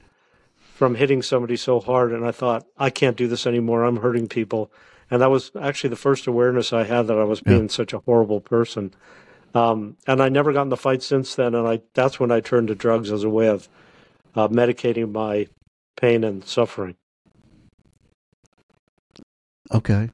from 0.75 0.93
hitting 0.93 1.23
somebody 1.23 1.57
so 1.57 1.79
hard. 1.79 2.11
And 2.13 2.23
I 2.23 2.31
thought, 2.31 2.67
I 2.77 2.91
can't 2.91 3.17
do 3.17 3.27
this 3.27 3.47
anymore. 3.47 3.83
I'm 3.83 3.97
hurting 3.97 4.27
people. 4.27 4.71
And 5.11 5.21
that 5.21 5.29
was 5.29 5.51
actually 5.59 5.89
the 5.89 5.97
first 5.97 6.25
awareness 6.25 6.71
I 6.71 6.85
had 6.85 7.07
that 7.07 7.17
I 7.17 7.25
was 7.25 7.41
Yeah. 7.45 7.55
being 7.57 7.69
such 7.69 7.91
a 7.93 7.99
horrible 7.99 8.39
person. 8.39 8.93
Um, 9.53 9.97
and 10.07 10.23
I 10.23 10.29
never 10.29 10.53
got 10.53 10.61
in 10.63 10.69
the 10.69 10.77
fight 10.77 11.03
since 11.03 11.35
then. 11.35 11.53
And 11.53 11.67
I 11.67 11.81
that's 11.93 12.19
when 12.19 12.31
I 12.31 12.39
turned 12.39 12.69
to 12.69 12.75
drugs 12.75 13.11
as 13.11 13.23
a 13.25 13.29
way 13.29 13.47
of 13.47 13.67
uh, 14.35 14.47
medicating 14.47 15.11
my 15.11 15.47
pain 15.97 16.23
and 16.23 16.45
suffering. 16.45 16.95
Okay. 19.73 20.09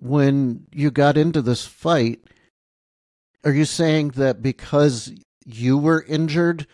When 0.00 0.66
you 0.72 0.90
got 0.90 1.18
into 1.18 1.42
this 1.42 1.66
fight, 1.66 2.20
are 3.44 3.52
you 3.52 3.66
saying 3.66 4.10
that 4.10 4.42
because 4.42 5.12
you 5.44 5.76
were 5.76 6.02
injured, 6.08 6.66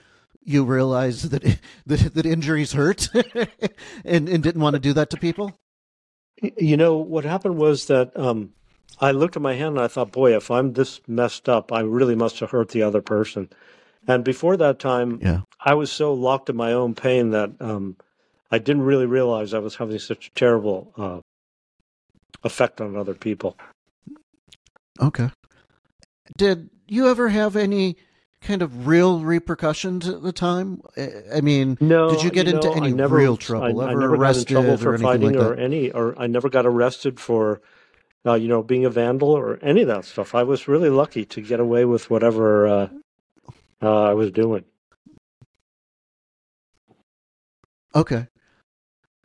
you 0.44 0.64
realized 0.64 1.30
that 1.30 1.42
that, 1.86 2.14
that 2.14 2.26
injuries 2.26 2.72
hurt 2.72 3.08
and, 4.04 4.28
and 4.28 4.42
didn't 4.42 4.62
want 4.62 4.74
to 4.74 4.80
do 4.80 4.92
that 4.92 5.10
to 5.10 5.16
people? 5.16 5.58
You 6.42 6.76
know, 6.76 6.96
what 6.96 7.24
happened 7.24 7.56
was 7.56 7.86
that 7.86 8.16
um, 8.18 8.52
I 9.00 9.12
looked 9.12 9.36
at 9.36 9.42
my 9.42 9.54
hand 9.54 9.76
and 9.76 9.84
I 9.84 9.88
thought, 9.88 10.12
boy, 10.12 10.36
if 10.36 10.50
I'm 10.50 10.72
this 10.72 11.00
messed 11.06 11.48
up, 11.48 11.72
I 11.72 11.80
really 11.80 12.14
must 12.14 12.40
have 12.40 12.50
hurt 12.50 12.70
the 12.70 12.82
other 12.82 13.00
person. 13.00 13.48
And 14.06 14.24
before 14.24 14.56
that 14.58 14.78
time, 14.78 15.18
Yeah. 15.22 15.40
I 15.60 15.74
was 15.74 15.90
so 15.90 16.12
locked 16.12 16.50
in 16.50 16.56
my 16.56 16.72
own 16.72 16.94
pain 16.94 17.30
that 17.30 17.50
um, 17.60 17.96
I 18.50 18.58
didn't 18.58 18.82
really 18.82 19.06
realize 19.06 19.54
I 19.54 19.58
was 19.58 19.76
having 19.76 19.98
such 19.98 20.28
a 20.28 20.30
terrible 20.34 20.92
uh, 20.96 21.20
effect 22.42 22.80
on 22.80 22.96
other 22.96 23.14
people. 23.14 23.56
Okay. 25.00 25.30
Did 26.36 26.70
you 26.86 27.08
ever 27.08 27.28
have 27.30 27.56
any 27.56 27.96
kind 28.44 28.62
of 28.62 28.86
real 28.86 29.20
repercussions 29.20 30.08
at 30.08 30.22
the 30.22 30.32
time? 30.32 30.80
I- 31.34 31.40
mean, 31.40 31.76
No, 31.80 32.10
Did 32.10 32.22
you 32.22 32.30
get 32.30 32.46
into 32.46 32.68
know, 32.68 32.74
any 32.74 32.92
never, 32.92 33.16
real 33.16 33.36
trouble? 33.36 33.80
I, 33.80 33.86
I 33.86 33.90
Ever 33.92 34.00
never 34.00 34.12
got 34.12 34.14
in 34.14 34.20
arrested 34.20 34.48
trouble 34.48 34.70
or 34.72 34.76
for 34.78 34.88
anything 34.94 35.06
fighting 35.06 35.32
like 35.38 35.46
or 35.46 35.54
any, 35.54 35.90
or 35.90 36.14
I 36.18 36.26
never 36.28 36.48
got 36.48 36.66
arrested 36.66 37.18
for, 37.18 37.60
uh, 38.26 38.34
you 38.34 38.46
know, 38.48 38.62
being 38.62 38.84
a 38.84 38.90
vandal 38.90 39.30
or 39.30 39.58
any 39.62 39.82
of 39.82 39.88
that 39.88 40.04
stuff. 40.04 40.34
I 40.34 40.42
was 40.44 40.68
really 40.68 40.90
lucky 40.90 41.24
to 41.24 41.40
get 41.40 41.58
away 41.58 41.84
with 41.84 42.10
whatever 42.10 42.66
uh, 42.66 42.88
uh, 43.82 44.02
I 44.04 44.14
was 44.14 44.30
doing. 44.30 44.64
okay. 47.94 48.26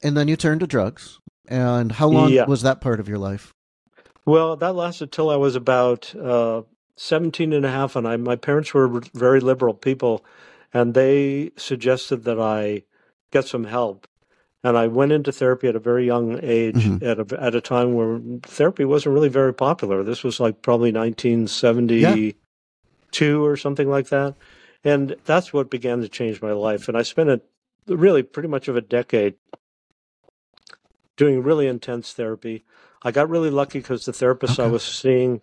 And 0.01 0.15
then 0.15 0.27
you 0.27 0.35
turned 0.35 0.61
to 0.61 0.67
drugs. 0.67 1.19
And 1.47 1.91
how 1.93 2.07
long 2.07 2.31
Yeah. 2.31 2.45
was 2.45 2.61
that 2.61 2.79
part 2.79 2.99
of 2.99 3.09
your 3.09 3.17
life? 3.17 3.53
Well, 4.25 4.55
that 4.57 4.75
lasted 4.75 5.11
till 5.11 5.29
I 5.29 5.35
was 5.35 5.55
about 5.55 6.13
uh, 6.15 6.61
17 7.01 7.53
and 7.53 7.65
a 7.65 7.71
half, 7.71 7.95
and 7.95 8.05
I, 8.05 8.17
my 8.17 8.35
parents 8.35 8.73
were 8.73 8.99
very 9.13 9.39
liberal 9.39 9.73
people, 9.73 10.21
and 10.73 10.93
they 10.93 11.49
suggested 11.55 12.25
that 12.25 12.41
I 12.41 12.83
get 13.31 13.45
some 13.45 13.63
help. 13.63 14.05
And 14.65 14.77
I 14.77 14.87
went 14.87 15.13
into 15.13 15.31
therapy 15.31 15.69
at 15.69 15.77
a 15.77 15.79
very 15.79 16.05
young 16.05 16.41
age, 16.43 16.75
Mhm. 16.75 17.01
at 17.01 17.31
a 17.31 17.41
at 17.41 17.55
a 17.55 17.61
time 17.61 17.93
where 17.93 18.19
therapy 18.41 18.83
wasn't 18.83 19.13
really 19.13 19.29
very 19.29 19.53
popular. 19.53 20.03
This 20.03 20.25
was 20.25 20.41
like 20.41 20.61
probably 20.61 20.91
1972 20.91 23.45
or 23.45 23.55
something 23.55 23.89
like 23.89 24.09
that, 24.09 24.35
and 24.83 25.15
that's 25.23 25.53
what 25.53 25.69
began 25.69 26.01
to 26.01 26.09
change 26.09 26.41
my 26.41 26.51
life. 26.51 26.89
And 26.89 26.97
I 26.97 27.03
spent 27.03 27.29
a 27.29 27.39
really 27.87 28.23
pretty 28.23 28.49
much 28.49 28.67
of 28.67 28.75
a 28.75 28.81
decade 28.81 29.35
doing 31.15 31.43
really 31.43 31.67
intense 31.67 32.11
therapy. 32.11 32.65
I 33.01 33.11
got 33.11 33.29
really 33.29 33.49
lucky 33.49 33.79
because 33.79 34.03
the 34.03 34.11
therapist 34.11 34.59
I 34.59 34.67
was 34.67 34.83
seeing 34.83 35.39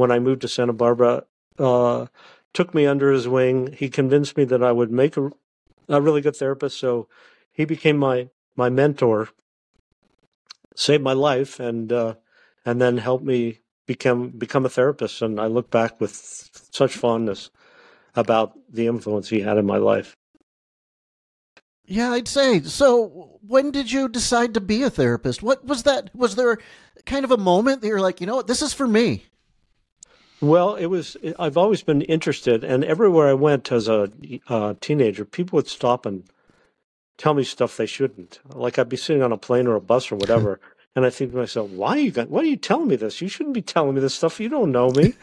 when 0.00 0.10
I 0.10 0.18
moved 0.18 0.40
to 0.40 0.48
Santa 0.48 0.72
Barbara 0.72 1.24
uh, 1.58 2.06
took 2.54 2.74
me 2.74 2.86
under 2.86 3.12
his 3.12 3.28
wing. 3.28 3.74
He 3.76 3.90
convinced 3.90 4.34
me 4.34 4.44
that 4.46 4.62
I 4.62 4.72
would 4.72 4.90
make 4.90 5.16
a, 5.18 5.30
a 5.88 6.00
really 6.00 6.22
good 6.22 6.34
therapist. 6.34 6.78
So 6.78 7.06
he 7.52 7.66
became 7.66 7.98
my 7.98 8.30
my 8.56 8.70
mentor, 8.70 9.28
saved 10.74 11.02
my 11.02 11.12
life, 11.12 11.60
and 11.60 11.92
uh, 11.92 12.14
and 12.64 12.80
then 12.80 12.96
helped 12.96 13.24
me 13.24 13.60
become 13.86 14.30
become 14.30 14.64
a 14.64 14.70
therapist. 14.70 15.20
And 15.20 15.38
I 15.38 15.46
look 15.46 15.70
back 15.70 16.00
with 16.00 16.14
such 16.72 16.96
fondness 16.96 17.50
about 18.16 18.58
the 18.72 18.86
influence 18.86 19.28
he 19.28 19.40
had 19.40 19.58
in 19.58 19.66
my 19.66 19.76
life. 19.76 20.16
Yeah, 21.84 22.12
I'd 22.12 22.28
say. 22.28 22.62
So, 22.62 23.40
when 23.44 23.72
did 23.72 23.90
you 23.90 24.08
decide 24.08 24.54
to 24.54 24.60
be 24.60 24.84
a 24.84 24.90
therapist? 24.90 25.42
What 25.42 25.64
was 25.64 25.82
that? 25.82 26.14
Was 26.14 26.36
there 26.36 26.58
kind 27.04 27.24
of 27.24 27.32
a 27.32 27.36
moment 27.36 27.80
that 27.80 27.88
you're 27.88 28.00
like, 28.00 28.20
you 28.20 28.28
know 28.28 28.36
what, 28.36 28.46
this 28.46 28.62
is 28.62 28.72
for 28.72 28.86
me? 28.86 29.24
Well, 30.40 30.74
it 30.74 30.86
was. 30.86 31.16
I've 31.38 31.56
always 31.56 31.82
been 31.82 32.02
interested, 32.02 32.64
and 32.64 32.84
everywhere 32.84 33.28
I 33.28 33.34
went 33.34 33.70
as 33.70 33.88
a 33.88 34.10
uh, 34.48 34.74
teenager, 34.80 35.24
people 35.24 35.56
would 35.56 35.68
stop 35.68 36.06
and 36.06 36.24
tell 37.18 37.34
me 37.34 37.44
stuff 37.44 37.76
they 37.76 37.86
shouldn't. 37.86 38.40
Like 38.48 38.78
I'd 38.78 38.88
be 38.88 38.96
sitting 38.96 39.22
on 39.22 39.32
a 39.32 39.36
plane 39.36 39.66
or 39.66 39.74
a 39.74 39.80
bus 39.80 40.10
or 40.10 40.16
whatever, 40.22 40.58
and 40.96 41.04
I 41.04 41.10
think 41.10 41.32
to 41.32 41.36
myself, 41.36 41.70
"Why 41.70 41.90
are 41.90 41.98
you? 41.98 42.10
got- 42.10 42.30
Why 42.30 42.40
are 42.40 42.44
you 42.44 42.56
telling 42.56 42.88
me 42.88 42.96
this? 42.96 43.20
You 43.20 43.28
shouldn't 43.28 43.54
be 43.54 43.62
telling 43.62 43.94
me 43.94 44.00
this 44.00 44.14
stuff. 44.14 44.40
You 44.40 44.48
don't 44.48 44.72
know 44.72 44.90
me." 44.90 45.14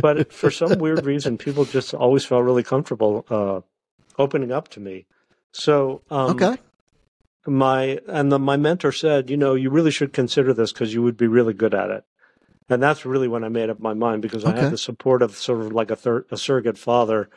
but 0.00 0.32
for 0.40 0.50
some 0.50 0.78
weird 0.78 1.04
reason, 1.04 1.36
people 1.36 1.66
just 1.66 1.92
always 1.92 2.24
felt 2.24 2.44
really 2.44 2.62
comfortable 2.62 3.26
uh, 3.28 3.60
opening 4.18 4.50
up 4.50 4.68
to 4.68 4.80
me. 4.80 5.04
So, 5.52 6.00
um, 6.10 6.30
okay. 6.30 6.56
my 7.46 8.00
and 8.08 8.32
the, 8.32 8.38
my 8.38 8.56
mentor 8.56 8.92
said, 8.92 9.28
you 9.28 9.36
know, 9.36 9.54
you 9.54 9.68
really 9.68 9.90
should 9.90 10.12
consider 10.14 10.54
this 10.54 10.72
because 10.72 10.94
you 10.94 11.02
would 11.02 11.16
be 11.16 11.26
really 11.26 11.52
good 11.52 11.74
at 11.74 11.90
it. 11.90 12.04
And 12.68 12.82
that's 12.82 13.04
really 13.04 13.28
when 13.28 13.44
I 13.44 13.48
made 13.48 13.68
up 13.68 13.78
my 13.78 13.92
mind 13.92 14.22
because 14.22 14.44
I 14.44 14.56
had 14.56 14.72
the 14.72 14.78
support 14.78 15.20
of 15.20 15.36
sort 15.36 15.60
of 15.60 15.72
like 15.72 15.90
a 15.90 15.96
third, 15.96 16.24
a 16.30 16.36
surrogate 16.36 16.78
father, 16.78 17.28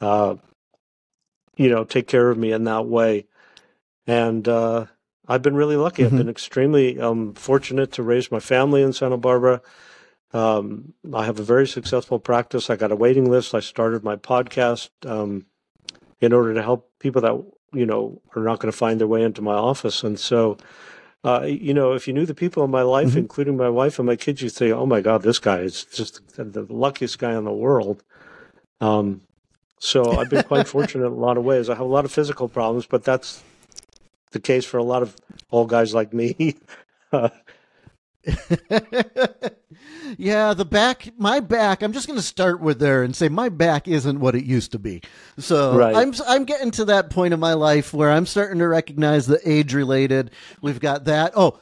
uh, 0.00 0.36
you 1.56 1.68
know, 1.68 1.84
take 1.84 2.06
care 2.06 2.30
of 2.30 2.38
me 2.38 2.52
in 2.52 2.64
that 2.64 2.86
way. 2.86 3.26
And 4.06 4.46
uh, 4.46 4.86
I've 5.26 5.42
been 5.42 5.56
really 5.56 5.76
lucky. 5.76 6.02
Mhm. 6.02 6.06
I've 6.06 6.16
been 6.18 6.28
extremely 6.28 7.00
um, 7.00 7.34
fortunate 7.34 7.92
to 7.92 8.02
raise 8.02 8.30
my 8.30 8.38
family 8.40 8.82
in 8.82 8.92
Santa 8.92 9.16
Barbara. 9.16 9.60
Um, 10.32 10.94
I 11.12 11.24
have 11.24 11.40
a 11.40 11.44
very 11.44 11.66
successful 11.66 12.20
practice. 12.20 12.70
I 12.70 12.76
got 12.76 12.92
a 12.92 12.96
waiting 12.96 13.28
list. 13.28 13.54
I 13.54 13.60
started 13.60 14.04
my 14.04 14.14
podcast 14.16 14.90
um, 15.04 15.46
in 16.20 16.32
order 16.32 16.54
to 16.54 16.62
help 16.62 16.90
people 17.00 17.22
that 17.22 17.42
you 17.72 17.86
know 17.86 18.20
are 18.36 18.42
not 18.42 18.60
going 18.60 18.70
to 18.70 18.76
find 18.76 19.00
their 19.00 19.08
way 19.08 19.22
into 19.22 19.42
my 19.42 19.54
office. 19.54 20.04
And 20.04 20.18
so, 20.18 20.56
uh, 21.24 21.42
you 21.46 21.74
know, 21.74 21.92
if 21.92 22.06
you 22.08 22.14
knew 22.14 22.26
the 22.26 22.34
people 22.34 22.64
in 22.64 22.70
my 22.70 22.82
life, 22.82 23.08
Mhm. 23.10 23.16
including 23.18 23.56
my 23.56 23.68
wife 23.68 23.98
and 23.98 24.06
my 24.06 24.16
kids, 24.16 24.40
you'd 24.42 24.52
say, 24.54 24.70
"Oh 24.72 24.86
my 24.86 25.00
God, 25.00 25.22
this 25.22 25.38
guy 25.38 25.58
is 25.60 25.84
just 25.84 26.20
the, 26.36 26.44
the 26.44 26.66
luckiest 26.72 27.18
guy 27.18 27.36
in 27.36 27.44
the 27.44 27.52
world." 27.52 28.02
Um, 28.80 29.20
so 29.78 30.02
I've 30.18 30.30
been 30.30 30.44
quite 30.44 30.66
fortunate 30.66 31.06
in 31.06 31.12
a 31.12 31.16
lot 31.16 31.36
of 31.36 31.44
ways. 31.44 31.68
I 31.68 31.74
have 31.74 31.84
a 31.86 31.94
lot 31.96 32.04
of 32.04 32.12
physical 32.12 32.48
problems, 32.48 32.86
but 32.86 33.04
that's 33.04 33.42
the 34.32 34.40
case 34.40 34.64
for 34.64 34.78
a 34.78 34.82
lot 34.84 35.02
of 35.02 35.16
old 35.50 35.68
guys 35.68 35.94
like 35.94 36.12
me. 36.12 36.56
Uh, 37.12 37.28
yeah, 40.18 40.54
the 40.54 40.64
back, 40.64 41.10
my 41.18 41.40
back. 41.40 41.82
I'm 41.82 41.92
just 41.92 42.06
going 42.06 42.18
to 42.18 42.24
start 42.24 42.60
with 42.60 42.78
there 42.78 43.02
and 43.02 43.14
say 43.14 43.28
my 43.28 43.48
back 43.48 43.88
isn't 43.88 44.20
what 44.20 44.34
it 44.34 44.44
used 44.44 44.72
to 44.72 44.78
be. 44.78 45.02
So 45.38 45.76
Right. 45.76 45.94
I'm 45.94 46.12
I'm 46.26 46.44
getting 46.44 46.70
to 46.72 46.84
that 46.86 47.10
point 47.10 47.34
in 47.34 47.40
my 47.40 47.54
life 47.54 47.92
where 47.94 48.10
I'm 48.10 48.26
starting 48.26 48.58
to 48.58 48.68
recognize 48.68 49.26
the 49.26 49.40
age 49.48 49.74
related. 49.74 50.30
We've 50.60 50.80
got 50.80 51.04
that. 51.04 51.32
Oh, 51.36 51.58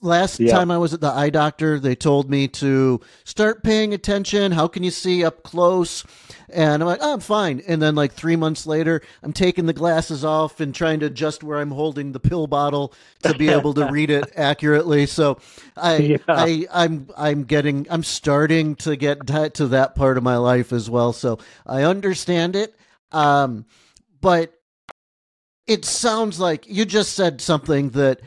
last 0.00 0.40
Yeah. 0.40 0.52
time 0.52 0.70
I 0.70 0.78
was 0.78 0.94
at 0.94 1.00
the 1.00 1.08
eye 1.10 1.30
doctor, 1.30 1.78
they 1.80 1.94
told 1.94 2.30
me 2.30 2.48
to 2.48 3.00
start 3.24 3.62
paying 3.62 3.92
attention. 3.94 4.52
How 4.52 4.68
can 4.68 4.82
you 4.82 4.90
see 4.90 5.24
up 5.24 5.42
close? 5.42 6.04
And 6.50 6.82
I'm 6.82 6.88
like, 6.88 7.00
oh, 7.02 7.14
I'm 7.14 7.20
fine. 7.20 7.62
And 7.66 7.82
then 7.82 7.94
like 7.94 8.12
three 8.12 8.36
months 8.36 8.66
later, 8.66 9.02
I'm 9.22 9.32
taking 9.32 9.66
the 9.66 9.72
glasses 9.72 10.24
off 10.24 10.60
and 10.60 10.74
trying 10.74 11.00
to 11.00 11.06
adjust 11.06 11.42
where 11.42 11.58
I'm 11.58 11.70
holding 11.70 12.12
the 12.12 12.20
pill 12.20 12.46
bottle 12.46 12.94
to 13.22 13.34
be 13.34 13.48
able 13.50 13.74
to 13.74 13.86
read 13.86 14.10
it 14.10 14.32
accurately. 14.36 15.06
So 15.06 15.38
I, 15.76 15.96
Yeah. 15.96 16.16
I, 16.28 16.66
I'm, 16.72 17.08
I'm 17.16 17.44
getting, 17.44 17.86
I'm 17.90 18.02
starting 18.02 18.76
to 18.76 18.96
get 18.96 19.26
to 19.26 19.66
that 19.68 19.94
part 19.94 20.16
of 20.16 20.22
my 20.22 20.36
life 20.36 20.72
as 20.72 20.88
well. 20.88 21.12
So 21.12 21.38
I 21.66 21.82
understand 21.82 22.56
it. 22.56 22.74
Um, 23.12 23.66
but 24.20 24.52
it 25.66 25.84
sounds 25.84 26.40
like 26.40 26.66
you 26.66 26.84
just 26.84 27.14
said 27.14 27.40
something 27.40 27.90
that 27.90 28.20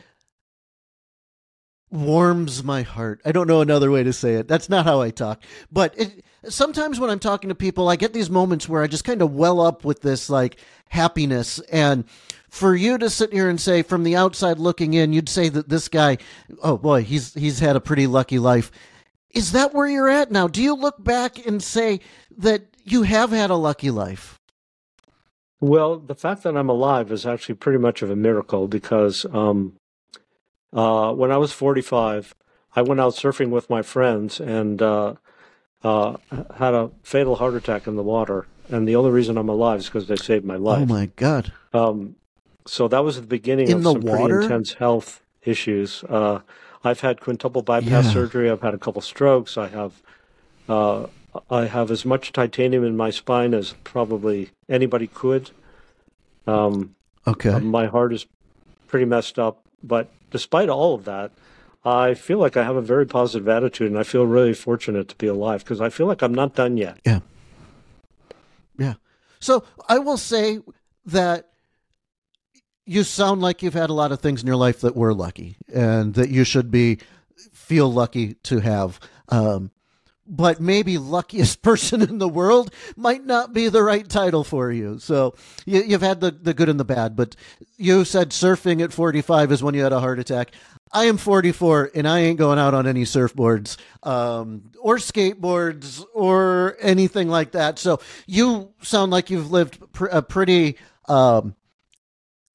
warms 1.92 2.64
my 2.64 2.82
heart. 2.82 3.20
I 3.24 3.32
don't 3.32 3.46
know 3.46 3.60
another 3.60 3.90
way 3.90 4.02
to 4.02 4.12
say 4.12 4.34
it. 4.34 4.48
That's 4.48 4.68
not 4.68 4.84
how 4.86 5.00
I 5.00 5.10
talk. 5.10 5.42
But 5.70 5.98
it, 5.98 6.24
sometimes 6.48 6.98
when 6.98 7.10
I'm 7.10 7.18
talking 7.18 7.48
to 7.48 7.54
people, 7.54 7.88
I 7.88 7.96
get 7.96 8.12
these 8.12 8.30
moments 8.30 8.68
where 8.68 8.82
I 8.82 8.86
just 8.86 9.04
kind 9.04 9.22
of 9.22 9.34
well 9.34 9.60
up 9.60 9.84
with 9.84 10.00
this 10.00 10.30
like 10.30 10.56
happiness. 10.88 11.58
And 11.70 12.04
for 12.48 12.74
you 12.74 12.98
to 12.98 13.10
sit 13.10 13.32
here 13.32 13.48
and 13.48 13.60
say 13.60 13.82
from 13.82 14.04
the 14.04 14.16
outside 14.16 14.58
looking 14.58 14.94
in, 14.94 15.12
you'd 15.12 15.28
say 15.28 15.48
that 15.50 15.68
this 15.68 15.88
guy, 15.88 16.18
oh 16.62 16.78
boy, 16.78 17.02
he's 17.02 17.34
he's 17.34 17.60
had 17.60 17.76
a 17.76 17.80
pretty 17.80 18.06
lucky 18.06 18.38
life. 18.38 18.70
Is 19.30 19.52
that 19.52 19.72
where 19.74 19.86
you're 19.86 20.08
at 20.08 20.30
now? 20.30 20.48
Do 20.48 20.62
you 20.62 20.74
look 20.74 21.02
back 21.02 21.46
and 21.46 21.62
say 21.62 22.00
that 22.36 22.64
you 22.84 23.02
have 23.02 23.30
had 23.30 23.50
a 23.50 23.56
lucky 23.56 23.90
life? 23.90 24.38
Well, 25.60 25.98
the 25.98 26.14
fact 26.14 26.42
that 26.42 26.56
I'm 26.56 26.68
alive 26.68 27.12
is 27.12 27.24
actually 27.24 27.54
pretty 27.54 27.78
much 27.78 28.02
of 28.02 28.10
a 28.10 28.16
miracle 28.16 28.66
because 28.66 29.24
um, 29.32 29.74
uh, 30.72 31.12
when 31.12 31.30
I 31.30 31.36
was 31.36 31.52
45, 31.52 32.34
I 32.74 32.82
went 32.82 33.00
out 33.00 33.14
surfing 33.14 33.50
with 33.50 33.68
my 33.68 33.82
friends 33.82 34.40
and 34.40 34.80
uh, 34.80 35.14
uh, 35.82 36.16
had 36.56 36.74
a 36.74 36.90
fatal 37.02 37.36
heart 37.36 37.54
attack 37.54 37.86
in 37.86 37.96
the 37.96 38.02
water. 38.02 38.46
And 38.70 38.88
the 38.88 38.96
only 38.96 39.10
reason 39.10 39.36
I'm 39.36 39.48
alive 39.48 39.80
is 39.80 39.86
because 39.86 40.06
they 40.08 40.16
saved 40.16 40.44
my 40.44 40.56
life. 40.56 40.88
Oh 40.90 40.94
my 40.94 41.06
god. 41.16 41.52
Um, 41.74 42.16
so 42.66 42.88
that 42.88 43.04
was 43.04 43.16
the 43.16 43.26
beginning 43.26 43.68
In 43.68 43.78
of 43.78 43.82
the 43.82 43.92
some 43.92 44.00
water? 44.02 44.18
pretty 44.28 44.44
intense 44.44 44.72
health 44.74 45.22
issues. 45.42 46.04
Uh, 46.08 46.40
I've 46.84 47.00
had 47.00 47.20
quintuple 47.20 47.62
bypass 47.62 48.06
Yeah. 48.06 48.12
surgery. 48.12 48.50
I've 48.50 48.62
had 48.62 48.74
a 48.74 48.78
couple 48.78 49.02
strokes. 49.02 49.56
I 49.58 49.68
have 49.68 50.02
uh, 50.68 51.06
I 51.50 51.66
have 51.66 51.90
as 51.90 52.04
much 52.04 52.32
titanium 52.32 52.84
in 52.84 52.96
my 52.96 53.10
spine 53.10 53.52
as 53.54 53.74
probably 53.84 54.50
anybody 54.68 55.06
could. 55.06 55.50
Um, 56.46 56.94
Okay. 57.26 57.58
my 57.58 57.86
heart 57.86 58.12
is 58.12 58.26
pretty 58.86 59.06
messed 59.06 59.38
up, 59.38 59.61
but 59.82 60.10
despite 60.30 60.68
all 60.68 60.94
of 60.94 61.04
that, 61.04 61.32
I 61.84 62.14
feel 62.14 62.38
like 62.38 62.56
I 62.56 62.62
have 62.62 62.76
a 62.76 62.82
very 62.82 63.06
positive 63.06 63.48
attitude, 63.48 63.90
and 63.90 63.98
I 63.98 64.04
feel 64.04 64.24
really 64.26 64.54
fortunate 64.54 65.08
to 65.08 65.16
be 65.16 65.26
alive 65.26 65.64
because 65.64 65.80
I 65.80 65.88
feel 65.88 66.06
like 66.06 66.22
I'm 66.22 66.34
not 66.34 66.54
done 66.54 66.76
yet. 66.76 66.98
Yeah. 67.04 67.20
Yeah. 68.78 68.94
So 69.40 69.64
I 69.88 69.98
will 69.98 70.16
say 70.16 70.60
that 71.06 71.48
you 72.86 73.04
sound 73.04 73.40
like 73.40 73.62
you've 73.62 73.74
had 73.74 73.90
a 73.90 73.94
lot 73.94 74.12
of 74.12 74.20
things 74.20 74.40
in 74.42 74.46
your 74.46 74.56
life 74.56 74.80
that 74.80 74.96
were 74.96 75.14
lucky 75.14 75.56
and 75.72 76.14
that 76.14 76.30
you 76.30 76.44
should 76.44 76.70
be 76.70 76.98
feel 77.52 77.92
lucky 77.92 78.34
to 78.34 78.60
have. 78.60 79.00
Um, 79.28 79.70
but 80.32 80.60
maybe 80.60 80.96
luckiest 80.98 81.62
person 81.62 82.02
in 82.02 82.18
the 82.18 82.28
world 82.28 82.74
might 82.96 83.24
not 83.24 83.52
be 83.52 83.68
the 83.68 83.82
right 83.82 84.08
title 84.08 84.42
for 84.42 84.72
you. 84.72 84.98
So 84.98 85.34
you, 85.66 85.82
you've 85.82 86.02
had 86.02 86.20
the, 86.20 86.32
the 86.32 86.54
good 86.54 86.70
and 86.70 86.80
the 86.80 86.84
bad, 86.84 87.14
but 87.14 87.36
you 87.76 88.04
said 88.04 88.30
surfing 88.30 88.82
at 88.82 88.92
45 88.92 89.52
is 89.52 89.62
when 89.62 89.74
you 89.74 89.82
had 89.82 89.92
a 89.92 90.00
heart 90.00 90.18
attack. 90.18 90.52
I 90.90 91.04
am 91.04 91.16
44 91.16 91.92
and 91.94 92.08
I 92.08 92.20
ain't 92.20 92.38
going 92.38 92.58
out 92.58 92.74
on 92.74 92.86
any 92.86 93.04
surfboards 93.04 93.76
um, 94.02 94.72
or 94.80 94.96
skateboards 94.96 96.04
or 96.14 96.76
anything 96.80 97.28
like 97.28 97.52
that. 97.52 97.78
So 97.78 98.00
you 98.26 98.72
sound 98.82 99.12
like 99.12 99.30
you've 99.30 99.50
lived 99.50 99.80
pr- 99.92 100.06
a 100.06 100.22
pretty 100.22 100.76
um, 101.08 101.54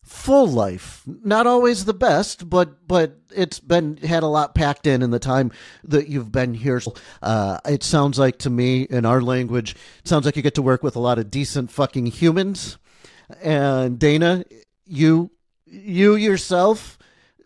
full 0.08 0.48
life. 0.48 1.04
Not 1.06 1.46
always 1.46 1.86
the 1.86 1.94
best, 1.94 2.50
but 2.50 2.88
but 2.88 3.18
it's 3.36 3.60
been 3.60 3.98
had 3.98 4.24
a 4.24 4.28
lot 4.28 4.56
packed 4.56 4.88
in 4.88 5.02
in 5.02 5.12
the 5.12 5.20
time 5.20 5.52
that 5.84 6.08
you've 6.08 6.32
been 6.32 6.54
here. 6.54 6.82
Uh, 7.22 7.60
it 7.66 7.84
sounds 7.84 8.18
like 8.18 8.40
to 8.40 8.50
me, 8.50 8.84
in 8.84 9.06
our 9.06 9.22
language, 9.22 9.76
sounds 10.04 10.26
like 10.26 10.36
you 10.36 10.42
get 10.42 10.56
to 10.56 10.62
work 10.62 10.82
with 10.82 10.96
a 10.96 11.00
lot 11.00 11.20
of 11.20 11.30
decent 11.30 11.72
fucking 11.72 12.08
humans. 12.08 12.78
And 13.44 14.00
Dana, 14.00 14.46
you 14.86 15.32
you 15.66 16.16
yourself 16.16 16.97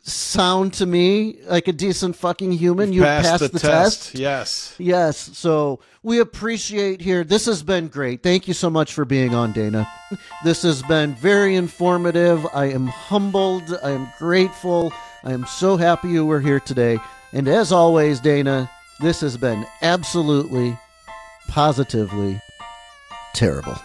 sound 0.03 0.73
to 0.73 0.85
me 0.85 1.37
like 1.47 1.67
a 1.67 1.73
decent 1.73 2.15
fucking 2.15 2.51
human. 2.51 2.91
You 2.93 3.03
passed, 3.03 3.29
passed 3.29 3.43
the, 3.43 3.49
the, 3.49 3.59
test. 3.59 4.15
Yes. 4.15 4.75
Yes. 4.77 5.17
So 5.37 5.79
we 6.03 6.19
appreciate 6.19 7.01
here. 7.01 7.23
This 7.23 7.45
has 7.45 7.63
been 7.63 7.87
great. 7.87 8.23
Thank 8.23 8.47
you 8.47 8.53
so 8.53 8.69
much 8.69 8.93
for 8.93 9.05
being 9.05 9.35
on, 9.35 9.51
Dana. 9.51 9.87
This 10.43 10.63
has 10.63 10.81
been 10.83 11.13
very 11.15 11.55
informative. 11.55 12.45
I 12.53 12.65
am 12.65 12.87
humbled. 12.87 13.77
I 13.83 13.91
am 13.91 14.07
grateful. 14.17 14.91
I 15.23 15.33
am 15.33 15.45
so 15.45 15.77
happy 15.77 16.09
you 16.09 16.25
were 16.25 16.41
here 16.41 16.59
today. 16.59 16.99
And 17.31 17.47
as 17.47 17.71
always, 17.71 18.19
Dana, 18.19 18.69
this 18.99 19.21
has 19.21 19.37
been 19.37 19.65
absolutely, 19.81 20.77
positively 21.47 22.41
terrible. 23.33 23.77